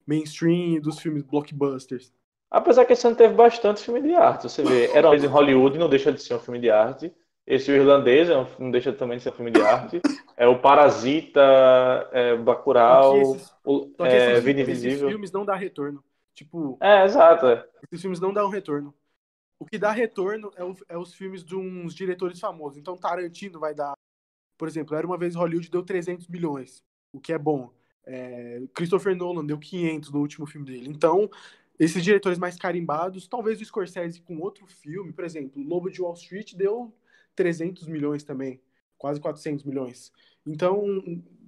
mainstream 0.06 0.76
e 0.76 0.80
dos 0.80 0.98
filmes 0.98 1.22
blockbusters. 1.22 2.12
Apesar 2.50 2.84
que 2.84 2.92
esse 2.92 3.06
ano 3.06 3.16
teve 3.16 3.34
bastante 3.34 3.82
filme 3.82 4.02
de 4.02 4.14
arte. 4.14 4.44
Você 4.44 4.62
vê, 4.62 4.86
Era 4.92 5.08
uma 5.08 5.12
vez 5.12 5.24
em 5.24 5.26
Hollywood, 5.26 5.78
não 5.78 5.88
deixa 5.88 6.12
de 6.12 6.22
ser 6.22 6.34
um 6.34 6.38
filme 6.38 6.60
de 6.60 6.70
arte. 6.70 7.12
Esse 7.46 7.70
o 7.70 7.74
irlandês 7.74 8.30
é 8.30 8.38
um- 8.38 8.46
não 8.58 8.70
deixa 8.70 8.92
também 8.92 9.16
de 9.18 9.24
ser 9.24 9.30
um 9.30 9.34
filme 9.34 9.50
de 9.50 9.60
arte. 9.60 10.00
É 10.36 10.46
o 10.46 10.60
Parasita, 10.60 11.40
é, 12.12 12.36
Bacurau, 12.36 13.20
esses- 13.20 13.52
o, 13.64 13.90
é, 14.00 14.32
esses, 14.32 14.44
Vida 14.44 14.60
esses 14.60 14.78
Invisível. 14.84 15.08
filmes 15.08 15.32
não 15.32 15.44
dão 15.44 15.56
retorno. 15.56 16.02
Tipo, 16.34 16.78
É, 16.80 17.04
exato. 17.04 17.46
é. 17.46 17.66
esses 17.84 18.00
filmes 18.00 18.20
não 18.20 18.32
dão 18.32 18.48
retorno. 18.48 18.94
O 19.58 19.66
que 19.66 19.78
dá 19.78 19.90
retorno 19.92 20.50
é, 20.56 20.64
o- 20.64 20.76
é 20.88 20.96
os 20.96 21.14
filmes 21.14 21.44
de 21.44 21.54
uns 21.54 21.94
diretores 21.94 22.38
famosos. 22.40 22.78
Então, 22.78 22.96
Tarantino 22.96 23.60
vai 23.60 23.74
dar. 23.74 23.92
Por 24.56 24.68
exemplo, 24.68 24.96
Era 24.96 25.06
uma 25.06 25.18
vez 25.18 25.34
Hollywood 25.34 25.68
deu 25.70 25.82
300 25.82 26.28
milhões, 26.28 26.82
o 27.12 27.20
que 27.20 27.32
é 27.32 27.38
bom. 27.38 27.72
É, 28.04 28.62
Christopher 28.74 29.14
Nolan 29.16 29.44
deu 29.44 29.58
500 29.58 30.10
no 30.10 30.20
último 30.20 30.46
filme 30.46 30.66
dele. 30.66 30.88
Então, 30.88 31.28
esses 31.78 32.02
diretores 32.02 32.38
mais 32.38 32.56
carimbados, 32.56 33.26
talvez 33.28 33.60
o 33.60 33.64
Scorsese 33.64 34.20
com 34.20 34.38
outro 34.40 34.66
filme, 34.66 35.12
por 35.12 35.24
exemplo, 35.24 35.60
Lobo 35.62 35.90
de 35.90 36.00
Wall 36.02 36.14
Street 36.14 36.54
deu 36.54 36.92
300 37.34 37.86
milhões 37.86 38.22
também, 38.24 38.60
quase 38.98 39.20
400 39.20 39.64
milhões. 39.64 40.12
Então, 40.46 40.84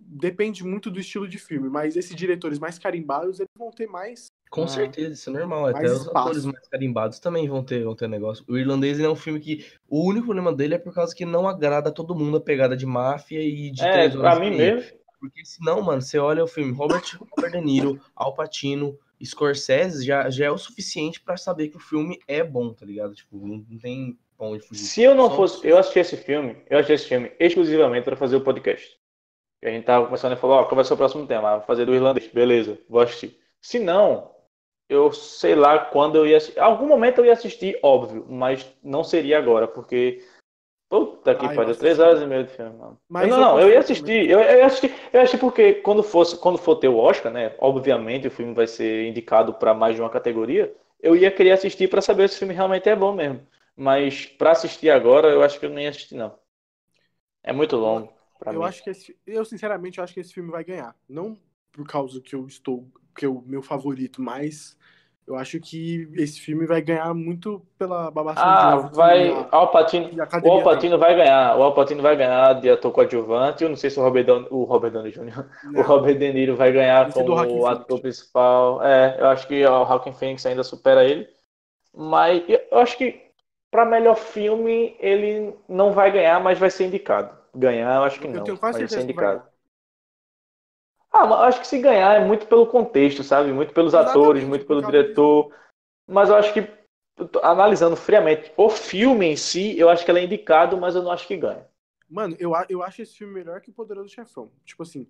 depende 0.06 0.64
muito 0.64 0.90
do 0.90 1.00
estilo 1.00 1.26
de 1.28 1.38
filme, 1.38 1.68
mas 1.68 1.96
esses 1.96 2.14
diretores 2.14 2.58
mais 2.58 2.78
carimbados, 2.78 3.40
eles 3.40 3.48
vão 3.56 3.70
ter 3.70 3.86
mais 3.86 4.26
Com 4.50 4.64
Ah. 4.64 4.68
certeza, 4.68 5.12
isso 5.14 5.30
é 5.30 5.32
normal. 5.32 5.66
Até 5.66 5.86
os 5.90 6.02
espaço. 6.02 6.16
atores 6.18 6.44
mais 6.44 6.68
carimbados 6.68 7.18
também 7.18 7.48
vão 7.48 7.64
ter, 7.64 7.82
vão 7.82 7.96
ter 7.96 8.08
negócio. 8.08 8.44
O 8.48 8.56
Irlandês 8.56 8.98
ele 8.98 9.06
é 9.08 9.10
um 9.10 9.16
filme 9.16 9.40
que. 9.40 9.66
O 9.88 10.08
único 10.08 10.26
problema 10.26 10.54
dele 10.54 10.74
é 10.74 10.78
por 10.78 10.94
causa 10.94 11.12
que 11.14 11.24
não 11.24 11.48
agrada 11.48 11.88
a 11.88 11.92
todo 11.92 12.14
mundo 12.14 12.36
a 12.36 12.40
pegada 12.40 12.76
de 12.76 12.86
máfia 12.86 13.40
e 13.42 13.72
de 13.72 13.82
É, 13.84 13.90
três 13.92 14.14
pra 14.14 14.20
horas 14.30 14.38
mim 14.40 14.46
e 14.54 14.56
meia. 14.56 14.76
mesmo. 14.76 14.98
Porque 15.18 15.44
senão, 15.44 15.82
mano, 15.82 16.02
você 16.02 16.18
olha 16.18 16.44
o 16.44 16.46
filme 16.46 16.72
Robert, 16.72 17.02
Robert 17.18 17.50
De 17.50 17.60
Niro, 17.62 17.98
Al 18.14 18.34
Pacino, 18.34 18.96
Scorsese, 19.24 20.04
já, 20.04 20.28
já 20.30 20.44
é 20.46 20.50
o 20.50 20.58
suficiente 20.58 21.20
pra 21.20 21.36
saber 21.36 21.68
que 21.68 21.76
o 21.76 21.80
filme 21.80 22.20
é 22.28 22.44
bom, 22.44 22.72
tá 22.74 22.84
ligado? 22.86 23.14
Tipo, 23.14 23.38
não, 23.44 23.64
não 23.68 23.78
tem 23.78 24.18
pra 24.36 24.46
onde 24.46 24.66
fugir. 24.66 24.84
Se 24.84 25.02
eu 25.02 25.14
não 25.14 25.30
Só- 25.30 25.36
fosse. 25.36 25.66
Eu 25.66 25.78
assisti 25.78 25.98
esse 25.98 26.16
filme, 26.16 26.56
eu 26.68 26.78
assisti 26.78 26.92
esse 26.92 27.08
filme 27.08 27.32
exclusivamente 27.38 28.04
para 28.04 28.16
fazer 28.16 28.36
o 28.36 28.40
podcast. 28.40 28.96
E 29.62 29.66
a 29.66 29.70
gente 29.70 29.84
tava 29.84 30.04
começando 30.04 30.32
a 30.32 30.36
falar, 30.36 30.56
ó, 30.56 30.64
qual 30.64 30.76
vai 30.76 30.84
ser 30.84 30.94
o 30.94 30.96
próximo 30.96 31.26
tema? 31.26 31.56
Vou 31.56 31.66
fazer 31.66 31.86
do 31.86 31.94
irlandês. 31.94 32.26
Beleza, 32.28 32.78
vou 32.88 33.00
assistir. 33.00 33.38
Se 33.62 33.78
não, 33.78 34.30
eu 34.88 35.10
sei 35.12 35.54
lá 35.54 35.78
quando 35.78 36.16
eu 36.16 36.26
ia 36.26 36.36
assistir. 36.36 36.58
Algum 36.60 36.86
momento 36.86 37.18
eu 37.18 37.24
ia 37.24 37.32
assistir, 37.32 37.78
óbvio, 37.82 38.26
mas 38.28 38.70
não 38.82 39.02
seria 39.02 39.38
agora, 39.38 39.66
porque. 39.66 40.22
Puta 40.86 41.34
que 41.34 41.48
pariu, 41.56 41.74
três 41.74 41.98
horas 41.98 42.22
e 42.22 42.26
meia 42.26 42.44
de 42.44 42.50
filme, 42.50 42.76
mano. 42.76 43.00
Mas 43.08 43.26
não, 43.28 43.36
eu 43.36 43.42
não, 43.42 43.60
eu 43.60 43.70
ia 43.70 43.78
assistir. 43.80 44.30
Eu, 44.30 44.38
eu 44.38 44.58
ia 44.58 44.66
assistir. 44.66 44.94
Eu 45.12 45.18
ia 45.18 45.22
assistir 45.22 45.38
porque 45.38 45.74
quando, 45.74 46.02
fosse, 46.02 46.36
quando 46.36 46.58
for 46.58 46.76
ter 46.76 46.88
o 46.88 46.98
Oscar, 46.98 47.32
né? 47.32 47.54
Obviamente 47.58 48.28
o 48.28 48.30
filme 48.30 48.54
vai 48.54 48.66
ser 48.66 49.08
indicado 49.08 49.54
para 49.54 49.74
mais 49.74 49.96
de 49.96 50.02
uma 50.02 50.10
categoria. 50.10 50.72
Eu 51.00 51.16
ia 51.16 51.30
querer 51.30 51.52
assistir 51.52 51.88
para 51.88 52.00
saber 52.02 52.28
se 52.28 52.36
o 52.36 52.38
filme 52.40 52.54
realmente 52.54 52.88
é 52.88 52.94
bom 52.94 53.12
mesmo. 53.12 53.40
Mas 53.76 54.26
para 54.26 54.52
assistir 54.52 54.90
agora, 54.90 55.28
eu 55.28 55.42
acho 55.42 55.58
que 55.60 55.66
eu 55.66 55.70
nem 55.70 55.84
ia 55.84 55.90
assistir, 55.90 56.14
não. 56.16 56.38
É 57.44 57.52
muito 57.52 57.76
longo. 57.76 58.12
Eu 58.48 58.62
mim. 58.62 58.64
acho 58.64 58.82
que 58.82 58.90
esse, 58.90 59.16
eu 59.26 59.44
sinceramente 59.44 60.00
acho 60.00 60.12
que 60.14 60.20
esse 60.20 60.32
filme 60.32 60.50
vai 60.50 60.64
ganhar. 60.64 60.96
Não 61.08 61.38
por 61.72 61.86
causa 61.86 62.20
que 62.20 62.34
eu 62.34 62.46
estou, 62.46 62.88
que 63.16 63.24
é 63.24 63.28
o 63.28 63.40
meu 63.42 63.62
favorito, 63.62 64.22
mas 64.22 64.76
Eu 65.28 65.36
acho 65.36 65.60
que 65.60 66.08
esse 66.14 66.40
filme 66.40 66.66
vai 66.68 66.82
ganhar 66.82 67.14
muito 67.14 67.60
pela 67.78 68.12
babação 68.12 68.54
Ah, 68.56 68.76
de 68.76 68.90
que 68.92 68.92
vai. 68.92 69.30
a- 69.30 69.52
Alpatino, 69.52 70.10
o 70.42 70.50
Alpatino 70.50 70.98
vai 70.98 71.14
ganhar. 71.14 71.56
O 71.56 71.62
Alpatino 71.62 72.02
vai 72.02 72.16
ganhar 72.16 72.54
de 72.60 72.68
ator 72.70 72.90
coadjuvante. 72.92 73.62
Eu 73.62 73.68
não 73.70 73.76
sei 73.76 73.90
se 73.90 73.98
o 74.00 74.02
Robert 74.02 74.24
Downey, 74.26 74.48
o 74.50 74.64
Robert 74.64 74.90
Downey 74.92 75.12
Jr. 75.12 75.48
tem. 75.62 75.70
O 75.72 75.82
Não, 75.82 75.82
Robert 75.82 76.18
De 76.18 76.32
Niro 76.32 76.56
vai 76.56 76.72
ganhar 76.72 77.10
Esse 77.10 77.22
é 77.22 77.24
como 77.24 77.34
Joaquin 77.34 77.60
ator 77.66 78.00
Phoenix. 78.00 78.00
principal. 78.00 78.82
É, 78.82 79.20
eu 79.20 79.26
acho 79.28 79.46
que 79.46 79.64
o 79.64 79.84
Joaquin 79.86 80.12
Phoenix 80.12 80.44
ainda 80.46 80.64
supera 80.64 81.04
ele. 81.04 81.28
Mas 81.94 82.44
eu 82.48 82.78
acho 82.80 82.98
que 82.98 83.23
para 83.74 83.84
melhor 83.84 84.14
filme 84.14 84.94
ele 85.00 85.52
não 85.68 85.90
vai 85.90 86.12
ganhar, 86.12 86.38
mas 86.40 86.60
vai 86.60 86.70
ser 86.70 86.86
indicado. 86.86 87.36
Ganhar, 87.52 87.96
eu 87.96 88.04
acho 88.04 88.20
que 88.20 88.26
eu 88.28 88.32
não. 88.32 88.44
tenho 88.44 88.56
quase 88.56 88.78
Vai 88.78 88.88
ser 88.88 88.94
vai 88.94 89.04
indicado. 89.04 89.38
ganhar. 89.40 89.50
Ah, 91.10 91.26
mas 91.26 91.38
eu 91.40 91.44
acho 91.46 91.60
que 91.60 91.66
se 91.66 91.78
ganhar 91.80 92.14
é 92.14 92.24
muito 92.24 92.46
pelo 92.46 92.68
contexto, 92.68 93.24
sabe? 93.24 93.52
Muito 93.52 93.74
pelos 93.74 93.92
Exatamente, 93.92 94.16
atores, 94.16 94.44
muito 94.44 94.64
pelo 94.64 94.80
diretor. 94.80 95.52
Mas 96.06 96.28
eu 96.28 96.36
acho 96.36 96.54
que, 96.54 96.68
analisando 97.42 97.96
friamente, 97.96 98.52
o 98.56 98.70
filme 98.70 99.26
em 99.26 99.36
si, 99.36 99.76
eu 99.76 99.90
acho 99.90 100.04
que 100.04 100.10
ele 100.12 100.20
é 100.20 100.24
indicado, 100.24 100.76
mas 100.76 100.94
eu 100.94 101.02
não 101.02 101.10
acho 101.10 101.26
que 101.26 101.36
ganha. 101.36 101.66
Mano, 102.08 102.36
eu, 102.38 102.52
eu 102.68 102.80
acho 102.80 103.02
esse 103.02 103.16
filme 103.16 103.34
melhor 103.34 103.60
que 103.60 103.70
o 103.70 103.74
Poderoso 103.74 104.08
Chefão. 104.08 104.52
Tipo 104.64 104.84
assim, 104.84 105.08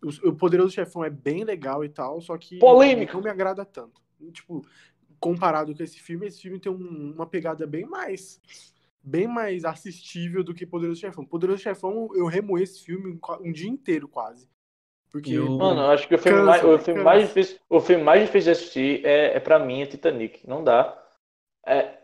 o, 0.00 0.28
o 0.28 0.36
Poderoso 0.36 0.72
Chefão 0.72 1.02
é 1.04 1.10
bem 1.10 1.42
legal 1.42 1.84
e 1.84 1.88
tal, 1.88 2.20
só 2.20 2.38
que 2.38 2.56
Polêmico. 2.60 3.14
não 3.14 3.22
me 3.22 3.30
agrada 3.30 3.64
tanto. 3.64 4.00
Tipo, 4.32 4.64
comparado 5.20 5.74
com 5.74 5.82
esse 5.82 5.98
filme, 6.00 6.26
esse 6.26 6.40
filme 6.42 6.58
tem 6.60 6.70
um- 6.70 7.12
uma 7.14 7.26
pegada 7.26 7.66
bem 7.66 7.84
mais 7.86 8.40
bem 9.02 9.28
mais 9.28 9.64
assistível 9.64 10.42
do 10.42 10.52
que 10.52 10.66
Poderoso 10.66 11.00
Chefão. 11.00 11.24
Poderoso 11.24 11.62
Chefão, 11.62 12.08
eu 12.14 12.26
remoei 12.26 12.64
esse 12.64 12.84
filme 12.84 13.12
um 13.12 13.48
um 13.48 13.52
dia 13.52 13.68
inteiro 13.70 14.08
quase. 14.08 14.48
Porque 15.12 15.32
Eu- 15.32 15.48
Mano, 15.56 15.80
eu 15.82 15.90
acho 15.90 16.08
que 16.08 16.14
o 16.14 16.18
filme, 16.18 16.38
Cansa, 16.38 16.50
mais, 16.50 16.64
o 16.64 16.78
filme 16.78 17.02
mais 17.02 17.22
difícil, 17.28 17.58
o 17.70 17.80
filme 17.80 18.02
mais 18.02 18.20
difícil 18.22 18.52
de 18.52 18.58
assistir 18.58 19.06
é, 19.06 19.36
é 19.36 19.40
para 19.40 19.58
mim 19.60 19.80
é 19.80 19.86
Titanic. 19.86 20.46
Não 20.46 20.62
dá. 20.64 21.00
É, 21.64 21.98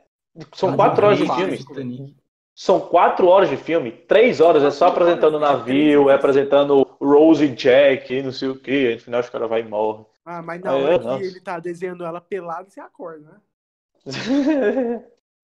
são 0.54 0.70
Ah, 0.70 0.76
quatro 0.76 1.04
horas 1.06 1.18
de 1.18 1.26
filme. 1.26 1.58
Titanic. 1.58 2.16
São 2.54 2.80
quatro 2.80 3.26
horas 3.26 3.50
de 3.50 3.56
filme. 3.56 3.90
Três 3.92 4.40
horas 4.40 4.62
é 4.62 4.70
só 4.70 4.86
apresentando 4.86 5.34
o 5.34 5.38
é 5.38 5.40
navio, 5.40 6.08
é 6.08 6.14
apresentando 6.14 6.82
Rose 7.00 7.44
e 7.44 7.48
Jack, 7.48 8.22
não 8.22 8.30
sei 8.32 8.48
o 8.48 8.58
que. 8.58 8.94
No 8.94 9.00
final 9.00 9.20
os 9.20 9.28
caras 9.28 9.48
vai 9.48 9.60
e 9.62 9.68
morrem. 9.68 10.06
Ah, 10.24 10.42
mas 10.42 10.60
na 10.62 10.74
É, 10.74 10.84
hora 10.84 10.98
que 10.98 11.04
nossa. 11.04 11.24
ele 11.24 11.40
tá 11.40 11.58
desenhando 11.58 12.04
ela 12.04 12.20
pelada, 12.20 12.70
você 12.70 12.80
acorda, 12.80 13.32
né? 13.32 13.40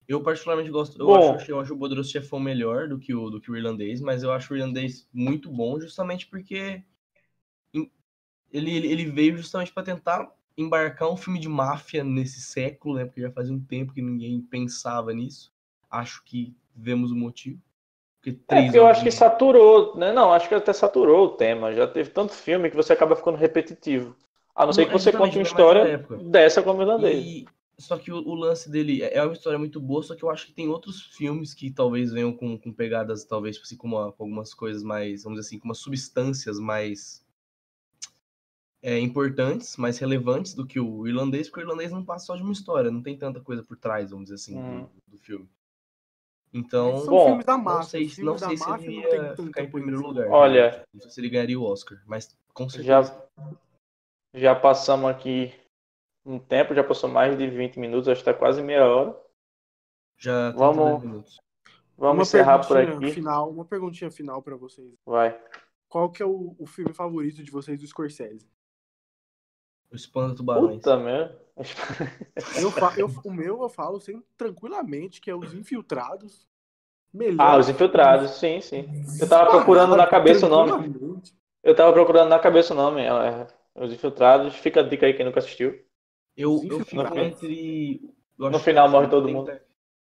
Eu 0.09 0.23
particularmente 0.23 0.71
gosto. 0.71 0.99
Eu, 0.99 1.07
Bom. 1.07 1.35
acho, 1.35 1.51
eu 1.51 1.61
acho 1.61 1.75
o 1.75 1.79
Poderoso 1.79 2.11
Chefão 2.11 2.41
melhor 2.41 2.89
do 2.89 2.99
que, 2.99 3.15
o, 3.15 3.29
do 3.29 3.41
que 3.41 3.51
o 3.51 3.57
irlandês, 3.57 4.01
mas 4.01 4.23
eu 4.23 4.33
acho 4.33 4.55
o 4.55 4.57
irlandês 4.57 5.07
muito 5.13 5.51
bom 5.51 5.79
justamente 5.79 6.27
porque 6.27 6.83
ele, 8.53 8.87
ele, 8.87 9.05
veio 9.05 9.37
justamente 9.37 9.73
para 9.73 9.83
tentar 9.83 10.33
embarcar 10.57 11.11
um 11.11 11.17
filme 11.17 11.39
de 11.39 11.49
máfia 11.49 12.03
nesse 12.03 12.41
século, 12.41 12.97
né? 12.97 13.05
Porque 13.05 13.21
já 13.21 13.31
fazia 13.31 13.55
um 13.55 13.61
tempo 13.61 13.93
que 13.93 14.03
ninguém 14.03 14.41
pensava 14.41 15.13
nisso. 15.13 15.53
Acho 15.91 16.23
que 16.25 16.57
vemos 16.75 17.13
o 17.13 17.17
motivo. 17.17 17.61
Porque 18.21 18.41
É, 18.49 18.63
porque 18.63 18.79
eu 18.79 18.87
acho 18.87 19.03
que 19.03 19.11
saturou, 19.11 19.97
né? 19.97 20.13
Não, 20.13 20.33
acho 20.33 20.49
que 20.49 20.55
até 20.55 20.73
saturou 20.73 21.27
o 21.27 21.37
tema. 21.37 21.73
Já 21.73 21.87
teve 21.87 22.11
tanto 22.11 22.33
filme 22.33 22.71
que 22.71 22.77
você 22.77 22.93
acaba 22.93 23.15
ficando 23.15 23.37
repetitivo. 23.37 24.17
A 24.59 24.67
não 24.67 24.73
ser 24.73 24.87
que 24.87 24.93
você 24.93 25.13
conte 25.13 25.37
uma 25.39 25.43
história 25.43 26.05
dessa 26.31 26.63
como 26.63 26.83
irlandês. 26.83 27.25
E, 27.25 27.47
só 27.79 27.97
que 27.97 28.11
o, 28.11 28.17
o 28.17 28.35
lance 28.35 28.69
dele 28.69 29.03
é 29.05 29.19
é 29.19 29.23
uma 29.23 29.33
história 29.33 29.57
muito 29.59 29.81
boa, 29.81 30.03
só 30.03 30.17
que 30.17 30.25
eu 30.25 30.31
acho 30.31 30.47
que 30.47 30.53
tem 30.53 30.69
outros 30.69 31.01
filmes 31.01 31.55
que 31.55 31.71
talvez 31.71 32.11
venham 32.13 32.33
com, 32.33 32.59
com 32.59 32.73
pegadas, 32.73 33.25
talvez, 33.25 33.57
assim, 33.63 33.77
com, 33.77 33.87
uma- 33.87 34.11
com 34.13 34.25
algumas 34.25 34.53
coisas 34.53 34.83
mais, 34.83 35.23
vamos 35.23 35.39
dizer 35.39 35.49
assim, 35.49 35.59
com 35.61 35.69
umas 35.69 35.79
substâncias 35.79 36.59
mais 36.59 37.25
é, 38.83 38.99
importantes, 38.99 39.77
mais 39.77 39.97
relevantes 39.99 40.55
do 40.55 40.67
que 40.67 40.81
o 40.81 41.07
irlandês, 41.07 41.49
porque 41.49 41.61
o 41.61 41.67
irlandês 41.67 41.93
não 41.93 42.05
passa 42.05 42.27
só 42.27 42.37
de 42.37 42.43
uma 42.43 42.53
história, 42.53 42.91
não 42.91 43.03
tem 43.03 43.17
tanta 43.17 43.41
coisa 43.41 43.63
por 43.63 43.77
trás, 43.77 44.11
vamos 44.11 44.25
dizer 44.25 44.35
assim, 44.37 44.57
Hum. 44.59 44.89
do, 45.07 45.17
do 45.17 45.19
filme. 45.19 45.49
Então, 46.53 46.97
São 46.99 47.07
bom, 47.15 47.25
filmes 47.27 47.45
da 47.47 47.57
não 47.57 47.65
máfia. 47.65 47.89
sei, 48.09 48.25
não 48.25 48.39
sei 48.39 48.57
se 48.57 48.71
ele 48.73 48.91
ia 49.01 49.37
ficar 49.37 49.63
em 49.63 49.71
primeiro 49.71 50.01
lugar. 50.01 50.29
Olha- 50.31 50.71
realmente. 50.71 50.87
Não 50.95 51.01
sei 51.03 51.11
se 51.11 51.21
ele 51.21 51.29
ganharia 51.29 51.61
o 51.61 51.63
Oscar, 51.63 52.03
mas 52.07 52.37
com 52.55 52.69
certeza. 52.69 53.03
já 53.05 53.23
passamos 54.61 55.11
aqui 55.11 55.53
um 56.25 56.39
tempo, 56.39 56.75
já 56.75 56.85
passou 56.85 57.09
mais 57.09 57.37
de 57.39 57.49
20 57.49 57.79
minutos, 57.79 58.09
acho 58.09 58.23
que 58.23 58.31
está 58.31 58.39
quase 58.39 58.63
meia 58.63 58.85
hora. 58.87 59.17
Já 60.19 60.53
32 60.53 60.77
Vamos- 60.77 61.03
minutos. 61.05 61.41
Vamos 61.97 62.17
uma 62.19 62.23
encerrar 62.23 62.67
por 62.67 62.77
aqui. 62.77 63.11
Final, 63.11 63.51
uma 63.51 63.65
perguntinha 63.65 64.11
final 64.11 64.41
pra 64.43 64.55
vocês. 64.57 64.93
Vai. 65.05 65.37
Qual 65.89 66.11
que 66.13 66.23
é 66.23 66.27
o, 66.27 66.55
o 66.59 66.67
filme 66.67 66.93
favorito 66.93 67.43
de 67.43 67.51
vocês 67.51 67.81
do 67.81 67.87
Scorsese? 67.87 68.49
O 69.91 69.97
Espanta 69.97 70.35
Tubarões. 70.37 70.77
Puta 70.77 70.97
merda. 70.97 71.41
Eu, 72.61 72.73
eu- 72.99 73.11
o 73.25 73.33
meu 73.33 73.63
eu 73.63 73.69
falo 73.69 73.97
assim, 73.97 74.23
tranquilamente 74.37 75.21
que 75.21 75.29
é 75.31 75.35
Os 75.35 75.53
Infiltrados. 75.55 76.47
Melhor. 77.13 77.41
Ah, 77.41 77.57
Os 77.57 77.69
Infiltrados, 77.69 78.33
sim, 78.33 78.61
sim. 78.61 78.87
Eu 79.21 79.29
tava 79.29 79.51
procurando 79.51 79.97
na 79.97 80.07
cabeça 80.07 80.47
o 80.47 80.49
nome. 80.49 80.95
Eu 81.65 81.75
tava 81.75 81.93
procurando 81.93 82.29
na 82.29 82.39
cabeça 82.39 82.75
o 82.75 82.77
nome. 82.77 83.01
é, 83.03 83.47
Os 83.81 83.93
Infiltrados. 83.93 84.55
Fica 84.57 84.81
a 84.81 84.83
dica 84.83 85.07
aí 85.07 85.15
quem 85.15 85.25
nunca 85.27 85.39
assistiu. 85.41 85.71
Eu, 86.37 86.55
eu 86.55 86.61
fico 86.61 86.75
Infiltrados. 86.83 87.19
entre. 87.19 88.01
eu 88.39 88.51
No 88.51 88.57
acho 88.57 88.65
final 88.65 88.89
morre 88.89 89.09
todo 89.09 89.29
mundo. 89.29 89.47
Ta- 89.47 89.61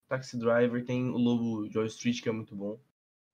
Taxi 0.08 0.38
Driver, 0.40 0.84
tem 0.86 1.10
o 1.10 1.18
Lobo 1.18 1.68
Joy 1.72 1.86
Street, 1.88 2.22
que 2.22 2.30
é 2.30 2.32
muito 2.32 2.56
bom. 2.56 2.80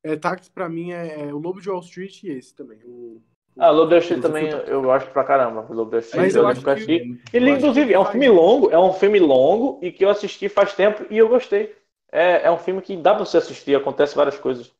É, 0.03 0.15
táxi 0.15 0.51
pra 0.51 0.67
mim 0.69 0.91
é, 0.91 1.21
é 1.29 1.33
o 1.33 1.37
Lobo 1.39 1.59
de 1.61 1.69
Wall 1.69 1.79
Street 1.79 2.23
e 2.23 2.29
esse 2.31 2.53
também. 2.53 2.77
O, 2.85 3.21
Ah, 3.57 3.69
Lobo 3.71 3.89
da 3.89 3.97
Street 3.99 4.19
Os 4.19 4.25
também 4.27 4.49
eu 4.49 4.81
gosto 4.81 5.09
pra 5.11 5.23
caramba. 5.23 5.65
O 5.69 5.73
Lobo 5.73 5.89
da 5.91 5.99
Street 5.99 6.25
Mas 6.25 6.35
eu, 6.35 6.43
eu 6.43 6.47
acho 6.49 6.59
nunca 6.59 6.75
que- 6.75 6.81
assisti. 6.83 7.21
é 7.33 7.37
Ele, 7.37 7.49
acho 7.51 7.59
inclusive, 7.59 7.93
é 7.93 7.99
um 7.99 8.05
filme 8.05 8.29
longo, 8.29 8.69
é 8.71 8.77
um 8.79 8.93
filme 8.93 9.19
longo 9.19 9.79
e 9.81 9.91
que 9.91 10.03
eu 10.05 10.09
assisti 10.09 10.47
faz 10.49 10.73
tempo 10.73 11.05
e 11.09 11.17
eu 11.17 11.27
gostei. 11.29 11.73
É, 12.11 12.43
é 12.47 12.51
um 12.51 12.57
filme 12.57 12.81
que 12.81 12.95
dá 12.97 13.15
pra 13.15 13.25
você 13.25 13.37
assistir, 13.37 13.75
acontece 13.75 14.15
várias 14.15 14.37
coisas. 14.37 14.71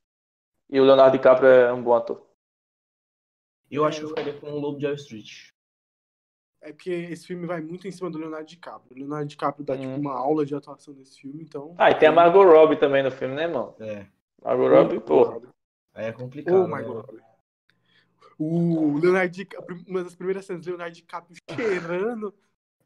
E 0.70 0.80
o 0.80 0.84
Leonardo 0.84 1.18
DiCaprio 1.18 1.48
é 1.50 1.72
um 1.74 1.82
bom 1.82 1.94
ator. 1.94 2.25
Eu 3.70 3.86
É, 3.86 3.88
acho 3.90 4.00
que 4.00 4.06
eu 4.06 4.10
ficaria 4.10 4.40
com 4.40 4.48
o 4.52 4.60
Lobo 4.60 4.78
de 4.80 4.86
Wall 4.86 4.96
Street. 4.96 5.50
É 6.62 6.72
porque 6.72 6.90
esse 6.90 7.28
filme 7.28 7.46
vai 7.46 7.62
muito 7.62 7.88
em 7.88 7.92
cima 7.92 8.10
do 8.10 8.18
Leonardo 8.18 8.48
DiCaprio. 8.48 8.96
O 8.96 9.00
Leonardo 9.00 9.28
DiCaprio 9.28 9.66
dá 9.66 9.78
tipo 9.78 9.88
Hum. 9.88 10.00
uma 10.00 10.14
aula 10.18 10.46
de 10.46 10.56
atuação 10.56 10.94
nesse 10.96 11.20
filme, 11.22 11.44
então. 11.44 11.76
Ah, 11.78 11.92
e 11.92 11.96
tem 11.96 12.08
a 12.10 12.12
Margot 12.12 12.44
Robbie 12.44 12.78
também 12.80 13.04
no 13.04 13.12
filme, 13.12 13.36
né, 13.36 13.44
irmão? 13.44 13.76
É. 13.80 14.08
Margot 14.44 14.68
Robbie, 14.68 15.00
porra. 15.00 15.42
Aí 15.94 16.06
é 16.08 16.12
complicado. 16.12 16.56
Oh 16.56 16.68
né? 16.68 16.78
my 16.78 16.84
god. 16.84 17.20
O 18.38 18.98
Leonardo 18.98 19.32
DiCaprio, 19.32 19.84
uma 19.88 20.04
das 20.04 20.16
primeiras 20.16 20.46
cenas, 20.46 20.66
Leonardo 20.66 20.96
DiCaprio 20.96 21.38
cheirando. 21.52 22.34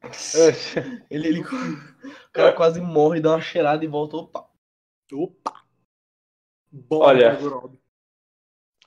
Ele, 1.12 1.28
ele, 1.28 1.42
o 1.42 2.32
cara 2.32 2.54
quase 2.54 2.80
morre, 2.80 3.20
dá 3.20 3.32
uma 3.32 3.42
cheirada 3.42 3.84
e 3.84 3.88
volta. 3.88 4.15
Opa. 4.15 4.50
Opa! 5.12 5.65
Bora, 6.72 7.08
Olha. 7.08 7.34
Margot 7.34 7.50
Robbie. 7.50 7.80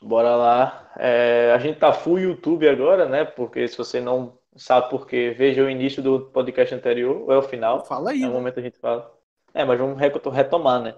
Bora 0.02 0.34
lá. 0.34 0.92
É, 0.98 1.52
a 1.54 1.58
gente 1.58 1.78
tá 1.78 1.92
full 1.92 2.18
YouTube 2.18 2.68
agora, 2.68 3.06
né? 3.06 3.24
Porque 3.24 3.66
se 3.68 3.78
você 3.78 4.00
não 4.00 4.36
sabe 4.56 4.90
por 4.90 5.06
quê, 5.06 5.34
veja 5.36 5.62
o 5.62 5.70
início 5.70 6.02
do 6.02 6.20
podcast 6.20 6.74
anterior, 6.74 7.22
ou 7.22 7.32
é 7.32 7.38
o 7.38 7.42
final. 7.42 7.84
Fala 7.84 8.10
aí. 8.10 8.22
É 8.22 8.26
o 8.26 8.28
né? 8.28 8.34
momento 8.34 8.58
a 8.58 8.62
gente 8.62 8.78
fala. 8.78 9.10
É, 9.54 9.64
mas 9.64 9.78
vamos 9.78 9.98
retomar, 9.98 10.82
né? 10.82 10.94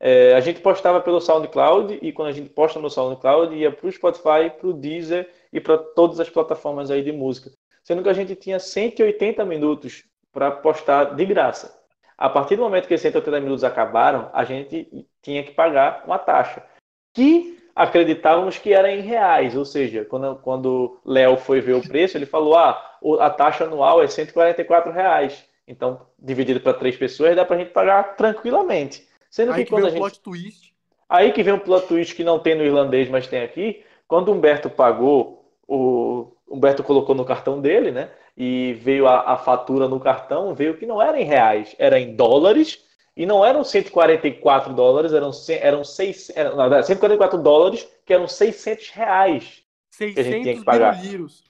É, 0.00 0.34
a 0.34 0.40
gente 0.40 0.60
postava 0.60 1.00
pelo 1.00 1.20
SoundCloud 1.20 1.98
e 2.00 2.12
quando 2.12 2.28
a 2.28 2.32
gente 2.32 2.48
posta 2.48 2.78
no 2.78 2.88
SoundCloud 2.88 3.54
ia 3.54 3.72
pro 3.72 3.90
Spotify, 3.90 4.48
pro 4.58 4.72
Deezer 4.72 5.28
e 5.52 5.60
para 5.60 5.76
todas 5.76 6.20
as 6.20 6.30
plataformas 6.30 6.90
aí 6.90 7.02
de 7.02 7.10
música. 7.10 7.50
Sendo 7.82 8.02
que 8.02 8.08
a 8.08 8.14
gente 8.14 8.34
tinha 8.36 8.60
180 8.60 9.44
minutos 9.44 10.04
para 10.32 10.50
postar 10.50 11.16
de 11.16 11.26
graça. 11.26 11.76
A 12.16 12.28
partir 12.28 12.56
do 12.56 12.62
momento 12.62 12.86
que 12.86 12.94
esses 12.94 13.02
180 13.02 13.40
minutos 13.40 13.64
acabaram, 13.64 14.30
a 14.32 14.44
gente 14.44 15.06
tinha 15.20 15.42
que 15.42 15.52
pagar 15.52 16.04
uma 16.06 16.18
taxa. 16.18 16.64
Que 17.12 17.57
acreditávamos 17.78 18.58
que 18.58 18.72
era 18.72 18.92
em 18.92 19.00
reais, 19.00 19.56
ou 19.56 19.64
seja, 19.64 20.04
quando, 20.04 20.36
quando 20.36 20.98
Léo 21.04 21.36
foi 21.36 21.60
ver 21.60 21.74
o 21.74 21.80
preço, 21.80 22.18
ele 22.18 22.26
falou: 22.26 22.56
ah, 22.56 22.98
a 23.20 23.30
taxa 23.30 23.64
anual 23.64 24.02
é 24.02 24.08
144 24.08 24.92
reais. 24.92 25.44
Então, 25.66 26.00
dividido 26.18 26.60
para 26.60 26.74
três 26.74 26.96
pessoas, 26.96 27.36
dá 27.36 27.44
para 27.44 27.56
a 27.56 27.58
gente 27.60 27.70
pagar 27.70 28.16
tranquilamente. 28.16 29.06
Sendo 29.30 29.52
Aí 29.52 29.58
que 29.58 29.64
que 29.64 29.70
quando 29.70 29.84
vem 29.90 30.00
a 30.00 30.04
o 30.04 30.08
gente. 30.08 30.20
plot 30.20 30.20
twist. 30.20 30.74
Aí 31.08 31.32
que 31.32 31.42
vem 31.42 31.54
um 31.54 31.58
plot 31.58 31.86
twist 31.86 32.14
que 32.14 32.24
não 32.24 32.38
tem 32.38 32.54
no 32.54 32.64
irlandês, 32.64 33.08
mas 33.08 33.26
tem 33.26 33.42
aqui. 33.42 33.84
Quando 34.08 34.28
o 34.28 34.32
Humberto 34.32 34.68
pagou, 34.68 35.44
o 35.66 36.32
Humberto 36.50 36.82
colocou 36.82 37.14
no 37.14 37.24
cartão 37.24 37.60
dele, 37.60 37.90
né? 37.90 38.10
E 38.36 38.72
veio 38.80 39.06
a, 39.06 39.32
a 39.32 39.36
fatura 39.36 39.86
no 39.86 40.00
cartão, 40.00 40.54
veio 40.54 40.76
que 40.76 40.86
não 40.86 41.00
era 41.00 41.20
em 41.20 41.24
reais, 41.24 41.76
era 41.78 42.00
em 42.00 42.16
dólares. 42.16 42.82
E 43.18 43.26
não 43.26 43.44
eram 43.44 43.64
144 43.64 44.72
dólares, 44.72 45.12
eram, 45.12 45.30
eram, 45.60 45.82
seis, 45.84 46.30
eram 46.36 46.56
verdade, 46.56 46.86
144 46.86 47.36
dólares, 47.42 47.86
que 48.06 48.14
eram 48.14 48.28
600 48.28 48.90
reais. 48.90 49.62
a 50.00 50.04
gente 50.04 50.14
tinha 50.14 50.54
que 50.54 50.60
600 50.60 50.64
pagar. 50.64 50.94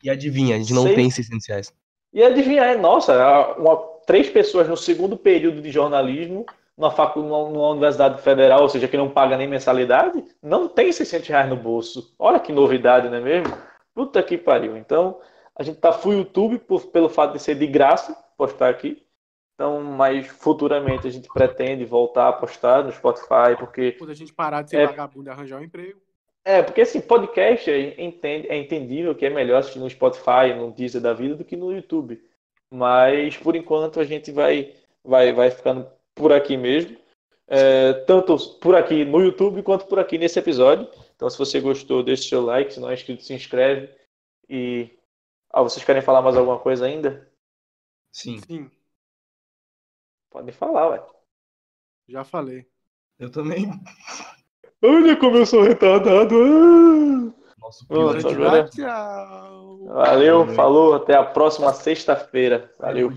E 0.03 0.09
adivinha, 0.09 0.57
a 0.57 0.59
gente 0.59 0.73
não 0.73 0.85
tem 0.95 1.11
600 1.11 1.47
reais. 1.47 1.73
E 2.15 2.23
adivinha, 2.23 2.65
é, 2.65 2.77
nossa, 2.77 3.55
uma- 3.59 3.77
três 4.07 4.31
pessoas 4.31 4.67
no 4.67 4.77
segundo 4.79 5.19
período 5.19 5.61
de 5.61 5.71
jornalismo, 5.71 6.47
numa, 6.75 6.91
facu, 6.91 7.21
numa, 7.21 7.51
numa 7.51 7.69
universidade 7.71 8.23
federal, 8.23 8.63
ou 8.63 8.69
seja, 8.71 8.89
que 8.89 8.97
não 8.97 9.11
paga 9.11 9.37
nem 9.37 9.47
mensalidade, 9.47 10.25
não 10.43 10.67
tem 10.69 10.91
600 10.91 11.29
reais 11.29 11.51
no 11.51 11.57
bolso. 11.57 12.15
Olha 12.19 12.41
que 12.41 12.51
novidade, 12.53 13.11
não 13.11 13.17
é 13.17 13.21
mesmo? 13.21 13.53
Puta 13.95 14.23
que 14.23 14.39
pariu. 14.39 14.75
Então, 14.79 15.19
a 15.55 15.63
gente 15.63 15.79
tá 15.79 15.93
full 15.93 16.15
YouTube 16.15 16.59
por- 16.61 16.87
pelo 16.87 17.11
fato 17.11 17.35
de 17.35 17.43
ser 17.43 17.57
de 17.57 17.67
graça, 17.67 18.17
postar 18.39 18.71
aqui. 18.71 19.03
Então, 19.59 19.83
mas 19.83 20.29
futuramente 20.29 21.09
a 21.09 21.11
gente 21.11 21.29
pretende 21.29 21.85
voltar 21.85 22.29
a 22.29 22.33
postar 22.33 22.85
no 22.85 22.93
Spotify, 22.93 23.57
porque. 23.59 23.91
Quando 23.91 24.11
a 24.11 24.15
gente 24.15 24.33
parar 24.33 24.63
de 24.63 24.71
ser 24.71 24.77
É. 24.77 24.87
vagabundo 24.87 25.29
e 25.29 25.33
arranjar 25.33 25.61
um 25.61 25.65
emprego. 25.65 26.01
É, 26.45 26.63
porque 26.63 26.83
assim, 26.83 27.01
podcast 27.01 27.69
é, 27.69 28.01
entende, 28.01 28.47
é 28.49 28.57
entendível 28.57 29.17
que 29.17 29.27
é 29.27 29.31
melhor 29.31 29.59
assistir 29.59 29.81
no 29.81 29.91
Spotify, 29.91 30.55
no 30.57 30.71
Deezer 30.71 31.01
da 31.03 31.13
vida, 31.13 31.35
do 31.35 31.45
que 31.45 31.57
no 31.57 31.73
YouTube. 31.73 32.23
Mas 32.73 33.37
por 33.37 33.57
enquanto 33.57 33.99
a 33.99 34.05
gente 34.05 34.31
vai, 34.31 34.75
vai, 35.05 35.33
vai 35.33 35.51
ficando 35.51 35.91
por 36.15 36.33
aqui 36.33 36.57
mesmo. 36.57 36.97
É, 37.49 37.95
tanto 38.07 38.37
por 38.61 38.77
aqui 38.77 39.05
no 39.05 39.21
YouTube 39.21 39.65
quanto 39.65 39.87
por 39.87 39.99
aqui 39.99 40.19
nesse 40.19 40.39
episódio. 40.39 40.89
Então, 41.17 41.29
se 41.29 41.37
você 41.37 41.59
gostou, 41.61 42.05
deixe 42.05 42.29
seu 42.29 42.43
like. 42.43 42.75
Se 42.75 42.79
não 42.79 42.91
é 42.91 42.95
inscrito, 42.95 43.25
se 43.25 43.35
inscreve. 43.35 43.91
E. 44.49 44.89
Ah, 45.51 45.63
vocês 45.63 45.85
querem 45.85 46.01
falar 46.01 46.23
mais 46.23 46.37
alguma 46.37 46.61
coisa 46.61 46.87
ainda? 46.87 47.29
Sim, 48.13 48.39
Sim, 48.47 48.71
Podem 50.31 50.53
falar, 50.53 50.89
ué. 50.91 51.03
já 52.09 52.25
falei. 52.25 52.67
eu 53.19 53.31
também. 53.31 53.71
Olha 54.83 55.17
como 55.17 55.37
eu 55.39 55.47
sou 55.47 55.63
retardado. 55.63 56.35
Nosso 57.59 57.85
Nossa, 57.91 58.19
pior 58.29 58.47
agora- 58.47 58.69
Tchau. 58.69 59.85
Valeu, 59.87 60.47
falou, 60.55 60.95
até 60.95 61.15
a 61.15 61.25
próxima 61.25 61.73
sexta-feira. 61.73 62.73
Valeu. 62.79 63.11